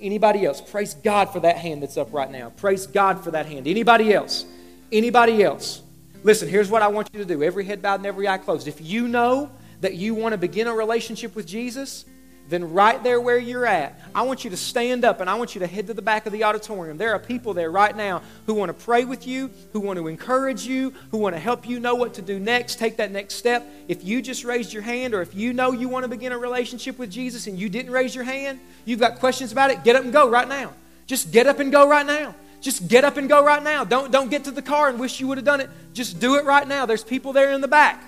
Anybody 0.00 0.46
else? 0.46 0.60
Praise 0.60 0.94
God 0.94 1.30
for 1.30 1.40
that 1.40 1.56
hand 1.56 1.82
that's 1.82 1.96
up 1.96 2.12
right 2.12 2.30
now. 2.30 2.50
Praise 2.50 2.86
God 2.86 3.24
for 3.24 3.32
that 3.32 3.46
hand. 3.46 3.66
Anybody 3.66 4.14
else? 4.14 4.44
Anybody 4.92 5.42
else? 5.42 5.82
Listen, 6.24 6.48
here's 6.48 6.70
what 6.70 6.80
I 6.82 6.88
want 6.88 7.10
you 7.12 7.20
to 7.20 7.26
do. 7.26 7.42
Every 7.42 7.66
head 7.66 7.82
bowed 7.82 8.00
and 8.00 8.06
every 8.06 8.26
eye 8.26 8.38
closed. 8.38 8.66
If 8.66 8.80
you 8.80 9.06
know 9.06 9.50
that 9.82 9.94
you 9.94 10.14
want 10.14 10.32
to 10.32 10.38
begin 10.38 10.66
a 10.66 10.74
relationship 10.74 11.36
with 11.36 11.46
Jesus, 11.46 12.06
then 12.48 12.72
right 12.72 13.02
there 13.02 13.20
where 13.20 13.38
you're 13.38 13.66
at, 13.66 14.00
I 14.14 14.22
want 14.22 14.42
you 14.42 14.50
to 14.50 14.56
stand 14.56 15.04
up 15.04 15.20
and 15.20 15.28
I 15.28 15.34
want 15.34 15.54
you 15.54 15.58
to 15.60 15.66
head 15.66 15.86
to 15.88 15.94
the 15.94 16.02
back 16.02 16.24
of 16.24 16.32
the 16.32 16.44
auditorium. 16.44 16.96
There 16.96 17.12
are 17.12 17.18
people 17.18 17.52
there 17.52 17.70
right 17.70 17.94
now 17.94 18.22
who 18.46 18.54
want 18.54 18.70
to 18.70 18.84
pray 18.84 19.04
with 19.04 19.26
you, 19.26 19.50
who 19.74 19.80
want 19.80 19.98
to 19.98 20.08
encourage 20.08 20.66
you, 20.66 20.94
who 21.10 21.18
want 21.18 21.34
to 21.34 21.40
help 21.40 21.68
you 21.68 21.78
know 21.78 21.94
what 21.94 22.14
to 22.14 22.22
do 22.22 22.38
next, 22.38 22.78
take 22.78 22.96
that 22.96 23.10
next 23.10 23.34
step. 23.34 23.66
If 23.88 24.02
you 24.02 24.22
just 24.22 24.44
raised 24.44 24.72
your 24.72 24.82
hand 24.82 25.12
or 25.12 25.20
if 25.20 25.34
you 25.34 25.52
know 25.52 25.72
you 25.72 25.90
want 25.90 26.04
to 26.04 26.08
begin 26.08 26.32
a 26.32 26.38
relationship 26.38 26.98
with 26.98 27.10
Jesus 27.10 27.46
and 27.46 27.58
you 27.58 27.68
didn't 27.68 27.92
raise 27.92 28.14
your 28.14 28.24
hand, 28.24 28.60
you've 28.86 29.00
got 29.00 29.18
questions 29.18 29.52
about 29.52 29.70
it, 29.70 29.84
get 29.84 29.94
up 29.94 30.04
and 30.04 30.12
go 30.12 30.30
right 30.30 30.48
now. 30.48 30.72
Just 31.06 31.32
get 31.32 31.46
up 31.46 31.58
and 31.60 31.70
go 31.70 31.86
right 31.86 32.06
now. 32.06 32.34
Just 32.64 32.88
get 32.88 33.04
up 33.04 33.18
and 33.18 33.28
go 33.28 33.44
right 33.44 33.62
now. 33.62 33.84
Don't, 33.84 34.10
don't 34.10 34.30
get 34.30 34.44
to 34.44 34.50
the 34.50 34.62
car 34.62 34.88
and 34.88 34.98
wish 34.98 35.20
you 35.20 35.26
would 35.26 35.36
have 35.36 35.44
done 35.44 35.60
it. 35.60 35.68
Just 35.92 36.18
do 36.18 36.36
it 36.36 36.46
right 36.46 36.66
now. 36.66 36.86
There's 36.86 37.04
people 37.04 37.34
there 37.34 37.52
in 37.52 37.60
the 37.60 37.68
back. 37.68 38.02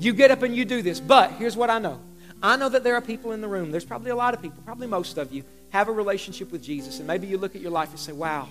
You 0.00 0.12
get 0.12 0.32
up 0.32 0.42
and 0.42 0.56
you 0.56 0.64
do 0.64 0.82
this. 0.82 0.98
But 0.98 1.30
here's 1.34 1.56
what 1.56 1.70
I 1.70 1.78
know 1.78 2.00
I 2.42 2.56
know 2.56 2.68
that 2.68 2.82
there 2.82 2.96
are 2.96 3.00
people 3.00 3.30
in 3.30 3.40
the 3.40 3.46
room, 3.46 3.70
there's 3.70 3.84
probably 3.84 4.10
a 4.10 4.16
lot 4.16 4.34
of 4.34 4.42
people, 4.42 4.60
probably 4.64 4.88
most 4.88 5.18
of 5.18 5.32
you, 5.32 5.44
have 5.70 5.86
a 5.86 5.92
relationship 5.92 6.50
with 6.50 6.64
Jesus. 6.64 6.98
And 6.98 7.06
maybe 7.06 7.28
you 7.28 7.38
look 7.38 7.54
at 7.54 7.60
your 7.60 7.70
life 7.70 7.90
and 7.90 7.98
say, 8.00 8.10
wow, 8.10 8.48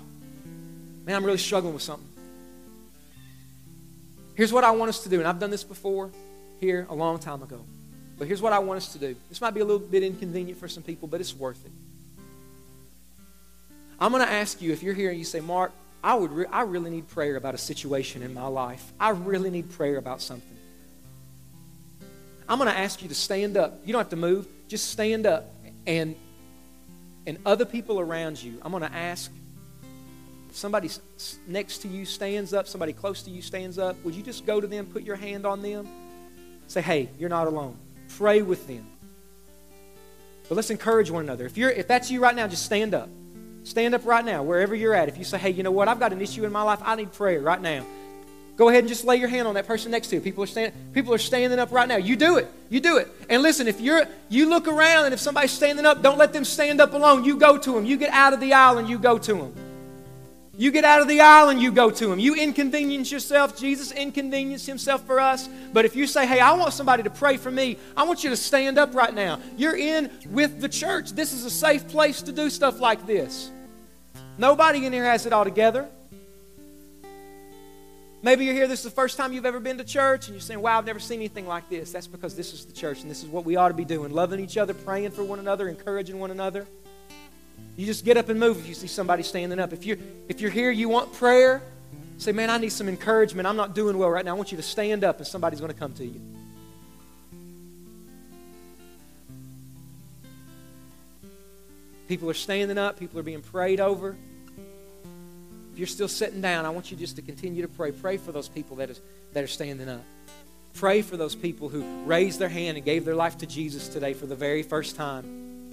man, 1.06 1.18
I'm 1.18 1.26
really 1.26 1.38
struggling 1.38 1.74
with 1.74 1.84
something. 1.84 2.08
Here's 4.36 4.54
what 4.54 4.64
I 4.64 4.72
want 4.72 4.88
us 4.88 5.04
to 5.04 5.10
do, 5.10 5.20
and 5.20 5.28
I've 5.28 5.40
done 5.40 5.52
this 5.52 5.66
before 5.66 6.12
here 6.62 6.88
a 6.90 6.96
long 6.96 7.20
time 7.20 7.44
ago. 7.44 7.60
But 8.18 8.28
here's 8.28 8.42
what 8.42 8.54
I 8.54 8.60
want 8.60 8.78
us 8.78 8.94
to 8.94 9.00
do. 9.00 9.18
This 9.28 9.42
might 9.42 9.54
be 9.54 9.60
a 9.60 9.66
little 9.66 9.86
bit 9.86 10.02
inconvenient 10.02 10.58
for 10.58 10.70
some 10.70 10.82
people, 10.82 11.10
but 11.10 11.20
it's 11.20 11.36
worth 11.36 11.66
it. 11.66 11.72
I'm 14.00 14.12
going 14.12 14.26
to 14.26 14.32
ask 14.32 14.62
you 14.62 14.72
if 14.72 14.84
you're 14.84 14.94
here 14.94 15.10
and 15.10 15.18
you 15.18 15.26
say, 15.26 15.40
Mark, 15.40 15.72
I, 16.04 16.16
would 16.16 16.32
re- 16.32 16.46
I 16.52 16.62
really 16.62 16.92
need 16.92 17.08
prayer 17.08 17.36
about 17.36 17.56
a 17.56 17.58
situation 17.58 18.22
in 18.22 18.34
my 18.34 18.48
life. 18.48 18.94
I 19.00 19.10
really 19.10 19.50
need 19.50 19.72
prayer 19.72 19.98
about 19.98 20.22
something. 20.22 20.58
I'm 22.48 22.60
going 22.60 22.72
to 22.72 22.78
ask 22.78 23.02
you 23.02 23.10
to 23.10 23.16
stand 23.16 23.58
up. 23.58 23.82
You 23.86 23.94
don't 23.94 24.00
have 24.00 24.10
to 24.10 24.16
move. 24.16 24.48
Just 24.68 24.92
stand 24.92 25.26
up. 25.26 25.54
And, 25.86 26.16
and 27.26 27.40
other 27.46 27.66
people 27.66 28.00
around 28.00 28.42
you, 28.42 28.60
I'm 28.62 28.72
going 28.72 28.84
to 28.84 28.94
ask 28.94 29.32
somebody 30.52 30.90
next 31.48 31.80
to 31.80 31.88
you 31.88 32.06
stands 32.06 32.54
up, 32.54 32.68
somebody 32.68 32.94
close 32.94 33.24
to 33.24 33.32
you 33.32 33.42
stands 33.42 33.78
up. 33.78 33.96
Would 34.04 34.16
you 34.16 34.24
just 34.24 34.46
go 34.46 34.62
to 34.62 34.68
them, 34.68 34.86
put 34.86 35.04
your 35.04 35.16
hand 35.16 35.46
on 35.46 35.62
them? 35.62 35.88
Say, 36.68 36.82
hey, 36.82 37.10
you're 37.18 37.30
not 37.30 37.48
alone. 37.48 37.78
Pray 38.18 38.42
with 38.42 38.68
them. 38.68 38.88
But 40.48 40.56
let's 40.56 40.70
encourage 40.70 41.12
one 41.12 41.24
another. 41.24 41.46
If, 41.46 41.58
you're, 41.58 41.70
if 41.70 41.88
that's 41.88 42.10
you 42.10 42.22
right 42.22 42.36
now, 42.36 42.48
just 42.48 42.64
stand 42.64 42.94
up. 42.94 43.10
Stand 43.68 43.94
up 43.94 44.06
right 44.06 44.24
now, 44.24 44.44
wherever 44.44 44.74
you're 44.74 44.94
at. 44.94 45.10
If 45.10 45.18
you 45.18 45.26
say, 45.26 45.38
hey, 45.38 45.50
you 45.50 45.62
know 45.62 45.72
what? 45.72 45.90
I've 45.90 46.00
got 46.00 46.14
an 46.14 46.22
issue 46.22 46.46
in 46.46 46.54
my 46.54 46.62
life. 46.62 46.80
I 46.86 46.96
need 46.96 47.12
prayer 47.12 47.42
right 47.42 47.62
now. 47.62 47.86
Go 48.56 48.70
ahead 48.70 48.80
and 48.80 48.88
just 48.88 49.04
lay 49.04 49.18
your 49.18 49.28
hand 49.28 49.46
on 49.46 49.56
that 49.56 49.68
person 49.68 49.92
next 49.92 50.08
to 50.08 50.16
you. 50.16 50.22
People 50.22 50.42
are 50.46 50.48
standing, 50.48 50.72
people 50.94 51.14
are 51.14 51.18
standing 51.18 51.60
up 51.60 51.74
right 51.74 51.86
now. 51.86 51.98
You 51.98 52.16
do 52.16 52.38
it. 52.38 52.50
You 52.70 52.80
do 52.80 52.96
it. 52.96 53.10
And 53.30 53.44
listen, 53.44 53.68
if 53.68 53.82
you're 53.82 54.08
you 54.30 54.50
look 54.50 54.70
around 54.70 55.04
and 55.04 55.14
if 55.14 55.20
somebody's 55.20 55.52
standing 55.52 55.86
up, 55.86 56.02
don't 56.02 56.18
let 56.18 56.32
them 56.32 56.46
stand 56.46 56.80
up 56.80 56.94
alone. 56.94 57.26
You 57.26 57.38
go 57.38 57.58
to 57.58 57.74
them. 57.74 57.86
You 57.86 57.98
get 57.98 58.14
out 58.14 58.32
of 58.32 58.40
the 58.40 58.54
aisle 58.54 58.78
and 58.78 58.88
you 58.88 58.98
go 58.98 59.18
to 59.18 59.34
them. 59.34 59.54
You 60.56 60.72
get 60.72 60.86
out 60.86 61.02
of 61.02 61.10
the 61.10 61.20
aisle 61.20 61.50
and 61.50 61.62
you 61.62 61.74
go 61.74 61.92
to 61.92 62.12
him. 62.12 62.20
You 62.20 62.36
inconvenience 62.36 63.12
yourself. 63.12 63.60
Jesus 63.60 63.92
inconvenienced 63.92 64.66
himself 64.66 65.06
for 65.06 65.20
us. 65.20 65.50
But 65.74 65.84
if 65.84 65.94
you 65.94 66.08
say, 66.08 66.26
hey, 66.26 66.40
I 66.40 66.54
want 66.54 66.74
somebody 66.74 67.04
to 67.04 67.10
pray 67.10 67.36
for 67.36 67.52
me, 67.52 67.78
I 67.98 68.04
want 68.04 68.24
you 68.24 68.30
to 68.30 68.38
stand 68.38 68.80
up 68.80 68.96
right 68.96 69.14
now. 69.14 69.40
You're 69.58 69.76
in 69.76 70.10
with 70.32 70.62
the 70.62 70.70
church. 70.70 71.12
This 71.12 71.34
is 71.34 71.44
a 71.44 71.52
safe 71.52 71.88
place 71.90 72.22
to 72.24 72.32
do 72.32 72.50
stuff 72.50 72.80
like 72.80 73.06
this. 73.06 73.52
Nobody 74.38 74.86
in 74.86 74.94
here 74.94 75.06
has 75.06 75.26
it 75.26 75.34
all 75.34 75.44
together. 75.44 75.88
Maybe 78.22 78.46
you're 78.46 78.54
here, 78.54 78.68
this 78.68 78.80
is 78.80 78.86
the 78.86 78.92
first 78.92 79.16
time 79.16 79.32
you've 79.32 79.46
ever 79.46 79.60
been 79.60 79.78
to 79.78 79.84
church, 79.84 80.28
and 80.28 80.36
you're 80.36 80.42
saying, 80.42 80.60
Wow, 80.60 80.78
I've 80.78 80.86
never 80.86 81.00
seen 81.00 81.20
anything 81.20 81.48
like 81.48 81.70
this. 81.70 81.92
That's 81.92 82.08
because 82.08 82.36
this 82.36 82.54
is 82.54 82.66
the 82.66 82.74
church, 82.74 83.02
and 83.02 83.10
this 83.10 83.24
is 83.24 83.30
what 83.30 83.46
we 83.46 83.56
ought 83.56 83.70
to 83.70 83.74
be 83.74 83.86
doing 83.86 84.12
loving 84.12 84.40
each 84.40 84.58
other, 84.58 84.74
praying 84.74 85.12
for 85.12 85.24
one 85.24 85.40
another, 85.40 85.70
encouraging 85.70 86.20
one 86.20 86.32
another. 86.32 86.68
You 87.76 87.86
just 87.86 88.04
get 88.04 88.18
up 88.18 88.30
and 88.30 88.40
move 88.40 88.60
if 88.60 88.68
you 88.68 88.74
see 88.74 88.88
somebody 88.88 89.22
standing 89.22 89.60
up. 89.60 89.72
If 89.72 89.86
you're, 89.86 89.98
if 90.28 90.42
you're 90.42 90.52
here, 90.52 90.72
you 90.72 90.90
want 90.90 91.14
prayer, 91.14 91.62
say, 92.18 92.32
Man, 92.32 92.50
I 92.50 92.58
need 92.58 92.72
some 92.72 92.90
encouragement. 92.90 93.48
I'm 93.48 93.56
not 93.56 93.76
doing 93.76 93.98
well 93.98 94.10
right 94.10 94.26
now. 94.26 94.32
I 94.32 94.34
want 94.34 94.52
you 94.52 94.58
to 94.58 94.64
stand 94.64 95.04
up, 95.04 95.18
and 95.18 95.28
somebody's 95.28 95.60
going 95.60 95.72
to 95.72 95.80
come 95.80 95.94
to 95.94 96.06
you. 96.06 96.20
People 102.08 102.30
are 102.30 102.36
standing 102.36 102.78
up, 102.78 103.00
people 103.00 103.20
are 103.20 103.24
being 103.24 103.42
prayed 103.42 103.80
over. 103.80 104.18
If 105.78 105.82
you're 105.82 105.86
still 105.86 106.08
sitting 106.08 106.42
down, 106.42 106.66
I 106.66 106.72
want 106.72 106.90
you 106.90 106.98
just 106.98 107.18
to 107.18 107.22
continue 107.22 107.62
to 107.62 107.68
pray. 107.68 107.92
Pray 107.92 108.18
for 108.18 108.32
those 108.32 108.50
people 108.50 108.78
that, 108.78 108.90
is, 108.90 109.00
that 109.34 109.44
are 109.44 109.48
standing 109.48 109.88
up. 109.88 110.04
Pray 110.74 111.04
for 111.04 111.18
those 111.18 111.36
people 111.36 111.70
who 111.70 111.86
raised 112.04 112.40
their 112.40 112.50
hand 112.50 112.78
and 112.78 112.84
gave 112.84 113.06
their 113.06 113.14
life 113.14 113.38
to 113.38 113.46
Jesus 113.46 113.88
today 113.88 114.14
for 114.14 114.26
the 114.26 114.36
very 114.36 114.64
first 114.64 114.96
time. 114.96 115.70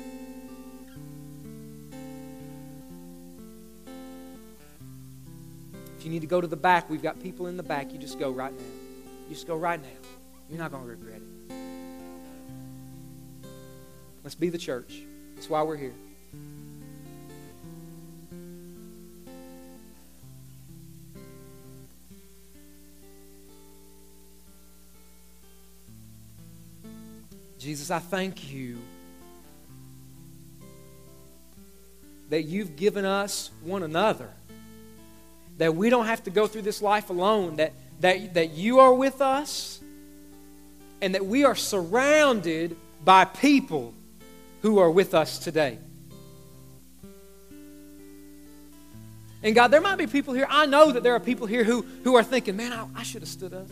If 5.98 6.04
you 6.04 6.10
need 6.10 6.20
to 6.20 6.26
go 6.26 6.38
to 6.38 6.46
the 6.46 6.54
back, 6.54 6.90
we've 6.90 7.02
got 7.02 7.22
people 7.22 7.46
in 7.46 7.56
the 7.56 7.62
back. 7.62 7.90
You 7.90 7.98
just 7.98 8.18
go 8.18 8.30
right 8.30 8.52
now. 8.52 8.66
You 9.30 9.34
just 9.34 9.46
go 9.46 9.56
right 9.56 9.80
now. 9.80 9.88
You're 10.50 10.58
not 10.58 10.70
going 10.70 10.82
to 10.82 10.90
regret 10.90 11.22
it. 11.48 11.56
Let's 14.22 14.34
be 14.34 14.50
the 14.50 14.58
church. 14.58 15.00
That's 15.34 15.48
why 15.48 15.62
we're 15.62 15.78
here. 15.78 15.94
Jesus, 27.64 27.90
I 27.90 27.98
thank 27.98 28.52
you 28.52 28.76
that 32.28 32.42
you've 32.42 32.76
given 32.76 33.06
us 33.06 33.50
one 33.62 33.82
another. 33.82 34.28
That 35.56 35.74
we 35.74 35.88
don't 35.88 36.04
have 36.04 36.22
to 36.24 36.30
go 36.30 36.46
through 36.46 36.60
this 36.60 36.82
life 36.82 37.08
alone. 37.08 37.56
That, 37.56 37.72
that, 38.00 38.34
that 38.34 38.50
you 38.50 38.80
are 38.80 38.92
with 38.92 39.22
us. 39.22 39.80
And 41.00 41.14
that 41.14 41.24
we 41.24 41.44
are 41.44 41.54
surrounded 41.54 42.76
by 43.02 43.24
people 43.24 43.94
who 44.60 44.78
are 44.78 44.90
with 44.90 45.14
us 45.14 45.38
today. 45.38 45.78
And 49.42 49.54
God, 49.54 49.68
there 49.68 49.80
might 49.80 49.96
be 49.96 50.06
people 50.06 50.34
here. 50.34 50.46
I 50.50 50.66
know 50.66 50.92
that 50.92 51.02
there 51.02 51.14
are 51.14 51.20
people 51.20 51.46
here 51.46 51.64
who, 51.64 51.80
who 52.02 52.14
are 52.14 52.22
thinking, 52.22 52.58
man, 52.58 52.74
I, 52.74 52.86
I 52.94 53.02
should 53.04 53.22
have 53.22 53.28
stood 53.30 53.54
up. 53.54 53.68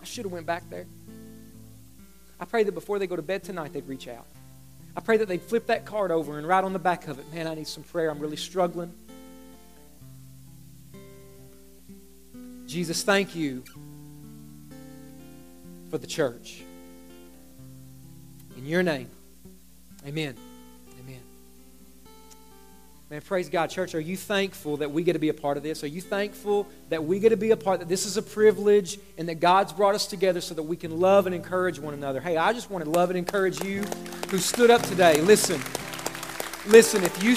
I 0.00 0.04
should 0.06 0.24
have 0.24 0.32
went 0.32 0.46
back 0.46 0.62
there. 0.70 0.86
I 2.40 2.44
pray 2.44 2.62
that 2.64 2.72
before 2.72 2.98
they 2.98 3.06
go 3.06 3.16
to 3.16 3.22
bed 3.22 3.42
tonight, 3.42 3.72
they'd 3.72 3.88
reach 3.88 4.08
out. 4.08 4.26
I 4.96 5.00
pray 5.00 5.16
that 5.16 5.28
they'd 5.28 5.42
flip 5.42 5.66
that 5.66 5.84
card 5.84 6.10
over 6.10 6.38
and 6.38 6.46
write 6.46 6.64
on 6.64 6.72
the 6.72 6.78
back 6.78 7.08
of 7.08 7.18
it, 7.18 7.32
man, 7.32 7.46
I 7.46 7.54
need 7.54 7.66
some 7.68 7.82
prayer. 7.82 8.10
I'm 8.10 8.18
really 8.18 8.36
struggling. 8.36 8.92
Jesus, 12.66 13.02
thank 13.02 13.34
you 13.34 13.64
for 15.90 15.98
the 15.98 16.06
church. 16.06 16.62
In 18.56 18.66
your 18.66 18.82
name, 18.82 19.08
amen. 20.06 20.36
Man, 23.10 23.22
praise 23.22 23.48
God. 23.48 23.70
Church, 23.70 23.94
are 23.94 24.00
you 24.00 24.18
thankful 24.18 24.76
that 24.78 24.90
we 24.90 25.02
get 25.02 25.14
to 25.14 25.18
be 25.18 25.30
a 25.30 25.34
part 25.34 25.56
of 25.56 25.62
this? 25.62 25.82
Are 25.82 25.86
you 25.86 26.02
thankful 26.02 26.68
that 26.90 27.02
we 27.02 27.18
get 27.18 27.30
to 27.30 27.38
be 27.38 27.52
a 27.52 27.56
part, 27.56 27.80
that 27.80 27.88
this 27.88 28.04
is 28.04 28.18
a 28.18 28.22
privilege, 28.22 28.98
and 29.16 29.26
that 29.30 29.40
God's 29.40 29.72
brought 29.72 29.94
us 29.94 30.06
together 30.06 30.42
so 30.42 30.52
that 30.52 30.64
we 30.64 30.76
can 30.76 31.00
love 31.00 31.24
and 31.24 31.34
encourage 31.34 31.78
one 31.78 31.94
another? 31.94 32.20
Hey, 32.20 32.36
I 32.36 32.52
just 32.52 32.70
want 32.70 32.84
to 32.84 32.90
love 32.90 33.08
and 33.08 33.18
encourage 33.18 33.64
you 33.64 33.80
who 34.30 34.36
stood 34.36 34.70
up 34.70 34.82
today. 34.82 35.22
Listen, 35.22 35.58
listen, 36.66 37.02
if 37.02 37.22
you 37.22 37.36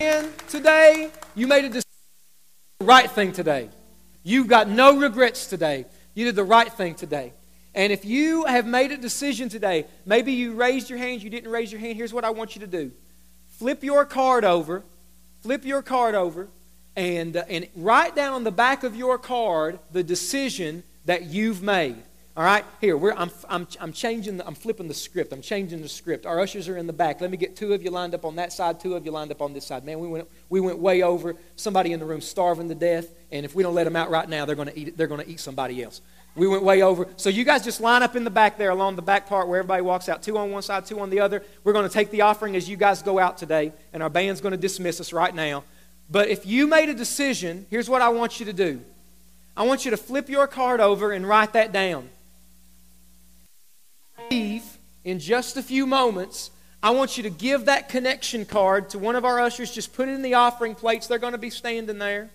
stand 0.00 0.36
today, 0.48 1.12
you 1.36 1.46
made 1.46 1.64
a 1.64 1.68
decision, 1.68 1.88
the 2.80 2.86
right 2.86 3.08
thing 3.08 3.30
today. 3.30 3.68
You've 4.24 4.48
got 4.48 4.68
no 4.68 4.98
regrets 4.98 5.46
today. 5.46 5.86
You 6.14 6.24
did 6.24 6.34
the 6.34 6.42
right 6.42 6.72
thing 6.72 6.96
today. 6.96 7.32
And 7.76 7.92
if 7.92 8.04
you 8.04 8.44
have 8.44 8.66
made 8.66 8.90
a 8.90 8.96
decision 8.96 9.48
today, 9.48 9.86
maybe 10.04 10.32
you 10.32 10.54
raised 10.54 10.90
your 10.90 10.98
hand, 10.98 11.22
you 11.22 11.30
didn't 11.30 11.50
raise 11.52 11.70
your 11.70 11.80
hand, 11.80 11.96
here's 11.96 12.12
what 12.12 12.24
I 12.24 12.30
want 12.30 12.56
you 12.56 12.60
to 12.62 12.66
do 12.66 12.90
flip 13.52 13.82
your 13.82 14.04
card 14.04 14.44
over, 14.44 14.82
flip 15.42 15.64
your 15.64 15.82
card 15.82 16.14
over, 16.14 16.48
and, 16.96 17.36
uh, 17.36 17.44
and 17.48 17.68
write 17.76 18.14
down 18.14 18.32
on 18.34 18.44
the 18.44 18.52
back 18.52 18.84
of 18.84 18.94
your 18.96 19.18
card 19.18 19.78
the 19.92 20.02
decision 20.02 20.82
that 21.04 21.24
you've 21.24 21.62
made. 21.62 21.96
All 22.34 22.44
right, 22.44 22.64
here 22.80 22.98
I'm, 23.12 23.30
I'm, 23.46 23.66
I'm 23.78 23.92
changing. 23.92 24.38
The, 24.38 24.46
I'm 24.46 24.54
flipping 24.54 24.88
the 24.88 24.94
script. 24.94 25.34
I'm 25.34 25.42
changing 25.42 25.82
the 25.82 25.88
script. 25.88 26.24
Our 26.24 26.40
ushers 26.40 26.66
are 26.66 26.78
in 26.78 26.86
the 26.86 26.92
back. 26.92 27.20
Let 27.20 27.30
me 27.30 27.36
get 27.36 27.56
two 27.56 27.74
of 27.74 27.82
you 27.82 27.90
lined 27.90 28.14
up 28.14 28.24
on 28.24 28.36
that 28.36 28.54
side. 28.54 28.80
Two 28.80 28.94
of 28.94 29.04
you 29.04 29.10
lined 29.10 29.30
up 29.30 29.42
on 29.42 29.52
this 29.52 29.66
side. 29.66 29.84
Man, 29.84 30.00
we 30.00 30.08
went 30.08 30.26
we 30.48 30.58
went 30.58 30.78
way 30.78 31.02
over. 31.02 31.36
Somebody 31.56 31.92
in 31.92 32.00
the 32.00 32.06
room 32.06 32.22
starving 32.22 32.70
to 32.70 32.74
death, 32.74 33.06
and 33.30 33.44
if 33.44 33.54
we 33.54 33.62
don't 33.62 33.74
let 33.74 33.84
them 33.84 33.96
out 33.96 34.10
right 34.10 34.26
now, 34.26 34.46
they're 34.46 34.56
going 34.56 34.68
to 34.68 34.78
eat. 34.78 34.96
They're 34.96 35.08
going 35.08 35.22
to 35.22 35.28
eat 35.28 35.40
somebody 35.40 35.82
else. 35.82 36.00
We 36.34 36.48
went 36.48 36.62
way 36.62 36.82
over. 36.82 37.08
So 37.16 37.28
you 37.28 37.44
guys 37.44 37.62
just 37.62 37.80
line 37.80 38.02
up 38.02 38.16
in 38.16 38.24
the 38.24 38.30
back 38.30 38.56
there 38.56 38.70
along 38.70 38.96
the 38.96 39.02
back 39.02 39.28
part 39.28 39.48
where 39.48 39.58
everybody 39.58 39.82
walks 39.82 40.08
out. 40.08 40.22
Two 40.22 40.38
on 40.38 40.50
one 40.50 40.62
side, 40.62 40.86
two 40.86 40.98
on 41.00 41.10
the 41.10 41.20
other. 41.20 41.42
We're 41.62 41.74
going 41.74 41.86
to 41.86 41.92
take 41.92 42.10
the 42.10 42.22
offering 42.22 42.56
as 42.56 42.68
you 42.68 42.76
guys 42.76 43.02
go 43.02 43.18
out 43.18 43.36
today, 43.36 43.72
and 43.92 44.02
our 44.02 44.08
band's 44.08 44.40
going 44.40 44.52
to 44.52 44.58
dismiss 44.58 45.00
us 45.00 45.12
right 45.12 45.34
now. 45.34 45.64
But 46.10 46.28
if 46.28 46.46
you 46.46 46.66
made 46.66 46.88
a 46.88 46.94
decision, 46.94 47.66
here's 47.70 47.88
what 47.88 48.00
I 48.00 48.08
want 48.08 48.40
you 48.40 48.46
to 48.46 48.52
do 48.52 48.80
I 49.56 49.64
want 49.64 49.84
you 49.84 49.90
to 49.90 49.96
flip 49.96 50.28
your 50.28 50.46
card 50.46 50.80
over 50.80 51.12
and 51.12 51.26
write 51.28 51.52
that 51.52 51.72
down. 51.72 52.08
In 55.04 55.18
just 55.18 55.56
a 55.56 55.62
few 55.62 55.86
moments. 55.86 56.50
I 56.84 56.90
want 56.90 57.16
you 57.16 57.22
to 57.22 57.30
give 57.30 57.66
that 57.66 57.88
connection 57.88 58.44
card 58.44 58.90
to 58.90 58.98
one 58.98 59.14
of 59.14 59.24
our 59.24 59.38
ushers. 59.38 59.70
Just 59.70 59.92
put 59.92 60.08
it 60.08 60.12
in 60.12 60.22
the 60.22 60.34
offering 60.34 60.74
plates. 60.74 61.06
They're 61.06 61.18
going 61.18 61.32
to 61.32 61.38
be 61.38 61.50
standing 61.50 61.98
there. 61.98 62.28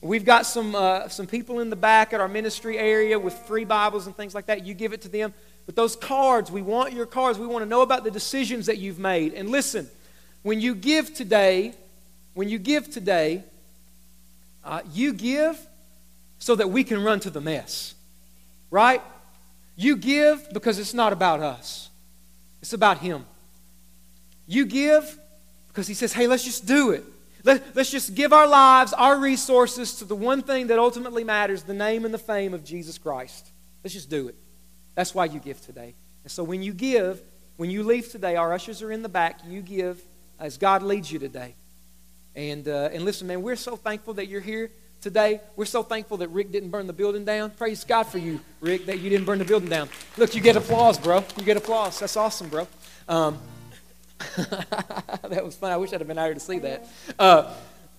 We've 0.00 0.24
got 0.24 0.46
some, 0.46 0.74
uh, 0.74 1.08
some 1.08 1.26
people 1.26 1.60
in 1.60 1.70
the 1.70 1.76
back 1.76 2.12
at 2.12 2.20
our 2.20 2.28
ministry 2.28 2.78
area 2.78 3.18
with 3.18 3.34
free 3.34 3.64
Bibles 3.64 4.06
and 4.06 4.16
things 4.16 4.34
like 4.34 4.46
that. 4.46 4.64
You 4.66 4.74
give 4.74 4.92
it 4.92 5.02
to 5.02 5.08
them. 5.08 5.32
But 5.64 5.74
those 5.74 5.96
cards, 5.96 6.50
we 6.50 6.62
want 6.62 6.92
your 6.92 7.06
cards. 7.06 7.38
We 7.38 7.46
want 7.46 7.64
to 7.64 7.68
know 7.68 7.82
about 7.82 8.04
the 8.04 8.10
decisions 8.10 8.66
that 8.66 8.78
you've 8.78 8.98
made. 8.98 9.34
And 9.34 9.50
listen, 9.50 9.88
when 10.42 10.60
you 10.60 10.74
give 10.74 11.14
today, 11.14 11.74
when 12.34 12.48
you 12.48 12.58
give 12.58 12.90
today, 12.90 13.42
uh, 14.64 14.82
you 14.92 15.12
give 15.12 15.58
so 16.38 16.54
that 16.54 16.68
we 16.70 16.84
can 16.84 17.02
run 17.02 17.18
to 17.20 17.30
the 17.30 17.40
mess. 17.40 17.94
Right? 18.70 19.02
You 19.76 19.96
give 19.96 20.52
because 20.52 20.78
it's 20.78 20.94
not 20.94 21.12
about 21.12 21.40
us, 21.40 21.90
it's 22.60 22.72
about 22.72 22.98
Him. 22.98 23.26
You 24.46 24.66
give 24.66 25.18
because 25.68 25.88
He 25.88 25.94
says, 25.94 26.12
hey, 26.12 26.26
let's 26.26 26.44
just 26.44 26.66
do 26.66 26.90
it. 26.90 27.02
Let, 27.46 27.76
us 27.76 27.92
just 27.92 28.16
give 28.16 28.32
our 28.32 28.48
lives, 28.48 28.92
our 28.92 29.20
resources 29.20 29.94
to 29.98 30.04
the 30.04 30.16
one 30.16 30.42
thing 30.42 30.66
that 30.66 30.80
ultimately 30.80 31.22
matters 31.22 31.62
the 31.62 31.74
name 31.74 32.04
and 32.04 32.12
the 32.12 32.18
fame 32.18 32.52
of 32.54 32.64
Jesus 32.64 32.98
Christ. 32.98 33.48
Let's 33.84 33.94
just 33.94 34.10
do 34.10 34.26
it. 34.26 34.34
That's 34.96 35.14
why 35.14 35.26
you 35.26 35.38
give 35.38 35.60
today. 35.60 35.94
And 36.24 36.32
so 36.32 36.42
when 36.42 36.60
you 36.64 36.72
give, 36.72 37.22
when 37.56 37.70
you 37.70 37.84
leave 37.84 38.10
today, 38.10 38.34
our 38.34 38.52
ushers 38.52 38.82
are 38.82 38.90
in 38.90 39.02
the 39.02 39.08
back. 39.08 39.42
You 39.46 39.62
give 39.62 40.02
as 40.40 40.58
God 40.58 40.82
leads 40.82 41.12
you 41.12 41.20
today. 41.20 41.54
And, 42.34 42.66
uh, 42.66 42.88
and 42.92 43.04
listen, 43.04 43.28
man, 43.28 43.42
we're 43.42 43.54
so 43.54 43.76
thankful 43.76 44.14
that 44.14 44.26
you're 44.26 44.40
here 44.40 44.72
today. 45.00 45.40
We're 45.54 45.66
so 45.66 45.84
thankful 45.84 46.16
that 46.16 46.30
Rick 46.30 46.50
didn't 46.50 46.70
burn 46.70 46.88
the 46.88 46.92
building 46.92 47.24
down. 47.24 47.50
Praise 47.50 47.84
God 47.84 48.08
for 48.08 48.18
you, 48.18 48.40
Rick, 48.60 48.86
that 48.86 48.98
you 48.98 49.08
didn't 49.08 49.24
burn 49.24 49.38
the 49.38 49.44
building 49.44 49.68
down. 49.68 49.88
Look, 50.16 50.34
you 50.34 50.40
get 50.40 50.56
applause, 50.56 50.98
bro. 50.98 51.22
You 51.38 51.44
get 51.44 51.56
applause. 51.56 52.00
That's 52.00 52.16
awesome, 52.16 52.48
bro. 52.48 52.66
Um, 53.08 53.38
that 54.36 55.42
was 55.44 55.56
fun. 55.56 55.72
I 55.72 55.76
wish 55.76 55.92
I'd 55.92 56.00
have 56.00 56.08
been 56.08 56.18
out 56.18 56.26
here 56.26 56.34
to 56.34 56.40
see 56.40 56.58
that. 56.60 56.88
Uh, 57.18 57.52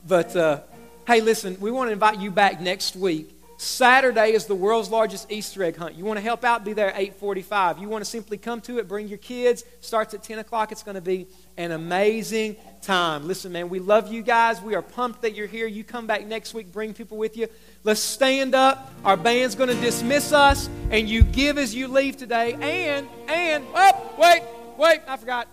but 0.08 0.36
uh, 0.36 0.62
hey, 1.08 1.22
listen, 1.22 1.58
we 1.60 1.72
want 1.72 1.90
to 1.90 1.94
invite 1.94 2.20
you 2.20 2.32
back 2.32 2.62
next 2.62 2.96
week. 2.96 3.38
Saturday 3.60 4.34
is 4.34 4.46
the 4.46 4.54
world's 4.54 4.92
largest 4.92 5.32
Easter 5.32 5.64
egg 5.64 5.78
hunt. 5.78 5.96
You 5.96 6.06
want 6.06 6.18
to 6.18 6.24
help 6.24 6.44
out? 6.44 6.64
Be 6.64 6.74
there 6.74 6.94
at 6.94 7.20
8:45. 7.20 7.82
You 7.82 7.90
want 7.90 8.06
to 8.06 8.10
simply 8.10 8.38
come 8.38 8.62
to 8.62 8.78
it, 8.78 8.88
bring 8.88 9.08
your 9.08 9.18
kids. 9.18 9.64
Starts 9.82 10.14
at 10.14 10.22
10 10.22 10.38
o'clock. 10.38 10.72
It's 10.72 10.84
going 10.84 10.96
to 10.96 11.02
be 11.02 11.26
an 11.58 11.72
amazing 11.72 12.56
time. 12.84 13.28
Listen, 13.28 13.52
man, 13.52 13.70
we 13.70 13.80
love 13.80 14.14
you 14.14 14.22
guys. 14.22 14.62
We 14.62 14.76
are 14.76 14.84
pumped 14.84 15.24
that 15.24 15.34
you're 15.34 15.48
here. 15.48 15.66
You 15.66 15.84
come 15.84 16.06
back 16.06 16.28
next 16.28 16.54
week. 16.54 16.72
Bring 16.72 16.94
people 16.94 17.18
with 17.18 17.36
you. 17.36 17.48
Let's 17.84 18.00
stand 18.00 18.54
up. 18.54 18.94
Our 19.04 19.18
band's 19.18 19.56
going 19.56 19.70
to 19.70 19.82
dismiss 19.82 20.34
us, 20.34 20.70
and 20.92 21.10
you 21.10 21.24
give 21.24 21.58
as 21.58 21.74
you 21.74 21.88
leave 21.88 22.16
today. 22.16 22.54
And 22.54 23.08
and 23.28 23.66
oh, 23.74 24.16
wait, 24.20 24.44
wait, 24.78 25.02
I 25.08 25.18
forgot. 25.18 25.48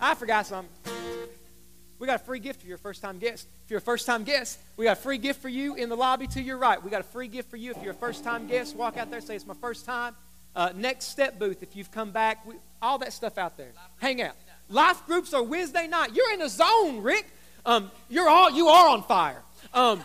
I 0.00 0.14
forgot 0.14 0.46
something. 0.46 0.70
We 1.98 2.06
got 2.06 2.20
a 2.20 2.24
free 2.24 2.38
gift 2.38 2.60
for 2.60 2.68
your 2.68 2.78
first 2.78 3.02
time 3.02 3.18
guest. 3.18 3.48
If 3.64 3.70
you're 3.70 3.78
a 3.78 3.82
first 3.82 4.06
time 4.06 4.22
guest, 4.22 4.58
we 4.76 4.84
got 4.84 4.98
a 4.98 5.00
free 5.00 5.18
gift 5.18 5.42
for 5.42 5.48
you 5.48 5.74
in 5.74 5.88
the 5.88 5.96
lobby 5.96 6.28
to 6.28 6.40
your 6.40 6.56
right. 6.56 6.82
We 6.82 6.90
got 6.90 7.00
a 7.00 7.04
free 7.04 7.26
gift 7.26 7.50
for 7.50 7.56
you 7.56 7.72
if 7.72 7.82
you're 7.82 7.92
a 7.92 7.96
first 7.96 8.22
time 8.22 8.46
guest. 8.46 8.76
Walk 8.76 8.96
out 8.96 9.10
there, 9.10 9.20
say, 9.20 9.34
It's 9.34 9.46
my 9.46 9.54
first 9.54 9.84
time. 9.84 10.14
Uh, 10.54 10.72
next 10.74 11.06
step 11.06 11.38
booth, 11.38 11.62
if 11.62 11.74
you've 11.74 11.90
come 11.90 12.10
back, 12.10 12.46
we, 12.46 12.54
all 12.80 12.98
that 12.98 13.12
stuff 13.12 13.36
out 13.36 13.56
there. 13.56 13.72
Hang 13.98 14.22
out. 14.22 14.34
Life 14.68 15.04
groups 15.06 15.34
are 15.34 15.42
Wednesday 15.42 15.86
night. 15.86 16.14
You're 16.14 16.32
in 16.32 16.42
a 16.42 16.48
zone, 16.48 17.02
Rick. 17.02 17.26
Um, 17.66 17.90
you're 18.08 18.28
all, 18.28 18.50
you 18.50 18.68
are 18.68 18.88
on 18.88 19.02
fire. 19.02 19.42
Um, 19.74 20.02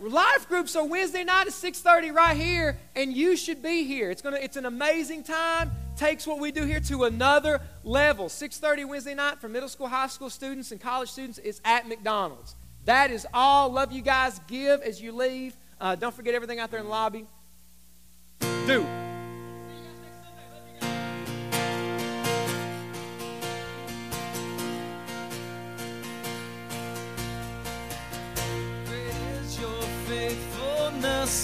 life 0.00 0.48
groups 0.48 0.74
are 0.76 0.84
Wednesday 0.84 1.24
night 1.24 1.46
at 1.46 1.52
6:30 1.52 2.14
right 2.14 2.36
here, 2.36 2.78
and 2.96 3.12
you 3.12 3.36
should 3.36 3.62
be 3.62 3.84
here. 3.84 4.10
It's 4.10 4.22
gonna, 4.22 4.38
it's 4.38 4.56
an 4.56 4.66
amazing 4.66 5.22
time 5.22 5.70
takes 5.98 6.26
what 6.26 6.38
we 6.38 6.52
do 6.52 6.64
here 6.64 6.80
to 6.80 7.04
another 7.04 7.60
level. 7.84 8.28
6:30 8.28 8.84
Wednesday 8.84 9.14
night 9.14 9.40
for 9.40 9.48
middle 9.48 9.68
school, 9.68 9.88
high 9.88 10.06
school 10.06 10.30
students, 10.30 10.70
and 10.70 10.80
college 10.80 11.10
students 11.10 11.38
is 11.38 11.60
at 11.64 11.88
McDonald's. 11.88 12.54
That 12.84 13.10
is 13.10 13.26
all. 13.34 13.70
Love 13.70 13.92
you 13.92 14.00
guys. 14.00 14.40
Give 14.46 14.80
as 14.80 15.02
you 15.02 15.12
leave. 15.12 15.54
Uh, 15.80 15.94
don't 15.94 16.14
forget 16.14 16.34
everything 16.34 16.58
out 16.58 16.70
there 16.70 16.80
in 16.80 16.86
the 16.86 16.90
lobby. 16.90 17.26
Do. 18.40 18.86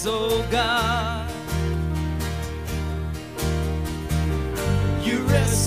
oh 0.07 0.47
God. 0.51 1.24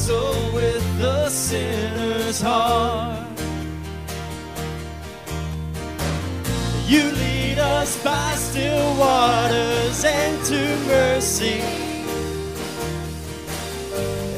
Wrestle 0.08 0.54
with 0.54 1.00
the 1.00 1.30
sinner's 1.30 2.42
heart. 2.42 3.28
You 6.88 7.04
lead 7.12 7.60
us 7.60 8.02
by 8.04 8.34
still 8.36 8.98
waters 8.98 10.06
and 10.06 10.46
to 10.46 10.78
mercy. 10.88 11.62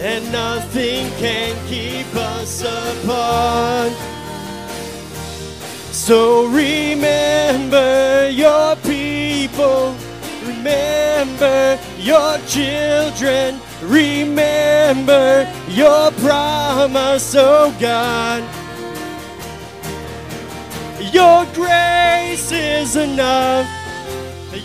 And 0.02 0.32
nothing 0.32 1.12
can 1.20 1.56
keep 1.68 2.08
us 2.16 2.62
apart. 2.62 3.94
So 5.92 6.48
remember 6.48 8.30
your 8.32 8.76
people, 8.78 9.96
remember 10.46 11.80
your 12.00 12.38
children 12.48 13.60
Remember 13.82 15.52
your 15.70 16.12
promise, 16.12 17.34
oh 17.38 17.76
God. 17.80 18.44
Your 21.14 21.46
grace 21.54 22.52
is 22.52 22.96
enough. 22.96 23.68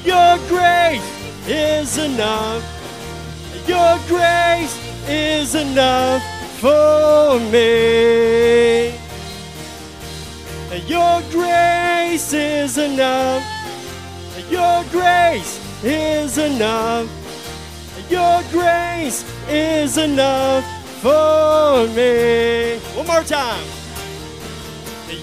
Your 0.05 0.37
grace 0.49 1.03
is 1.49 1.97
enough. 1.99 2.63
Your 3.67 3.99
grace 4.09 4.77
is 5.09 5.55
enough 5.55 6.23
for 6.61 7.39
me. 7.51 8.93
Your 10.87 11.23
grace 11.31 12.33
is 12.33 12.79
enough. 12.79 13.43
Your 14.51 14.85
grace 14.91 15.61
is 15.83 16.37
enough. 16.37 17.24
Your 18.15 18.45
grace 18.53 19.25
is 19.49 19.99
enough 19.99 20.65
for 21.03 21.89
me. 21.97 22.79
One 22.95 23.09
more 23.09 23.25
time. 23.25 23.67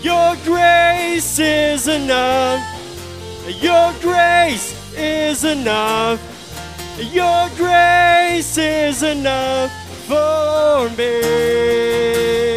Your 0.02 0.36
grace 0.44 1.40
is 1.40 1.88
enough. 1.88 2.60
Your 3.48 3.94
grace 4.02 4.76
is 4.94 5.46
enough. 5.46 6.20
Your 7.14 7.48
grace 7.56 8.58
is 8.58 9.04
enough 9.04 9.72
for 10.10 10.90
me. 10.98 12.51